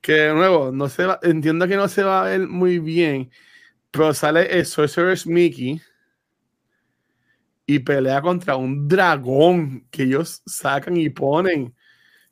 que 0.01 0.13
de 0.13 0.33
nuevo, 0.33 0.71
no 0.71 0.89
se 0.89 1.05
entiendo 1.23 1.67
que 1.67 1.75
no 1.75 1.87
se 1.87 2.03
va 2.03 2.21
a 2.21 2.29
ver 2.29 2.47
muy 2.47 2.79
bien, 2.79 3.29
pero 3.91 4.13
sale 4.13 4.57
el 4.59 4.65
Sorcerer's 4.65 5.27
Mickey 5.27 5.81
y 7.65 7.79
pelea 7.79 8.21
contra 8.21 8.55
un 8.55 8.87
dragón 8.87 9.87
que 9.91 10.03
ellos 10.03 10.41
sacan 10.45 10.97
y 10.97 11.09
ponen. 11.09 11.73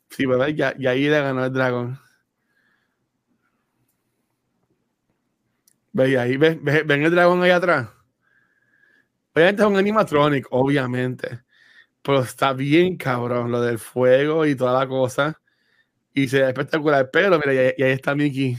Sí, 0.09 0.25
¿verdad? 0.25 0.49
Ya, 0.49 0.75
ya 0.77 0.91
ahí 0.91 1.03
le 1.09 1.21
ganó 1.21 1.45
el 1.45 1.53
dragón. 1.53 1.99
¿Ves? 5.93 6.17
Ahí. 6.17 6.37
¿Ves? 6.37 6.57
¿Ven 6.63 7.03
el 7.03 7.11
dragón 7.11 7.43
ahí 7.43 7.51
atrás? 7.51 7.89
Obviamente 9.33 9.61
es 9.61 9.67
un 9.67 9.77
animatronic, 9.77 10.47
obviamente. 10.51 11.41
Pero 12.01 12.21
está 12.21 12.53
bien 12.53 12.97
cabrón 12.97 13.51
lo 13.51 13.61
del 13.61 13.79
fuego 13.79 14.45
y 14.45 14.55
toda 14.55 14.79
la 14.79 14.87
cosa. 14.87 15.39
Y 16.13 16.27
se 16.27 16.41
ve 16.41 16.49
espectacular. 16.49 17.09
Pero 17.11 17.39
mira, 17.39 17.53
y 17.53 17.83
ahí, 17.83 17.91
está 17.91 18.15
Mickey. 18.15 18.57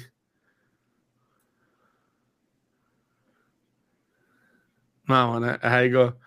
No, 5.07 5.45
es 5.45 5.59
algo. 5.65 6.19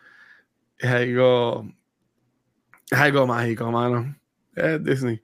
Es 0.78 0.90
algo. 0.92 1.70
Es 2.92 3.00
algo 3.00 3.28
mágico, 3.28 3.72
mano. 3.72 4.16
Es 4.56 4.84
Disney. 4.84 5.22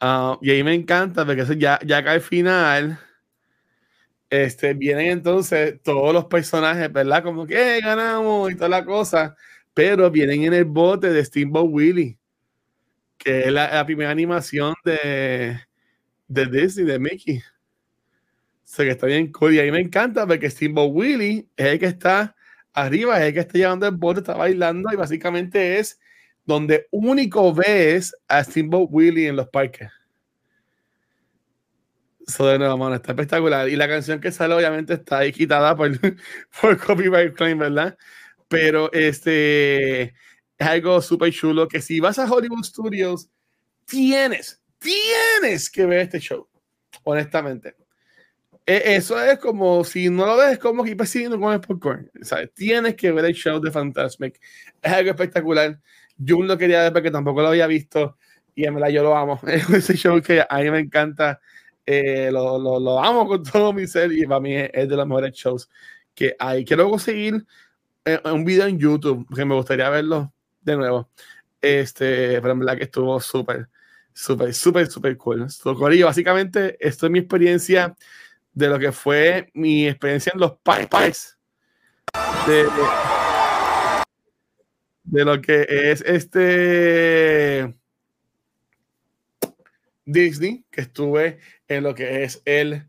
Ah, 0.00 0.38
y 0.42 0.50
ahí 0.50 0.64
me 0.64 0.74
encanta 0.74 1.26
porque 1.26 1.44
ya, 1.58 1.78
ya 1.84 1.98
acá 1.98 2.12
al 2.12 2.20
final. 2.20 2.98
Este, 4.30 4.74
vienen 4.74 5.06
entonces 5.06 5.80
todos 5.82 6.12
los 6.12 6.24
personajes, 6.26 6.92
¿verdad? 6.92 7.22
Como 7.22 7.46
que 7.46 7.78
"Eh, 7.78 7.80
ganamos 7.80 8.50
y 8.50 8.54
toda 8.56 8.68
la 8.68 8.84
cosa. 8.84 9.36
Pero 9.74 10.10
vienen 10.10 10.44
en 10.44 10.54
el 10.54 10.64
bote 10.64 11.10
de 11.10 11.24
Steamboat 11.24 11.66
Willie, 11.68 12.18
que 13.18 13.40
es 13.40 13.52
la, 13.52 13.84
primera 13.86 14.10
animación 14.10 14.74
de, 14.84 15.58
de 16.28 16.46
Disney, 16.46 16.86
de 16.86 16.98
Mickey. 16.98 17.42
O 18.74 18.76
que 18.78 18.90
está 18.90 19.06
bien 19.06 19.32
cool. 19.32 19.54
Y 19.54 19.58
ahí 19.60 19.70
me 19.70 19.80
encanta 19.80 20.26
porque 20.26 20.50
Steamboat 20.50 20.90
Willie 20.92 21.48
es 21.56 21.66
el 21.66 21.78
que 21.78 21.86
está 21.86 22.34
arriba, 22.72 23.18
es 23.18 23.26
el 23.28 23.34
que 23.34 23.40
está 23.40 23.58
llevando 23.58 23.86
el 23.86 23.96
bote, 23.96 24.20
está 24.20 24.34
bailando 24.34 24.90
y 24.92 24.96
básicamente 24.96 25.78
es 25.78 25.98
donde 26.44 26.86
único 26.90 27.54
ves 27.54 28.14
a 28.28 28.42
Steamboat 28.44 28.88
Willie 28.90 29.28
en 29.28 29.36
los 29.36 29.48
parques. 29.48 29.88
Eso 32.26 32.46
de 32.48 32.58
nuevo, 32.58 32.76
mano, 32.76 32.96
está 32.96 33.12
espectacular. 33.12 33.68
Y 33.68 33.76
la 33.76 33.86
canción 33.88 34.20
que 34.20 34.32
sale, 34.32 34.54
obviamente, 34.54 34.94
está 34.94 35.18
ahí 35.18 35.32
quitada 35.32 35.76
por, 35.76 35.90
por 36.60 36.78
copyright 36.84 37.34
claim, 37.36 37.58
¿verdad? 37.58 37.96
Pero 38.48 38.92
este 38.92 40.02
es 40.58 40.66
algo 40.68 41.00
súper 41.02 41.32
chulo 41.32 41.68
que 41.68 41.80
si 41.80 42.00
vas 42.00 42.18
a 42.18 42.30
Hollywood 42.32 42.64
Studios, 42.64 43.28
tienes, 43.86 44.62
tienes 44.78 45.70
que 45.70 45.86
ver 45.86 46.00
este 46.00 46.20
show, 46.20 46.48
honestamente. 47.04 47.76
E- 48.66 48.96
Eso 48.96 49.20
es 49.22 49.38
como, 49.38 49.84
si 49.84 50.10
no 50.10 50.26
lo 50.26 50.36
ves, 50.36 50.52
es 50.54 50.58
como 50.58 50.82
que 50.84 50.96
persiguiendo 50.96 51.38
con 51.38 51.52
el 51.52 51.60
popcorn. 51.60 52.10
¿sabes? 52.22 52.52
Tienes 52.54 52.94
que 52.96 53.12
ver 53.12 53.24
el 53.26 53.34
show 53.34 53.60
de 53.60 53.70
Fantasmic. 53.70 54.40
Es 54.82 54.92
algo 54.92 55.10
espectacular. 55.10 55.80
Yo 56.16 56.42
lo 56.42 56.58
quería 56.58 56.82
ver 56.82 56.92
porque 56.92 57.10
tampoco 57.10 57.42
lo 57.42 57.48
había 57.48 57.66
visto. 57.66 58.16
Y 58.54 58.64
en 58.66 58.74
verdad 58.74 58.88
yo 58.90 59.02
lo 59.02 59.16
amo. 59.16 59.40
Es 59.46 59.68
ese 59.70 59.96
show 59.96 60.20
que 60.22 60.44
a 60.48 60.58
mí 60.58 60.70
me 60.70 60.80
encanta. 60.80 61.40
Eh, 61.86 62.30
lo, 62.32 62.58
lo, 62.58 62.80
lo, 62.80 63.02
amo 63.02 63.28
con 63.28 63.44
todo 63.44 63.72
mi 63.72 63.86
ser 63.86 64.10
y 64.12 64.26
para 64.26 64.40
mí 64.40 64.56
es, 64.56 64.70
es, 64.74 64.88
de 64.88 64.96
los 64.96 65.06
mejores 65.06 65.32
shows 65.32 65.70
que 66.14 66.34
hay. 66.38 66.64
Quiero 66.64 66.90
conseguir 66.90 67.46
eh, 68.04 68.20
un 68.24 68.44
video 68.44 68.66
en 68.66 68.78
YouTube 68.78 69.26
que 69.34 69.44
me 69.44 69.54
gustaría 69.54 69.88
verlo 69.88 70.32
de 70.62 70.76
nuevo. 70.76 71.08
Este, 71.60 72.40
pero 72.40 72.52
en 72.52 72.58
verdad 72.60 72.76
que 72.76 72.84
estuvo 72.84 73.20
súper, 73.20 73.68
súper, 74.12 74.52
súper, 74.52 74.86
súper 74.88 75.16
cool. 75.16 75.46
Corillo. 75.62 76.06
Básicamente, 76.06 76.76
esto 76.80 77.06
es 77.06 77.12
mi 77.12 77.20
experiencia 77.20 77.96
de 78.52 78.68
lo 78.68 78.78
que 78.78 78.90
fue 78.90 79.50
mi 79.54 79.86
experiencia 79.86 80.32
en 80.34 80.40
los 80.40 80.54
pies. 80.58 81.36
De, 82.46 82.66
de 85.04 85.24
lo 85.24 85.40
que 85.40 85.66
es 85.68 86.00
este 86.02 87.74
Disney, 90.06 90.64
que 90.70 90.80
estuve 90.80 91.38
en 91.68 91.82
lo 91.82 91.94
que 91.94 92.24
es 92.24 92.40
el 92.46 92.88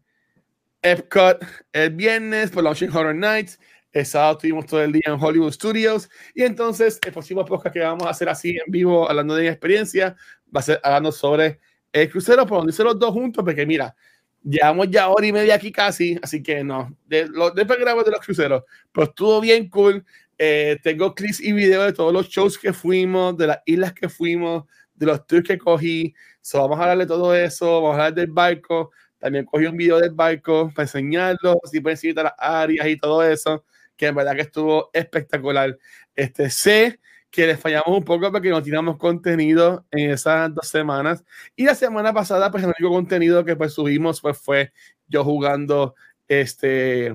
Epcot 0.82 1.44
el 1.74 1.90
viernes 1.90 2.52
por 2.52 2.64
Launching 2.64 2.96
Horror 2.96 3.16
Nights. 3.16 3.60
El 3.92 4.06
sábado 4.06 4.34
estuvimos 4.34 4.66
todo 4.68 4.84
el 4.84 4.92
día 4.92 5.02
en 5.06 5.22
Hollywood 5.22 5.52
Studios. 5.52 6.10
Y 6.34 6.44
entonces, 6.44 7.00
el 7.06 7.12
próximo 7.12 7.44
podcast 7.44 7.74
que 7.74 7.80
vamos 7.80 8.06
a 8.06 8.12
hacer 8.12 8.30
así 8.30 8.52
en 8.52 8.72
vivo, 8.72 9.10
hablando 9.10 9.36
de 9.36 9.44
mi 9.44 9.48
experiencia, 9.50 10.16
va 10.56 10.60
a 10.60 10.64
ser 10.64 10.80
hablando 10.84 11.12
sobre 11.12 11.60
el 11.92 12.10
crucero, 12.10 12.46
por 12.46 12.60
donde 12.60 12.72
hice 12.72 12.84
los 12.84 13.00
dos 13.00 13.12
juntos, 13.12 13.44
porque 13.44 13.66
mira, 13.66 13.96
llevamos 14.44 14.90
ya 14.90 15.10
hora 15.10 15.26
y 15.26 15.32
media 15.32 15.56
aquí 15.56 15.72
casi, 15.72 16.18
así 16.22 16.44
que 16.44 16.64
no, 16.64 16.96
de, 17.06 17.28
lo, 17.28 17.52
después 17.52 17.80
grabo 17.80 18.04
de 18.04 18.12
los 18.12 18.20
cruceros, 18.22 18.64
pero 18.92 19.08
estuvo 19.08 19.42
bien 19.42 19.70
cool. 19.70 20.06
Eh, 20.38 20.78
tengo 20.84 21.16
clips 21.16 21.40
y 21.40 21.52
videos 21.52 21.86
de 21.88 21.94
todos 21.94 22.14
los 22.14 22.30
shows 22.30 22.60
que 22.60 22.72
fuimos, 22.72 23.36
de 23.38 23.48
las 23.48 23.60
islas 23.66 23.94
que 23.94 24.08
fuimos, 24.08 24.66
de 24.94 25.06
los 25.08 25.26
tours 25.26 25.48
que 25.48 25.58
cogí. 25.58 26.14
So, 26.48 26.62
vamos 26.62 26.80
a 26.80 26.84
hablar 26.84 27.00
de 27.00 27.06
todo 27.08 27.36
eso, 27.36 27.82
vamos 27.82 27.90
a 27.90 27.94
hablar 27.96 28.14
del 28.14 28.28
barco. 28.28 28.92
También 29.18 29.44
cogí 29.44 29.66
un 29.66 29.76
video 29.76 30.00
del 30.00 30.12
barco 30.12 30.72
para 30.74 30.86
enseñarlo, 30.86 31.60
si 31.70 31.82
pueden 31.82 31.98
seguir 31.98 32.16
las 32.16 32.32
áreas 32.38 32.88
y 32.88 32.96
todo 32.96 33.22
eso, 33.22 33.66
que 33.98 34.06
en 34.08 34.16
verdad 34.16 34.34
que 34.34 34.44
estuvo 34.44 34.90
espectacular. 34.94 35.78
Este, 36.16 36.50
sé 36.50 37.02
que 37.30 37.48
les 37.48 37.60
fallamos 37.60 37.90
un 37.90 38.06
poco 38.06 38.32
porque 38.32 38.50
no 38.50 38.64
tiramos 38.64 38.96
contenido 38.96 39.86
en 39.92 40.12
esas 40.12 40.56
dos 40.56 40.70
semanas. 40.70 41.22
Y 41.54 41.66
la 41.66 41.76
semana 41.76 42.14
pasada, 42.14 42.50
pues 42.50 42.64
el 42.64 42.70
único 42.70 42.94
contenido 42.96 43.44
que 43.44 43.58
pues 43.58 43.74
subimos 43.74 44.22
pues, 44.22 44.38
fue 44.38 44.72
yo 45.10 45.26
jugando, 45.26 45.96
este, 46.30 47.12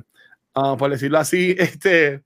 uh, 0.55 0.77
por 0.77 0.91
decirlo 0.91 1.17
así, 1.17 1.57
este, 1.59 2.23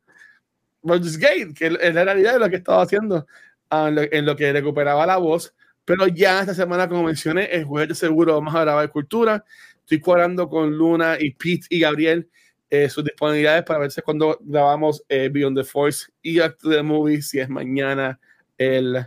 Gate, 0.82 1.54
que 1.54 1.66
es 1.66 1.94
la 1.94 2.04
realidad 2.04 2.32
de 2.32 2.40
lo 2.40 2.50
que 2.50 2.56
estaba 2.56 2.82
haciendo, 2.82 3.28
uh, 3.70 3.96
en 4.10 4.26
lo 4.26 4.34
que 4.34 4.52
recuperaba 4.52 5.06
la 5.06 5.18
voz. 5.18 5.54
Pero 5.86 6.06
ya 6.08 6.40
esta 6.40 6.54
semana, 6.54 6.86
como 6.88 7.04
mencioné, 7.04 7.44
el 7.44 7.64
jueves 7.64 7.88
de 7.88 7.94
seguro 7.94 8.34
vamos 8.34 8.54
a 8.54 8.60
grabar 8.60 8.90
cultura. 8.90 9.42
Estoy 9.80 10.00
cuadrando 10.00 10.48
con 10.48 10.76
Luna 10.76 11.16
y 11.18 11.30
Pete 11.30 11.66
y 11.70 11.80
Gabriel 11.80 12.28
eh, 12.68 12.88
sus 12.90 13.04
disponibilidades 13.04 13.62
para 13.62 13.78
ver 13.78 13.92
si 13.92 14.02
cuando 14.02 14.36
grabamos 14.42 15.02
eh, 15.08 15.30
Beyond 15.32 15.58
the 15.58 15.64
Force 15.64 16.08
y 16.20 16.40
Act 16.40 16.60
the 16.62 16.82
Movie, 16.82 17.22
si 17.22 17.38
es 17.38 17.48
mañana 17.48 18.18
el 18.58 19.06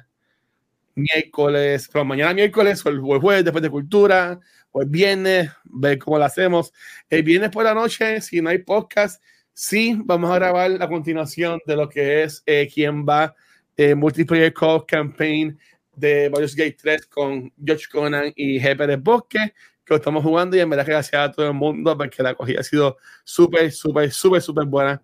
miércoles, 0.95 1.89
pero 1.91 2.05
mañana 2.05 2.33
miércoles 2.33 2.85
o 2.85 2.89
el 2.89 2.99
jueves 2.99 3.43
después 3.43 3.61
de 3.61 3.69
cultura, 3.69 4.39
o 4.71 4.81
el 4.81 4.87
viernes, 4.87 5.51
ver 5.65 5.99
cómo 5.99 6.17
lo 6.17 6.25
hacemos. 6.25 6.71
El 7.09 7.23
viernes 7.23 7.49
por 7.49 7.65
la 7.65 7.73
noche, 7.73 8.21
si 8.21 8.41
no 8.41 8.49
hay 8.49 8.59
podcast, 8.59 9.21
sí 9.53 9.97
vamos 10.05 10.31
a 10.31 10.35
grabar 10.35 10.71
la 10.71 10.87
continuación 10.87 11.59
de 11.65 11.75
lo 11.75 11.89
que 11.89 12.23
es 12.23 12.41
eh, 12.45 12.69
va 13.07 13.35
eh, 13.75 13.95
Multiplayer 13.95 14.53
Call 14.53 14.85
Campaign 14.85 15.59
de 15.99 16.29
Baldur's 16.29 16.55
Gate 16.55 16.77
3 16.81 17.05
con 17.07 17.51
George 17.63 17.85
Conan 17.91 18.31
y 18.35 18.59
Jefe 18.59 18.87
de 18.87 18.95
Bosque, 18.95 19.53
que 19.83 19.93
lo 19.93 19.97
estamos 19.97 20.23
jugando 20.23 20.55
y 20.55 20.59
en 20.59 20.69
verdad 20.69 20.85
que 20.85 20.91
gracias 20.91 21.21
a 21.21 21.31
todo 21.31 21.47
el 21.47 21.53
mundo 21.53 21.97
porque 21.97 22.23
la 22.23 22.31
acogida 22.31 22.61
ha 22.61 22.63
sido 22.63 22.97
súper, 23.23 23.71
súper, 23.71 24.11
súper, 24.11 24.41
súper 24.41 24.65
buena. 24.65 25.01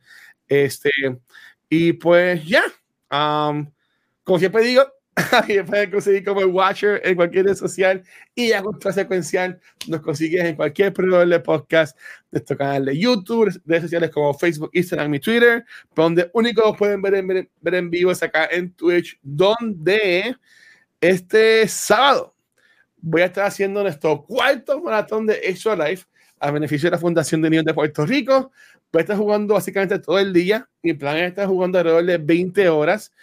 Este, 0.48 0.92
y 1.70 1.94
pues 1.94 2.46
ya, 2.46 2.64
um, 3.12 3.72
como 4.24 4.40
siempre 4.40 4.64
digo, 4.64 4.84
Aquí 5.32 5.62
pueden 5.62 5.92
conseguir 5.92 6.26
como 6.26 6.42
el 6.42 6.48
Watcher 6.48 7.02
en 7.06 7.16
cualquier 7.16 7.46
red 7.46 7.56
social 7.56 8.04
y 8.34 8.50
ya 8.50 8.62
con 8.62 8.78
secuencial 8.94 9.60
nos 9.88 10.02
consigues 10.02 10.44
en 10.44 10.58
cualquier 10.58 10.92
proveedor 10.92 11.28
de 11.30 11.40
podcast, 11.40 11.98
de 12.32 12.40
nuestro 12.40 12.58
canal 12.58 12.86
de 12.86 13.00
YouTube, 13.00 13.62
redes 13.66 13.84
sociales 13.84 14.10
como 14.12 14.34
Facebook, 14.34 14.72
Instagram 14.74 15.14
y 15.14 15.20
Twitter, 15.20 15.66
donde 15.96 16.30
único 16.34 16.76
pueden 16.76 17.02
ver 17.02 17.16
en, 17.16 17.28
ver 17.62 17.76
en 17.76 17.90
vivo 17.90 18.12
es 18.12 18.22
acá 18.24 18.50
en 18.52 18.74
Twitch, 18.74 19.18
donde 19.22 20.36
este 21.10 21.68
sábado 21.68 22.36
voy 22.98 23.22
a 23.22 23.26
estar 23.26 23.46
haciendo 23.46 23.84
nuestro 23.84 24.24
cuarto 24.24 24.82
maratón 24.82 25.28
de 25.28 25.40
Extra 25.44 25.76
Life 25.76 26.06
a 26.40 26.52
beneficio 26.52 26.88
de 26.88 26.96
la 26.96 27.00
Fundación 27.00 27.42
de 27.42 27.50
Niños 27.50 27.66
de 27.66 27.74
Puerto 27.74 28.06
Rico. 28.06 28.52
Voy 28.92 29.00
a 29.00 29.02
estar 29.02 29.18
jugando 29.18 29.54
básicamente 29.54 30.00
todo 30.00 30.18
el 30.18 30.34
día. 30.34 30.68
Mi 30.82 30.94
plan 30.94 31.18
es 31.18 31.30
estar 31.30 31.48
jugando 31.48 31.78
alrededor 31.78 32.06
de 32.06 32.18
20 32.18 32.70
horas. 32.70 33.14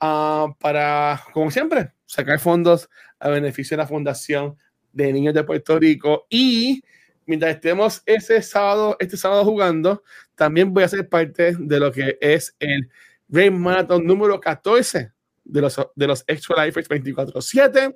Uh, 0.00 0.52
para, 0.58 1.22
como 1.32 1.50
siempre, 1.50 1.92
sacar 2.06 2.38
fondos 2.38 2.88
a 3.18 3.28
beneficio 3.28 3.76
de 3.76 3.82
la 3.82 3.88
Fundación 3.88 4.56
de 4.92 5.12
Niños 5.12 5.34
de 5.34 5.44
Puerto 5.44 5.78
Rico. 5.78 6.26
Y 6.28 6.82
mientras 7.26 7.54
estemos 7.54 8.02
ese 8.06 8.42
sábado, 8.42 8.96
este 8.98 9.16
sábado 9.16 9.44
jugando, 9.44 10.02
también 10.34 10.72
voy 10.72 10.84
a 10.84 10.88
ser 10.88 11.08
parte 11.08 11.54
de 11.58 11.80
lo 11.80 11.92
que 11.92 12.18
es 12.20 12.56
el 12.58 12.90
Rain 13.28 13.60
Marathon 13.60 14.04
número 14.04 14.40
14 14.40 15.12
de 15.48 15.60
los, 15.62 15.80
de 15.94 16.06
los 16.06 16.24
Extra 16.26 16.64
Lifers 16.64 16.88
24-7. 16.88 17.94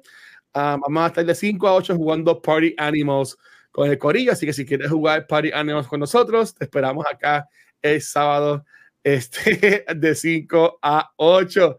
Uh, 0.55 0.79
vamos 0.81 1.03
a 1.03 1.07
estar 1.07 1.24
de 1.24 1.35
5 1.35 1.69
a 1.69 1.74
8 1.74 1.97
jugando 1.97 2.43
Party 2.43 2.74
Animals 2.79 3.39
con 3.70 3.89
el 3.89 3.99
Corillo. 3.99 4.33
Así 4.33 4.47
que 4.47 4.53
si 4.53 4.66
quieres 4.66 4.91
jugar 4.91 5.27
Party 5.27 5.51
Animals 5.53 5.87
con 5.87 6.01
nosotros, 6.01 6.55
te 6.55 6.65
esperamos 6.65 7.07
acá 7.11 7.49
el 7.81 8.01
sábado 8.03 8.65
este, 9.05 9.85
de 9.97 10.15
5 10.15 10.79
a 10.83 11.12
8. 11.16 11.79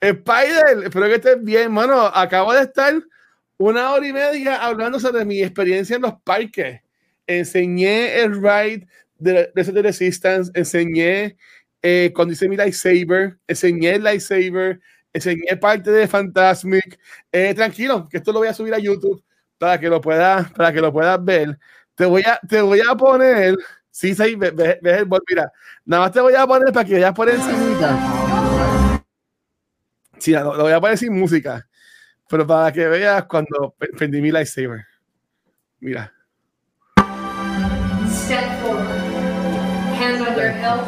Spider, 0.00 0.84
espero 0.84 1.06
que 1.06 1.14
estés 1.14 1.42
bien, 1.42 1.72
mano. 1.72 2.00
Acabo 2.06 2.52
de 2.52 2.62
estar 2.62 2.94
una 3.56 3.92
hora 3.92 4.06
y 4.06 4.12
media 4.12 4.56
hablando 4.56 5.00
sobre 5.00 5.24
mi 5.24 5.42
experiencia 5.42 5.96
en 5.96 6.02
los 6.02 6.14
parques. 6.22 6.80
Enseñé 7.26 8.20
el 8.20 8.34
ride 8.34 8.86
de, 9.18 9.50
de, 9.54 9.64
de 9.64 9.82
Resistance, 9.82 10.50
enseñé 10.54 11.36
eh, 11.86 12.12
cuando 12.14 12.32
hice 12.32 12.48
mi 12.48 12.56
lightsaber, 12.56 13.38
enseñé 13.46 13.96
el 13.96 14.04
lightsaber, 14.04 14.80
enseñé 15.14 15.56
parte 15.56 15.90
de 15.90 16.06
Fantasmic. 16.06 16.98
Eh, 17.32 17.54
tranquilo, 17.54 18.06
que 18.10 18.18
esto 18.18 18.32
lo 18.32 18.40
voy 18.40 18.48
a 18.48 18.54
subir 18.54 18.74
a 18.74 18.78
YouTube 18.78 19.24
para 19.56 19.80
que 19.80 19.88
lo 19.88 20.00
puedas, 20.02 20.52
para 20.52 20.72
que 20.72 20.80
lo 20.82 20.92
puedas 20.92 21.24
ver. 21.24 21.58
Te 21.94 22.04
voy 22.04 22.22
a, 22.22 22.38
te 22.46 22.60
voy 22.60 22.80
a 22.86 22.94
poner 22.94 23.56
Sí, 23.94 24.12
sí, 24.12 24.34
ves 24.34 24.52
ve, 24.56 24.80
ve 24.82 24.98
el 24.98 25.04
bol. 25.04 25.22
Mira, 25.28 25.52
nada 25.84 26.02
más 26.02 26.12
te 26.12 26.20
voy 26.20 26.34
a 26.34 26.44
poner 26.48 26.72
para 26.72 26.84
que 26.84 26.94
vayas 26.94 27.14
por 27.14 27.28
encima. 27.28 29.00
Sí, 30.18 30.32
lo, 30.32 30.56
lo, 30.56 30.64
voy 30.64 30.72
a 30.72 30.80
poner 30.80 30.98
sin 30.98 31.16
música. 31.16 31.64
Pero 32.28 32.44
para 32.44 32.72
que 32.72 32.88
veas 32.88 33.24
cuando 33.26 33.76
prendí 33.96 34.20
mi 34.20 34.32
lightsaber. 34.32 34.84
Mira. 35.78 36.12
Step 38.08 38.60
forward. 38.62 38.88
Hands 39.94 40.20
on 40.22 40.34
your 40.34 40.50
hilt. 40.50 40.84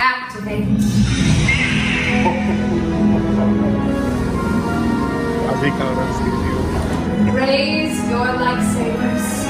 Activate. 0.00 0.93
Así, 5.64 5.72
cabrón, 5.78 6.08
sí, 6.18 7.30
Raise 7.32 7.96
your 8.10 8.26
lightsabers. 8.36 9.48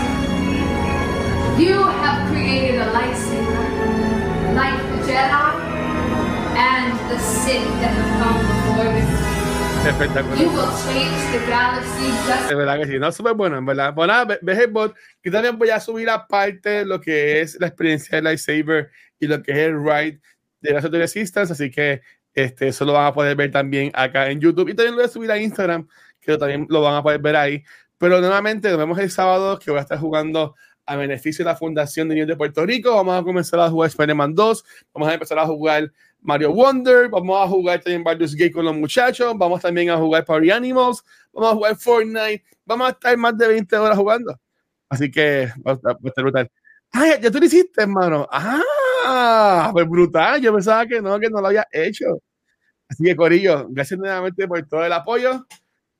You 1.59 1.83
have 1.83 2.31
created 2.31 2.81
a 2.81 2.93
lightsaber, 2.93 4.55
like 4.55 4.79
the 4.91 5.11
Jedi 5.11 5.51
and 6.57 6.95
the 7.11 7.19
Sith 7.19 7.67
that 7.81 7.91
have 7.91 8.13
come 8.23 8.39
before 8.47 8.95
you. 8.95 9.89
Espectacular. 9.89 10.37
You 10.39 10.51
will 10.51 10.71
change 10.87 11.19
the 11.33 11.51
galaxy 11.51 12.07
just 12.29 12.49
De 12.49 12.55
verdad 12.55 12.79
que 12.79 12.87
sí, 12.87 12.99
no, 13.01 13.11
súper 13.11 13.35
bueno, 13.35 13.59
en 13.59 13.67
verdad. 13.67 13.93
Bueno, 13.93 14.13
nada, 14.13 14.39
bot, 14.71 14.95
que 15.21 15.33
también 15.33 15.59
voy 15.59 15.71
a 15.71 15.81
subir 15.81 16.09
aparte 16.09 16.85
lo 16.85 17.01
que 17.01 17.41
es 17.41 17.59
la 17.59 17.67
experiencia 17.67 18.19
del 18.19 18.25
lightsaber 18.25 18.89
y 19.19 19.27
lo 19.27 19.43
que 19.43 19.51
es 19.51 19.59
el 19.59 19.85
ride 19.85 20.21
de 20.61 20.75
la 20.75 20.81
Resistance, 20.81 21.53
así 21.53 21.73
que 21.73 22.03
este, 22.35 22.69
eso 22.69 22.85
lo 22.85 22.93
van 22.93 23.07
a 23.07 23.13
poder 23.13 23.37
ver 23.37 23.51
también 23.51 23.91
acá 23.95 24.31
en 24.31 24.41
YouTube 24.41 24.69
y 24.69 24.75
también 24.75 24.95
lo 24.95 25.01
voy 25.01 25.07
a 25.07 25.09
subir 25.09 25.31
a 25.31 25.39
Instagram, 25.39 25.87
que 26.21 26.37
también 26.37 26.67
lo 26.69 26.83
van 26.83 26.97
a 26.97 27.03
poder 27.03 27.21
ver 27.21 27.37
ahí. 27.37 27.63
Pero 27.99 28.21
nuevamente 28.21 28.69
nos 28.69 28.79
vemos 28.79 28.99
el 28.99 29.11
sábado 29.11 29.59
que 29.59 29.71
voy 29.71 29.79
a 29.79 29.83
estar 29.83 29.99
jugando 29.99 30.55
a 30.87 30.97
beneficio 30.97 31.45
de 31.45 31.51
la 31.51 31.57
Fundación 31.57 32.09
de 32.09 32.15
Niños 32.15 32.29
de 32.29 32.37
Puerto 32.37 32.67
Rico. 32.67 32.95
Vamos 32.95 33.21
a 33.21 33.23
comenzar 33.23 33.61
a 33.61 33.71
jugar 33.71 33.89
Spider-Man 33.89 34.35
2, 34.35 34.65
vamos 34.93 35.09
a 35.09 35.15
empezar 35.15 35.39
a 35.39 35.47
jugar 35.47 35.91
Mario 36.21 36.53
Wonder, 36.53 37.09
vamos 37.09 37.43
a 37.43 37.49
jugar 37.49 37.81
también 37.81 38.03
Baldur's 38.03 38.35
Gate 38.35 38.53
con 38.53 38.65
los 38.65 38.75
muchachos, 38.75 39.35
vamos 39.37 39.61
también 39.61 39.91
a 39.91 39.97
jugar 39.97 40.25
Party 40.25 40.51
Animals, 40.51 41.05
vamos 41.33 41.53
a 41.53 41.55
jugar 41.55 41.77
Fortnite, 41.77 42.45
vamos 42.65 42.89
a 42.89 42.91
estar 42.91 43.17
más 43.17 43.37
de 43.37 43.49
20 43.49 43.77
horas 43.77 43.97
jugando. 43.97 44.41
Así 44.89 45.11
que 45.11 45.53
va 45.67 45.73
a 45.73 45.75
estar, 45.75 45.97
brutal. 46.17 46.51
Ah, 46.97 47.19
ya, 47.21 47.29
tú 47.31 47.41
lo 47.41 47.47
hiciste, 47.47 47.83
hermano. 47.83 48.29
Ah, 48.31 49.71
pues 49.73 49.89
brutal. 49.89 50.41
Yo 50.41 50.53
pensaba 50.55 50.87
que 50.87 51.01
no, 51.01 51.19
que 51.19 51.29
no 51.29 51.41
lo 51.41 51.49
había 51.49 51.67
hecho. 51.73 52.07
Así 52.89 53.03
que, 53.03 53.17
Corillo, 53.17 53.67
gracias 53.69 53.99
nuevamente 53.99 54.47
por 54.47 54.65
todo 54.69 54.85
el 54.85 54.93
apoyo. 54.93 55.45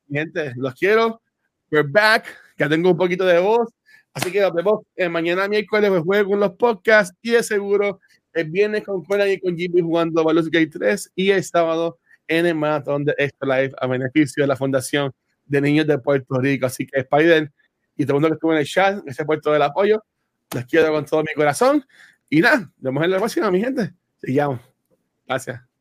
gente, 0.09 0.53
los 0.57 0.75
quiero. 0.75 1.21
We're 1.71 1.89
back. 1.89 2.27
Ya 2.59 2.69
tengo 2.69 2.91
un 2.93 2.97
poquito 2.97 3.25
de 3.25 3.41
voz. 3.41 3.69
Así 4.13 4.31
que 4.31 4.41
nos 4.41 4.55
vemos 4.55 4.83
eh, 4.95 5.09
mañana 5.09 5.49
miércoles, 5.49 5.91
pues 5.91 6.03
juego 6.05 6.31
con 6.31 6.41
los 6.41 6.53
podcasts 6.53 7.17
y 7.21 7.33
de 7.33 7.43
seguro 7.43 8.01
el 8.33 8.51
viernes 8.51 8.85
con 8.85 9.03
Conan 9.05 9.29
y 9.29 9.41
con 9.41 9.57
Jimmy 9.57 9.81
jugando 9.81 10.23
Baldur's 10.23 10.51
Gate 10.51 10.71
3 10.79 11.13
y 11.17 11.31
el 11.31 11.43
sábado 11.43 11.99
en 12.29 12.47
el 12.47 12.55
maratón 12.55 13.05
de 13.05 13.15
Extra 13.19 13.63
Life 13.63 13.75
a 13.81 13.87
beneficio 13.89 14.45
de 14.45 14.47
la 14.47 14.57
Fundación 14.57 15.13
de 15.45 15.61
Niños 15.61 15.89
de 15.89 15.99
Puerto 15.99 16.39
Rico. 16.39 16.67
Así 16.67 16.87
que 16.87 17.01
Spider 17.01 17.51
y 17.97 18.07
todo 18.07 18.17
el 18.17 18.23
mundo 18.23 18.29
que 18.29 18.35
estuvo 18.35 18.53
en 18.53 18.59
el 18.59 18.67
chat, 18.67 19.03
ese 19.07 19.25
puerto 19.25 19.53
del 19.53 19.63
apoyo, 19.63 20.03
los 20.53 20.65
quiero 20.67 20.93
con 20.93 21.05
todo 21.05 21.23
mi 21.23 21.35
corazón. 21.35 21.87
Y 22.31 22.41
nada, 22.41 22.59
nos 22.59 22.73
vemos 22.83 23.05
en 23.05 23.11
la 23.11 23.19
próxima, 23.19 23.51
mi 23.51 23.61
gente. 23.61 23.95
Sigamos. 24.21 24.61
Gracias. 25.27 25.74